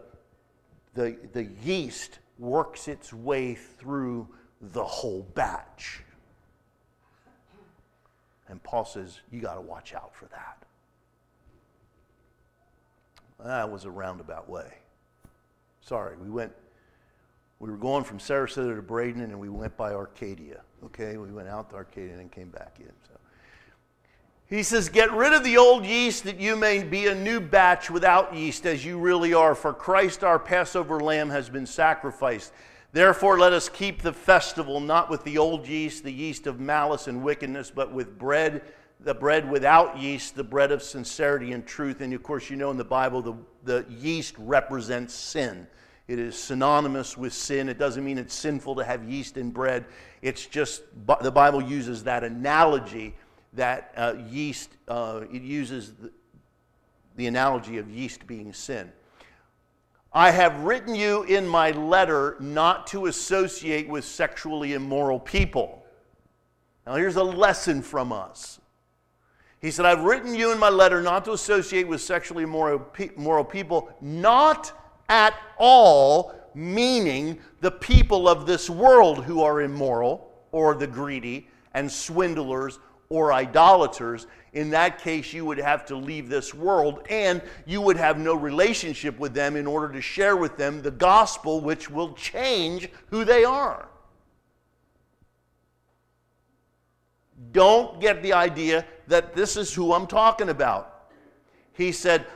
the, 0.95 1.18
the 1.34 1.51
yeast 1.62 2.18
works 2.38 2.88
its 2.88 3.12
way 3.12 3.57
through 3.57 4.26
the 4.71 4.85
whole 4.85 5.27
batch. 5.35 6.03
And 8.49 8.63
Paul 8.63 8.85
says, 8.85 9.21
you 9.31 9.41
got 9.41 9.55
to 9.55 9.61
watch 9.61 9.95
out 9.95 10.15
for 10.15 10.27
that. 10.27 10.59
That 13.45 13.71
was 13.71 13.85
a 13.85 13.91
roundabout 13.91 14.49
way. 14.49 14.73
Sorry, 15.81 16.17
we 16.17 16.31
went, 16.31 16.53
we 17.59 17.71
were 17.71 17.77
going 17.77 18.05
from 18.05 18.19
Sarasota 18.19 18.77
to 18.77 18.83
Braden 18.83 19.21
and 19.21 19.41
we 19.41 19.49
went 19.49 19.77
by 19.77 19.93
Arcadia. 19.93 20.61
Okay, 20.85 21.17
we 21.17 21.33
went 21.33 21.49
out 21.49 21.71
to 21.71 21.77
Arcadia 21.77 22.19
and 22.19 22.31
came 22.31 22.51
back 22.51 22.77
in. 22.79 22.93
So. 23.09 23.19
He 24.47 24.63
says, 24.63 24.89
Get 24.89 25.11
rid 25.13 25.33
of 25.33 25.43
the 25.45 25.57
old 25.57 25.85
yeast 25.85 26.25
that 26.25 26.39
you 26.39 26.57
may 26.57 26.85
be 26.85 27.07
a 27.07 27.15
new 27.15 27.41
batch 27.41 27.91
without 27.91 28.35
yeast 28.35 28.67
as 28.67 28.85
you 28.85 28.99
really 28.99 29.33
are. 29.33 29.55
For 29.55 29.73
Christ, 29.73 30.23
our 30.23 30.39
Passover 30.39 31.01
lamb, 31.01 31.31
has 31.31 31.49
been 31.49 31.67
sacrificed. 31.67 32.53
Therefore, 32.93 33.38
let 33.38 33.54
us 33.54 33.71
keep 33.71 34.03
the 34.03 34.12
festival 34.12 34.79
not 34.79 35.08
with 35.08 35.25
the 35.25 35.38
old 35.38 35.67
yeast, 35.67 36.04
the 36.04 36.12
yeast 36.12 36.46
of 36.46 36.61
malice 36.61 37.08
and 37.08 37.22
wickedness, 37.22 37.71
but 37.71 37.91
with 37.92 38.18
bread, 38.18 38.62
the 39.00 39.14
bread 39.14 39.50
without 39.50 39.99
yeast, 39.99 40.34
the 40.34 40.45
bread 40.45 40.71
of 40.71 40.83
sincerity 40.83 41.53
and 41.53 41.67
truth. 41.67 42.03
And 42.03 42.12
of 42.12 42.22
course, 42.22 42.50
you 42.50 42.57
know 42.57 42.71
in 42.71 42.76
the 42.76 42.84
Bible, 42.84 43.22
the, 43.22 43.34
the 43.64 43.87
yeast 43.88 44.34
represents 44.38 45.14
sin. 45.14 45.67
It 46.07 46.18
is 46.18 46.37
synonymous 46.37 47.17
with 47.17 47.33
sin. 47.33 47.71
It 47.71 47.79
doesn't 47.79 48.04
mean 48.04 48.18
it's 48.18 48.34
sinful 48.34 48.75
to 48.75 48.84
have 48.84 49.08
yeast 49.08 49.38
in 49.38 49.50
bread. 49.50 49.87
It's 50.21 50.45
just, 50.45 50.83
the 51.22 51.33
Bible 51.33 51.62
uses 51.62 52.04
that 52.04 52.25
analogy 52.25 53.14
that 53.54 53.92
uh, 53.96 54.14
yeast, 54.29 54.71
uh, 54.88 55.22
it 55.33 55.41
uses 55.41 55.92
the, 55.95 56.11
the 57.17 57.26
analogy 57.26 57.79
of 57.79 57.88
yeast 57.88 58.26
being 58.26 58.53
sin. 58.53 58.92
I 60.14 60.30
have 60.30 60.61
written 60.61 60.95
you 60.95 61.22
in 61.22 61.49
my 61.49 61.71
letter 61.71 62.37
not 62.39 62.87
to 62.89 63.07
associate 63.07 63.89
with 63.89 64.05
sexually 64.05 64.75
immoral 64.75 65.18
people. 65.18 65.84
Now, 66.87 66.97
here's 66.97 67.17
a 67.17 67.25
lesson 67.25 67.80
from 67.80 68.13
us. 68.13 68.61
He 69.61 69.71
said, 69.71 69.87
I've 69.87 70.03
written 70.03 70.34
you 70.34 70.53
in 70.53 70.59
my 70.59 70.68
letter 70.68 71.01
not 71.01 71.25
to 71.26 71.33
associate 71.33 71.87
with 71.87 72.01
sexually 72.01 72.43
immoral, 72.43 72.87
immoral 73.17 73.45
people, 73.45 73.95
not 74.01 74.72
at 75.09 75.34
all 75.57 76.34
meaning 76.55 77.39
the 77.61 77.71
people 77.71 78.29
of 78.29 78.45
this 78.45 78.68
world 78.68 79.25
who 79.25 79.43
are 79.43 79.63
immoral, 79.63 80.30
or 80.51 80.75
the 80.75 80.87
greedy, 80.87 81.49
and 81.72 81.91
swindlers, 81.91 82.79
or 83.09 83.33
idolaters 83.33 84.26
in 84.53 84.70
that 84.70 84.99
case, 84.99 85.33
you 85.33 85.46
would 85.46 85.58
have 85.58 85.87
to 85.87 85.96
leave 85.96 86.29
this 86.29 86.53
world 86.53 87.07
and 87.08 87.41
you 87.64 87.80
would 87.80 87.96
have 87.96 88.18
no 88.18 88.34
relationship 88.34 89.18
with 89.18 89.33
them 89.33 89.57
in 89.57 89.66
order 89.66 89.92
to 89.92 90.00
share 90.03 90.37
with 90.37 90.58
them 90.58 90.83
the 90.83 90.91
gospel, 90.91 91.61
which 91.61 91.91
will 91.91 92.12
change 92.12 92.88
who 93.07 93.24
they 93.24 93.45
are. 93.45 93.88
Don't 97.53 98.00
get 98.00 98.22
the 98.22 98.34
idea 98.34 98.84
that 99.07 99.34
this 99.34 99.57
is 99.57 99.72
who 99.72 99.92
I'm 99.95 100.07
talking 100.07 100.50
about. 100.50 101.08
He 101.72 101.91
said, 101.91 102.26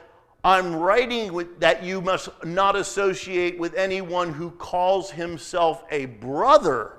I'm 0.43 0.75
writing 0.75 1.33
with, 1.33 1.61
that 1.61 1.83
you 1.83 2.01
must 2.01 2.29
not 2.45 2.77
associate 2.77 3.59
with 3.59 3.75
anyone 3.75 4.33
who 4.33 4.51
calls 4.53 5.11
himself 5.11 5.85
a 5.91 6.07
brother 6.07 6.93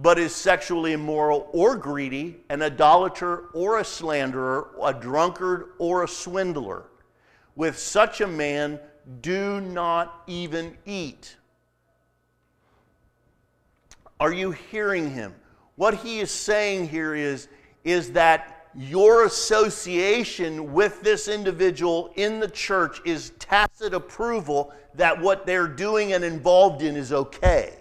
but 0.00 0.16
is 0.16 0.32
sexually 0.32 0.92
immoral 0.92 1.48
or 1.52 1.76
greedy, 1.76 2.36
an 2.50 2.62
idolater 2.62 3.46
or 3.52 3.80
a 3.80 3.84
slanderer, 3.84 4.68
a 4.80 4.94
drunkard 4.94 5.70
or 5.78 6.04
a 6.04 6.08
swindler. 6.08 6.84
With 7.56 7.76
such 7.76 8.20
a 8.20 8.26
man, 8.26 8.78
do 9.20 9.60
not 9.60 10.22
even 10.28 10.76
eat. 10.86 11.36
Are 14.20 14.32
you 14.32 14.52
hearing 14.52 15.10
him? 15.10 15.34
What 15.74 15.94
he 15.94 16.20
is 16.20 16.30
saying 16.30 16.88
here 16.88 17.16
is, 17.16 17.48
is 17.82 18.12
that 18.12 18.68
your 18.76 19.24
association 19.24 20.72
with 20.72 21.02
this 21.02 21.26
individual 21.26 22.12
in 22.14 22.38
the 22.38 22.48
church 22.48 23.00
is 23.04 23.30
tacit 23.40 23.94
approval 23.94 24.72
that 24.94 25.20
what 25.20 25.44
they're 25.44 25.66
doing 25.66 26.12
and 26.12 26.22
involved 26.22 26.82
in 26.82 26.94
is 26.94 27.12
okay. 27.12 27.74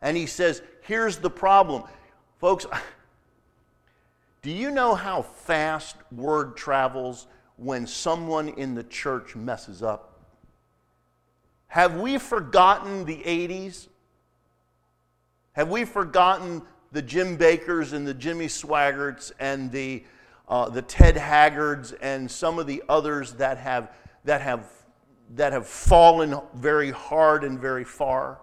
And 0.00 0.16
he 0.16 0.26
says, 0.26 0.62
Here's 0.88 1.18
the 1.18 1.28
problem. 1.28 1.82
Folks, 2.38 2.64
do 4.42 4.50
you 4.50 4.70
know 4.70 4.94
how 4.94 5.20
fast 5.20 5.96
word 6.10 6.56
travels 6.56 7.26
when 7.58 7.86
someone 7.86 8.48
in 8.48 8.74
the 8.74 8.84
church 8.84 9.36
messes 9.36 9.82
up? 9.82 10.18
Have 11.66 11.96
we 11.96 12.16
forgotten 12.16 13.04
the 13.04 13.18
80s? 13.18 13.88
Have 15.52 15.68
we 15.68 15.84
forgotten 15.84 16.62
the 16.92 17.02
Jim 17.02 17.36
Bakkers 17.36 17.92
and 17.92 18.06
the 18.06 18.14
Jimmy 18.14 18.46
Swaggarts 18.46 19.30
and 19.38 19.70
the, 19.70 20.04
uh, 20.48 20.70
the 20.70 20.80
Ted 20.80 21.18
Haggards 21.18 21.92
and 21.92 22.30
some 22.30 22.58
of 22.58 22.66
the 22.66 22.82
others 22.88 23.34
that 23.34 23.58
have, 23.58 23.92
that, 24.24 24.40
have, 24.40 24.64
that 25.34 25.52
have 25.52 25.66
fallen 25.66 26.40
very 26.54 26.92
hard 26.92 27.44
and 27.44 27.60
very 27.60 27.84
far? 27.84 28.38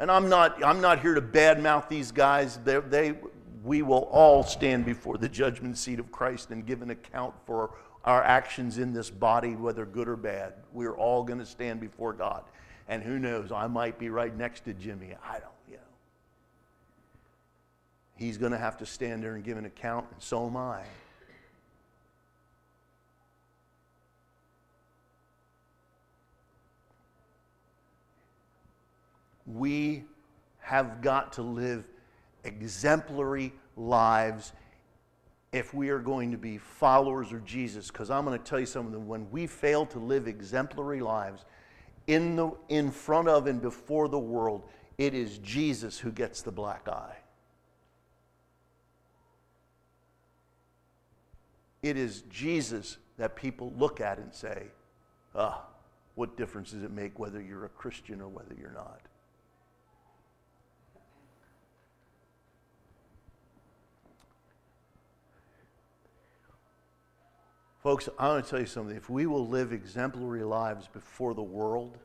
And 0.00 0.10
I'm 0.10 0.30
not, 0.30 0.64
I'm 0.64 0.80
not 0.80 1.00
here 1.00 1.14
to 1.14 1.20
badmouth 1.20 1.88
these 1.88 2.10
guys. 2.10 2.56
They, 2.64 2.80
they, 2.80 3.14
we 3.62 3.82
will 3.82 4.08
all 4.10 4.42
stand 4.42 4.86
before 4.86 5.18
the 5.18 5.28
judgment 5.28 5.76
seat 5.76 6.00
of 6.00 6.10
Christ 6.10 6.50
and 6.50 6.64
give 6.64 6.80
an 6.80 6.88
account 6.88 7.34
for 7.44 7.76
our 8.06 8.24
actions 8.24 8.78
in 8.78 8.94
this 8.94 9.10
body, 9.10 9.54
whether 9.56 9.84
good 9.84 10.08
or 10.08 10.16
bad. 10.16 10.54
We're 10.72 10.96
all 10.96 11.22
going 11.22 11.38
to 11.38 11.44
stand 11.44 11.80
before 11.80 12.14
God. 12.14 12.44
And 12.88 13.02
who 13.02 13.18
knows, 13.18 13.52
I 13.52 13.66
might 13.66 13.98
be 13.98 14.08
right 14.08 14.34
next 14.34 14.64
to 14.64 14.72
Jimmy. 14.72 15.14
I 15.22 15.34
don't, 15.34 15.52
you 15.68 15.76
know. 15.76 15.82
He's 18.16 18.38
going 18.38 18.52
to 18.52 18.58
have 18.58 18.78
to 18.78 18.86
stand 18.86 19.22
there 19.22 19.34
and 19.34 19.44
give 19.44 19.58
an 19.58 19.66
account, 19.66 20.06
and 20.10 20.22
so 20.22 20.46
am 20.46 20.56
I. 20.56 20.82
we 29.54 30.04
have 30.58 31.00
got 31.00 31.32
to 31.34 31.42
live 31.42 31.88
exemplary 32.44 33.52
lives 33.76 34.52
if 35.52 35.74
we 35.74 35.88
are 35.88 35.98
going 35.98 36.30
to 36.30 36.38
be 36.38 36.58
followers 36.58 37.32
of 37.32 37.44
Jesus. 37.44 37.88
Because 37.88 38.10
I'm 38.10 38.24
going 38.24 38.38
to 38.38 38.44
tell 38.44 38.60
you 38.60 38.66
something 38.66 39.06
when 39.06 39.30
we 39.30 39.46
fail 39.46 39.84
to 39.86 39.98
live 39.98 40.28
exemplary 40.28 41.00
lives 41.00 41.44
in, 42.06 42.36
the, 42.36 42.52
in 42.68 42.90
front 42.90 43.28
of 43.28 43.46
and 43.46 43.60
before 43.60 44.08
the 44.08 44.18
world, 44.18 44.64
it 44.98 45.14
is 45.14 45.38
Jesus 45.38 45.98
who 45.98 46.12
gets 46.12 46.42
the 46.42 46.52
black 46.52 46.88
eye. 46.88 47.16
It 51.82 51.96
is 51.96 52.22
Jesus 52.30 52.98
that 53.16 53.36
people 53.36 53.72
look 53.76 54.00
at 54.00 54.18
and 54.18 54.32
say, 54.32 54.66
ah, 55.34 55.64
what 56.14 56.36
difference 56.36 56.72
does 56.72 56.82
it 56.82 56.90
make 56.90 57.18
whether 57.18 57.40
you're 57.40 57.64
a 57.64 57.70
Christian 57.70 58.20
or 58.20 58.28
whether 58.28 58.54
you're 58.54 58.72
not? 58.72 59.00
Folks, 67.82 68.10
I 68.18 68.28
want 68.28 68.44
to 68.44 68.50
tell 68.50 68.60
you 68.60 68.66
something. 68.66 68.94
If 68.94 69.08
we 69.08 69.26
will 69.26 69.46
live 69.46 69.72
exemplary 69.72 70.44
lives 70.44 70.86
before 70.86 71.32
the 71.32 71.42
world, 71.42 71.96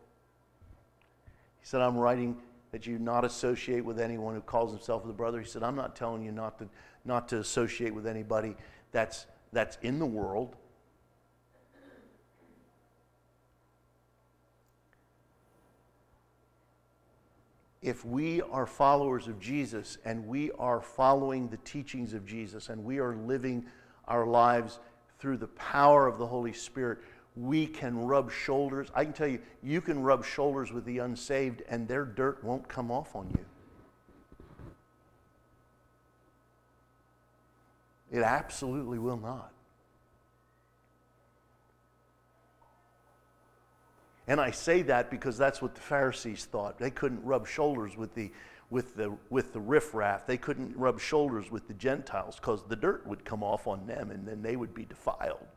he 1.59 1.65
said, 1.65 1.81
I'm 1.81 1.97
writing 1.97 2.37
that 2.71 2.87
you 2.87 2.97
not 2.97 3.25
associate 3.25 3.83
with 3.83 3.99
anyone 3.99 4.35
who 4.35 4.41
calls 4.41 4.71
himself 4.71 5.03
a 5.03 5.11
brother. 5.11 5.41
He 5.41 5.47
said, 5.47 5.63
I'm 5.63 5.75
not 5.75 5.93
telling 5.93 6.23
you 6.23 6.31
not 6.31 6.59
to, 6.59 6.69
not 7.03 7.27
to 7.29 7.39
associate 7.39 7.93
with 7.93 8.07
anybody 8.07 8.55
that's, 8.93 9.25
that's 9.51 9.77
in 9.81 9.99
the 9.99 10.05
world. 10.05 10.55
If 17.81 18.05
we 18.05 18.41
are 18.43 18.65
followers 18.65 19.27
of 19.27 19.39
Jesus 19.41 19.97
and 20.05 20.25
we 20.25 20.51
are 20.51 20.79
following 20.79 21.49
the 21.49 21.57
teachings 21.57 22.13
of 22.13 22.25
Jesus 22.25 22.69
and 22.69 22.83
we 22.83 22.99
are 22.99 23.15
living 23.15 23.65
our 24.07 24.25
lives 24.25 24.79
through 25.25 25.37
the 25.37 25.47
power 25.47 26.05
of 26.05 26.19
the 26.19 26.27
Holy 26.27 26.53
Spirit, 26.53 26.99
we 27.35 27.65
can 27.65 27.97
rub 27.97 28.31
shoulders. 28.31 28.89
I 28.93 29.05
can 29.05 29.11
tell 29.13 29.27
you, 29.27 29.39
you 29.63 29.81
can 29.81 30.03
rub 30.03 30.23
shoulders 30.23 30.71
with 30.71 30.85
the 30.85 30.99
unsaved, 30.99 31.63
and 31.67 31.87
their 31.87 32.05
dirt 32.05 32.43
won't 32.43 32.67
come 32.67 32.91
off 32.91 33.15
on 33.15 33.27
you. 38.11 38.19
It 38.19 38.21
absolutely 38.21 38.99
will 38.99 39.17
not. 39.17 39.51
And 44.27 44.39
I 44.39 44.51
say 44.51 44.83
that 44.83 45.09
because 45.09 45.39
that's 45.39 45.59
what 45.59 45.73
the 45.73 45.81
Pharisees 45.81 46.45
thought. 46.45 46.77
They 46.77 46.91
couldn't 46.91 47.25
rub 47.25 47.47
shoulders 47.47 47.97
with 47.97 48.13
the 48.13 48.29
with 48.69 48.95
the, 48.95 49.15
with 49.29 49.53
the 49.53 49.59
riffraff. 49.59 50.25
They 50.25 50.37
couldn't 50.37 50.75
rub 50.75 50.99
shoulders 50.99 51.51
with 51.51 51.67
the 51.67 51.73
Gentiles 51.73 52.37
because 52.37 52.63
the 52.67 52.75
dirt 52.75 53.05
would 53.05 53.23
come 53.23 53.43
off 53.43 53.67
on 53.67 53.85
them 53.85 54.11
and 54.11 54.27
then 54.27 54.41
they 54.41 54.55
would 54.55 54.73
be 54.73 54.85
defiled. 54.85 55.47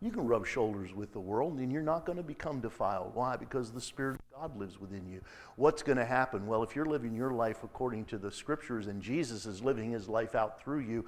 You 0.00 0.10
can 0.10 0.26
rub 0.26 0.46
shoulders 0.46 0.92
with 0.92 1.14
the 1.14 1.20
world 1.20 1.58
and 1.58 1.72
you're 1.72 1.80
not 1.80 2.04
going 2.04 2.18
to 2.18 2.22
become 2.22 2.60
defiled. 2.60 3.14
Why? 3.14 3.36
Because 3.36 3.72
the 3.72 3.80
Spirit 3.80 4.16
of 4.16 4.40
God 4.40 4.58
lives 4.58 4.78
within 4.78 5.08
you. 5.08 5.22
What's 5.56 5.82
going 5.82 5.96
to 5.96 6.04
happen? 6.04 6.46
Well, 6.46 6.62
if 6.62 6.76
you're 6.76 6.84
living 6.84 7.14
your 7.14 7.30
life 7.30 7.64
according 7.64 8.04
to 8.06 8.18
the 8.18 8.30
Scriptures 8.30 8.86
and 8.86 9.00
Jesus 9.00 9.46
is 9.46 9.62
living 9.62 9.90
his 9.90 10.06
life 10.06 10.34
out 10.34 10.60
through 10.60 10.80
you, 10.80 11.06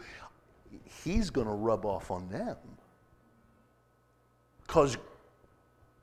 he's 1.05 1.29
going 1.29 1.47
to 1.47 1.53
rub 1.53 1.85
off 1.85 2.11
on 2.11 2.31
them. 2.31 2.57
Because, 4.67 4.97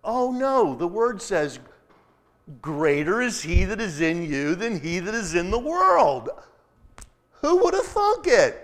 oh 0.04 0.32
no, 0.32 0.76
the 0.76 0.88
Word 0.88 1.20
says, 1.20 1.60
Greater 2.62 3.22
is 3.22 3.42
he 3.42 3.66
that 3.66 3.80
is 3.80 4.02
in 4.02 4.24
you 4.24 4.56
than 4.56 4.80
he 4.80 5.00
that 5.00 5.14
is 5.14 5.34
in 5.34 5.52
the 5.52 5.60
world. 5.60 6.30
Who 7.42 7.64
would 7.64 7.74
have 7.74 7.86
thunk 7.86 8.28
it? 8.28 8.64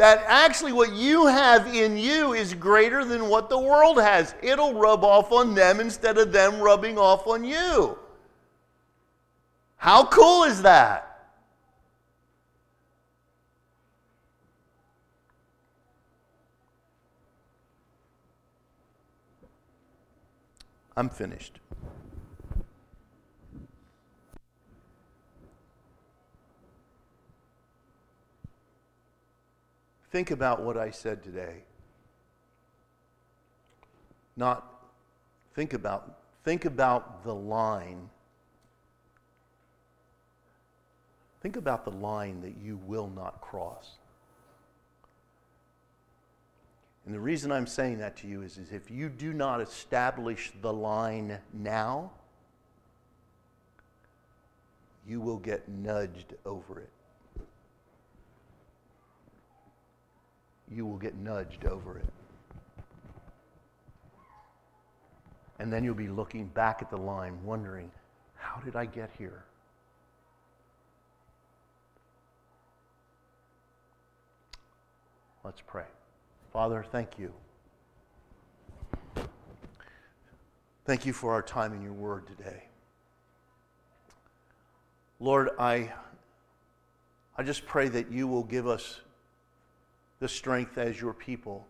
that 0.00 0.24
actually 0.26 0.72
what 0.72 0.94
you 0.94 1.26
have 1.26 1.66
in 1.66 1.94
you 1.98 2.32
is 2.32 2.54
greater 2.54 3.04
than 3.04 3.28
what 3.28 3.50
the 3.50 3.58
world 3.58 4.00
has. 4.00 4.34
It'll 4.42 4.72
rub 4.72 5.04
off 5.04 5.30
on 5.30 5.54
them 5.54 5.78
instead 5.78 6.16
of 6.16 6.32
them 6.32 6.58
rubbing 6.58 6.96
off 6.96 7.26
on 7.26 7.44
you. 7.44 7.98
How 9.76 10.06
cool 10.06 10.44
is 10.44 10.62
that? 10.62 11.06
I'm 20.96 21.10
finished. 21.10 21.59
Think 30.10 30.30
about 30.30 30.62
what 30.62 30.76
I 30.76 30.90
said 30.90 31.22
today. 31.22 31.62
Not 34.36 34.66
think 35.54 35.72
about 35.72 36.16
think 36.44 36.64
about 36.64 37.22
the 37.24 37.34
line. 37.34 38.08
Think 41.42 41.56
about 41.56 41.84
the 41.84 41.90
line 41.90 42.40
that 42.42 42.56
you 42.62 42.78
will 42.86 43.10
not 43.14 43.40
cross. 43.40 43.96
And 47.06 47.14
the 47.14 47.20
reason 47.20 47.50
I'm 47.50 47.66
saying 47.66 47.98
that 47.98 48.16
to 48.18 48.26
you 48.26 48.42
is, 48.42 48.58
is 48.58 48.72
if 48.72 48.90
you 48.90 49.08
do 49.08 49.32
not 49.32 49.60
establish 49.60 50.52
the 50.60 50.72
line 50.72 51.38
now, 51.52 52.10
you 55.06 55.20
will 55.20 55.38
get 55.38 55.68
nudged 55.68 56.34
over 56.44 56.78
it. 56.80 56.90
You 60.70 60.86
will 60.86 60.98
get 60.98 61.16
nudged 61.16 61.64
over 61.64 61.98
it. 61.98 62.06
And 65.58 65.72
then 65.72 65.84
you'll 65.84 65.94
be 65.94 66.08
looking 66.08 66.46
back 66.46 66.80
at 66.80 66.90
the 66.90 66.96
line, 66.96 67.38
wondering, 67.44 67.90
how 68.36 68.60
did 68.60 68.76
I 68.76 68.86
get 68.86 69.10
here? 69.18 69.44
Let's 75.44 75.60
pray. 75.60 75.84
Father, 76.52 76.84
thank 76.90 77.18
you. 77.18 77.32
Thank 80.84 81.06
you 81.06 81.12
for 81.12 81.32
our 81.32 81.42
time 81.42 81.72
in 81.72 81.82
your 81.82 81.92
word 81.92 82.26
today. 82.26 82.64
Lord, 85.18 85.50
I, 85.58 85.92
I 87.36 87.42
just 87.42 87.66
pray 87.66 87.88
that 87.88 88.10
you 88.10 88.26
will 88.26 88.42
give 88.42 88.66
us 88.66 89.00
the 90.20 90.28
strength 90.28 90.78
as 90.78 91.00
your 91.00 91.14
people 91.14 91.66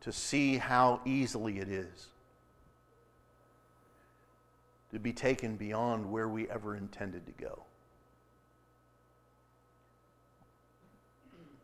to 0.00 0.12
see 0.12 0.56
how 0.56 1.00
easily 1.04 1.58
it 1.58 1.68
is 1.68 2.08
to 4.92 4.98
be 4.98 5.12
taken 5.12 5.56
beyond 5.56 6.10
where 6.10 6.28
we 6.28 6.48
ever 6.48 6.76
intended 6.76 7.26
to 7.26 7.32
go. 7.32 7.62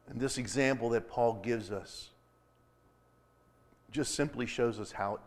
And 0.09 0.21
this 0.21 0.37
example 0.37 0.91
that 0.91 1.09
Paul 1.09 1.41
gives 1.43 1.71
us 1.71 2.11
just 3.91 4.15
simply 4.15 4.45
shows 4.45 4.79
us 4.81 4.93
how, 4.93 5.21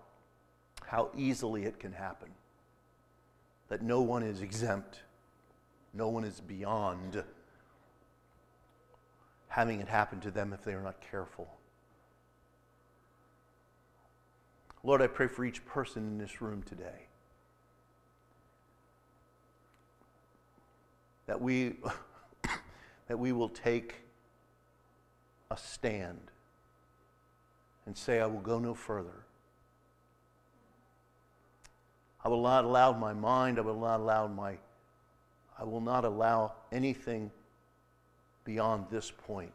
how 0.86 1.10
easily 1.16 1.64
it 1.64 1.80
can 1.80 1.94
happen. 1.94 2.30
That 3.70 3.82
no 3.82 4.02
one 4.02 4.24
is 4.24 4.42
exempt, 4.42 5.02
no 5.98 6.08
one 6.10 6.24
is 6.24 6.40
beyond 6.40 7.24
having 9.48 9.80
it 9.80 9.88
happen 9.88 10.20
to 10.20 10.30
them 10.30 10.54
if 10.54 10.64
they 10.64 10.74
are 10.74 10.82
not 10.82 11.02
careful. 11.02 11.48
Lord, 14.84 15.02
I 15.02 15.08
pray 15.08 15.28
for 15.28 15.44
each 15.44 15.66
person 15.66 16.04
in 16.04 16.18
this 16.20 16.40
room 16.40 16.62
today 16.64 17.08
that 21.26 21.42
we, 21.42 21.74
that 23.08 23.18
we 23.18 23.32
will 23.32 23.50
take 23.50 23.96
a 25.50 25.58
stand 25.58 26.32
and 27.88 27.98
say, 27.98 28.20
I 28.22 28.28
will 28.28 28.42
go 28.42 28.60
no 28.60 28.76
further. 28.76 29.26
I 32.24 32.30
will 32.30 32.44
not 32.44 32.66
allow 32.66 32.94
my 32.94 33.14
mind, 33.14 33.58
I 33.58 33.62
will 33.62 33.80
not 33.80 34.00
allow 34.00 34.28
my, 34.28 34.58
I 35.60 35.64
will 35.64 35.82
not 35.82 36.06
allow 36.06 36.54
anything 36.72 37.32
beyond 38.46 38.86
this 38.90 39.12
point. 39.12 39.54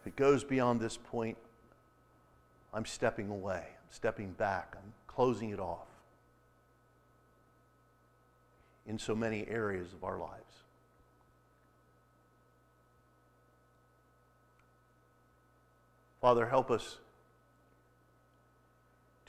If 0.00 0.08
it 0.08 0.16
goes 0.16 0.42
beyond 0.42 0.80
this 0.80 0.96
point, 0.96 1.38
I'm 2.74 2.84
stepping 2.84 3.28
away, 3.28 3.64
I'm 3.68 3.90
stepping 3.90 4.32
back, 4.32 4.74
I'm 4.76 4.92
closing 5.06 5.50
it 5.50 5.60
off 5.60 5.86
in 8.86 8.98
so 8.98 9.14
many 9.14 9.46
areas 9.46 9.92
of 9.92 10.02
our 10.02 10.18
lives. 10.18 10.42
Father, 16.20 16.46
help 16.46 16.70
us 16.70 16.98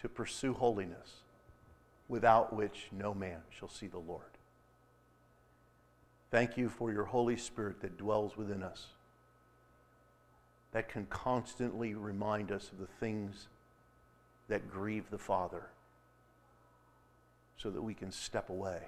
to 0.01 0.09
pursue 0.09 0.53
holiness, 0.53 1.22
without 2.07 2.55
which 2.55 2.87
no 2.91 3.13
man 3.13 3.39
shall 3.49 3.69
see 3.69 3.87
the 3.87 3.97
Lord. 3.97 4.23
Thank 6.31 6.57
you 6.57 6.69
for 6.69 6.91
your 6.91 7.05
Holy 7.05 7.37
Spirit 7.37 7.81
that 7.81 7.97
dwells 7.97 8.35
within 8.35 8.63
us, 8.63 8.87
that 10.71 10.89
can 10.89 11.05
constantly 11.05 11.93
remind 11.93 12.51
us 12.51 12.71
of 12.71 12.79
the 12.79 12.87
things 12.99 13.47
that 14.47 14.71
grieve 14.71 15.05
the 15.11 15.17
Father, 15.17 15.67
so 17.57 17.69
that 17.69 17.81
we 17.81 17.93
can 17.93 18.11
step 18.11 18.49
away, 18.49 18.79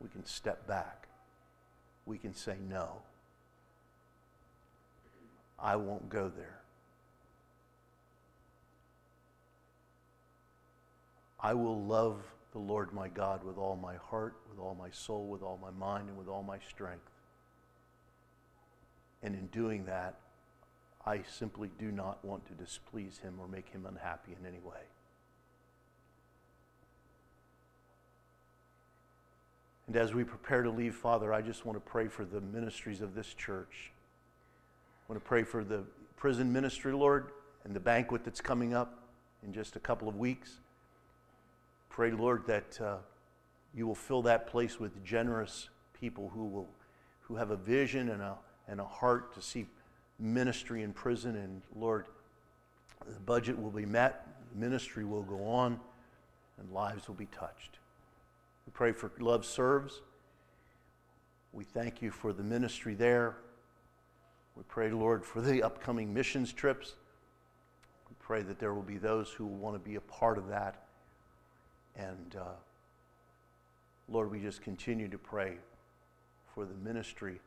we 0.00 0.08
can 0.08 0.24
step 0.24 0.66
back, 0.66 1.06
we 2.06 2.16
can 2.16 2.34
say, 2.34 2.56
No, 2.68 3.02
I 5.58 5.76
won't 5.76 6.08
go 6.08 6.32
there. 6.34 6.60
I 11.40 11.54
will 11.54 11.84
love 11.84 12.22
the 12.52 12.58
Lord 12.58 12.92
my 12.92 13.08
God 13.08 13.44
with 13.44 13.58
all 13.58 13.76
my 13.76 13.94
heart, 13.96 14.36
with 14.50 14.58
all 14.58 14.74
my 14.78 14.90
soul, 14.90 15.28
with 15.28 15.42
all 15.42 15.58
my 15.62 15.70
mind, 15.70 16.08
and 16.08 16.18
with 16.18 16.28
all 16.28 16.42
my 16.42 16.58
strength. 16.68 17.10
And 19.22 19.34
in 19.34 19.46
doing 19.48 19.84
that, 19.86 20.16
I 21.06 21.22
simply 21.22 21.70
do 21.78 21.90
not 21.90 22.24
want 22.24 22.46
to 22.46 22.52
displease 22.54 23.18
him 23.18 23.34
or 23.38 23.46
make 23.46 23.68
him 23.68 23.86
unhappy 23.86 24.36
in 24.38 24.46
any 24.46 24.60
way. 24.60 24.80
And 29.86 29.96
as 29.96 30.12
we 30.12 30.22
prepare 30.22 30.62
to 30.62 30.70
leave, 30.70 30.94
Father, 30.94 31.32
I 31.32 31.40
just 31.40 31.64
want 31.64 31.76
to 31.76 31.90
pray 31.90 32.08
for 32.08 32.24
the 32.24 32.42
ministries 32.42 33.00
of 33.00 33.14
this 33.14 33.32
church. 33.32 33.90
I 35.08 35.12
want 35.12 35.22
to 35.22 35.26
pray 35.26 35.44
for 35.44 35.64
the 35.64 35.84
prison 36.16 36.52
ministry, 36.52 36.92
Lord, 36.92 37.30
and 37.64 37.74
the 37.74 37.80
banquet 37.80 38.22
that's 38.22 38.42
coming 38.42 38.74
up 38.74 39.02
in 39.42 39.52
just 39.54 39.76
a 39.76 39.80
couple 39.80 40.08
of 40.08 40.16
weeks. 40.16 40.60
Pray, 41.98 42.12
Lord, 42.12 42.46
that 42.46 42.80
uh, 42.80 42.98
you 43.74 43.84
will 43.84 43.96
fill 43.96 44.22
that 44.22 44.46
place 44.46 44.78
with 44.78 45.04
generous 45.04 45.68
people 45.98 46.30
who, 46.32 46.44
will, 46.44 46.68
who 47.22 47.34
have 47.34 47.50
a 47.50 47.56
vision 47.56 48.10
and 48.10 48.22
a, 48.22 48.36
and 48.68 48.80
a 48.80 48.84
heart 48.84 49.34
to 49.34 49.42
see 49.42 49.66
ministry 50.20 50.84
in 50.84 50.92
prison. 50.92 51.34
And 51.34 51.60
Lord, 51.74 52.06
the 53.04 53.18
budget 53.18 53.60
will 53.60 53.72
be 53.72 53.84
met, 53.84 54.28
ministry 54.54 55.04
will 55.04 55.24
go 55.24 55.44
on, 55.44 55.80
and 56.60 56.70
lives 56.70 57.08
will 57.08 57.16
be 57.16 57.26
touched. 57.26 57.80
We 58.64 58.70
pray 58.72 58.92
for 58.92 59.10
Love 59.18 59.44
Serves. 59.44 60.00
We 61.52 61.64
thank 61.64 62.00
you 62.00 62.12
for 62.12 62.32
the 62.32 62.44
ministry 62.44 62.94
there. 62.94 63.38
We 64.54 64.62
pray, 64.68 64.92
Lord, 64.92 65.24
for 65.24 65.40
the 65.40 65.64
upcoming 65.64 66.14
missions 66.14 66.52
trips. 66.52 66.94
We 68.08 68.14
pray 68.20 68.42
that 68.42 68.60
there 68.60 68.72
will 68.72 68.82
be 68.82 68.98
those 68.98 69.30
who 69.30 69.46
will 69.46 69.56
want 69.56 69.74
to 69.74 69.80
be 69.80 69.96
a 69.96 70.00
part 70.02 70.38
of 70.38 70.46
that. 70.46 70.84
And 71.98 72.36
uh, 72.38 72.54
Lord, 74.08 74.30
we 74.30 74.40
just 74.40 74.62
continue 74.62 75.08
to 75.08 75.18
pray 75.18 75.56
for 76.54 76.64
the 76.64 76.74
ministry 76.74 77.40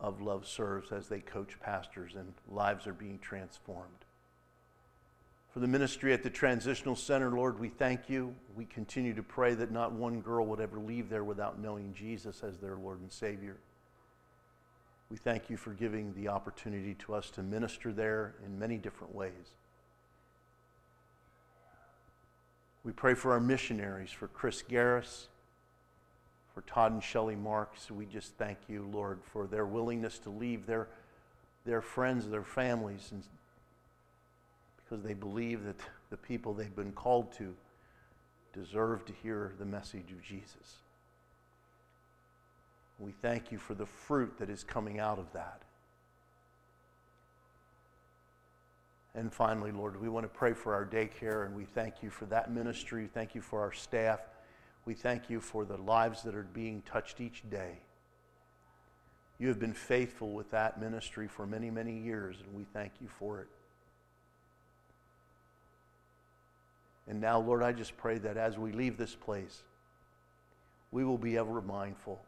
of 0.00 0.20
Love 0.20 0.46
Serves 0.46 0.90
as 0.90 1.08
they 1.08 1.20
coach 1.20 1.58
pastors 1.60 2.14
and 2.16 2.34
lives 2.50 2.86
are 2.86 2.92
being 2.92 3.18
transformed. 3.20 4.04
For 5.52 5.60
the 5.60 5.68
ministry 5.68 6.12
at 6.12 6.22
the 6.22 6.30
Transitional 6.30 6.96
Center, 6.96 7.30
Lord, 7.30 7.60
we 7.60 7.68
thank 7.68 8.08
you. 8.08 8.34
We 8.56 8.64
continue 8.64 9.14
to 9.14 9.22
pray 9.22 9.54
that 9.54 9.70
not 9.70 9.92
one 9.92 10.20
girl 10.20 10.46
would 10.46 10.60
ever 10.60 10.78
leave 10.78 11.08
there 11.08 11.24
without 11.24 11.60
knowing 11.60 11.92
Jesus 11.94 12.42
as 12.42 12.58
their 12.58 12.76
Lord 12.76 13.00
and 13.00 13.12
Savior. 13.12 13.58
We 15.10 15.18
thank 15.18 15.50
you 15.50 15.58
for 15.58 15.74
giving 15.74 16.14
the 16.14 16.28
opportunity 16.28 16.94
to 16.94 17.14
us 17.14 17.30
to 17.32 17.42
minister 17.42 17.92
there 17.92 18.34
in 18.46 18.58
many 18.58 18.78
different 18.78 19.14
ways. 19.14 19.56
We 22.84 22.92
pray 22.92 23.14
for 23.14 23.32
our 23.32 23.40
missionaries, 23.40 24.10
for 24.10 24.28
Chris 24.28 24.62
Garris, 24.62 25.26
For 26.54 26.62
Todd 26.62 26.92
and 26.92 27.02
Shelley 27.02 27.36
Marks, 27.36 27.90
we 27.90 28.04
just 28.04 28.36
thank 28.36 28.58
you, 28.68 28.86
Lord, 28.92 29.20
for 29.32 29.46
their 29.46 29.64
willingness 29.64 30.18
to 30.20 30.30
leave 30.30 30.66
their, 30.66 30.88
their 31.64 31.80
friends, 31.80 32.28
their 32.28 32.42
families, 32.42 33.08
and 33.10 33.22
because 34.76 35.02
they 35.02 35.14
believe 35.14 35.64
that 35.64 35.78
the 36.10 36.16
people 36.18 36.52
they've 36.52 36.76
been 36.76 36.92
called 36.92 37.32
to 37.32 37.54
deserve 38.52 39.06
to 39.06 39.14
hear 39.22 39.52
the 39.58 39.64
message 39.64 40.12
of 40.12 40.22
Jesus. 40.22 40.82
We 42.98 43.12
thank 43.22 43.50
you 43.50 43.56
for 43.56 43.74
the 43.74 43.86
fruit 43.86 44.36
that 44.38 44.50
is 44.50 44.62
coming 44.62 45.00
out 45.00 45.18
of 45.18 45.32
that. 45.32 45.62
And 49.14 49.32
finally, 49.32 49.72
Lord, 49.72 50.00
we 50.00 50.08
want 50.08 50.24
to 50.24 50.28
pray 50.28 50.54
for 50.54 50.74
our 50.74 50.86
daycare, 50.86 51.44
and 51.44 51.54
we 51.54 51.64
thank 51.64 52.02
you 52.02 52.08
for 52.08 52.24
that 52.26 52.50
ministry. 52.50 53.08
Thank 53.12 53.34
you 53.34 53.42
for 53.42 53.60
our 53.60 53.72
staff. 53.72 54.20
We 54.86 54.94
thank 54.94 55.28
you 55.28 55.40
for 55.40 55.64
the 55.64 55.76
lives 55.76 56.22
that 56.22 56.34
are 56.34 56.42
being 56.42 56.82
touched 56.82 57.20
each 57.20 57.42
day. 57.50 57.78
You 59.38 59.48
have 59.48 59.58
been 59.58 59.74
faithful 59.74 60.32
with 60.32 60.50
that 60.52 60.80
ministry 60.80 61.28
for 61.28 61.46
many, 61.46 61.70
many 61.70 61.98
years, 61.98 62.36
and 62.40 62.54
we 62.56 62.64
thank 62.72 62.92
you 63.00 63.08
for 63.18 63.40
it. 63.40 63.48
And 67.06 67.20
now, 67.20 67.38
Lord, 67.40 67.62
I 67.62 67.72
just 67.72 67.96
pray 67.96 68.18
that 68.18 68.36
as 68.36 68.56
we 68.56 68.72
leave 68.72 68.96
this 68.96 69.14
place, 69.14 69.62
we 70.90 71.04
will 71.04 71.18
be 71.18 71.36
ever 71.36 71.60
mindful 71.60 72.22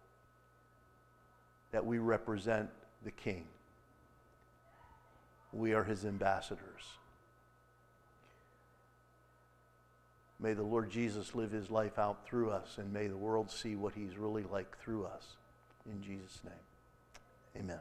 that 1.71 1.85
we 1.85 1.99
represent 1.99 2.69
the 3.05 3.11
King. 3.11 3.47
We 5.55 5.73
are 5.73 5.85
his 5.85 6.05
ambassadors. 6.05 6.83
May 10.41 10.53
the 10.53 10.63
Lord 10.63 10.91
Jesus 10.91 11.35
live 11.35 11.53
his 11.53 11.71
life 11.71 11.99
out 11.99 12.27
through 12.27 12.51
us, 12.51 12.77
and 12.77 12.93
may 12.93 13.07
the 13.07 13.17
world 13.17 13.51
see 13.51 13.77
what 13.77 13.95
he's 13.95 14.17
really 14.19 14.43
like 14.43 14.77
through 14.79 15.05
us. 15.07 15.37
In 15.87 16.03
Jesus' 16.03 16.41
name, 16.45 17.63
amen. 17.65 17.81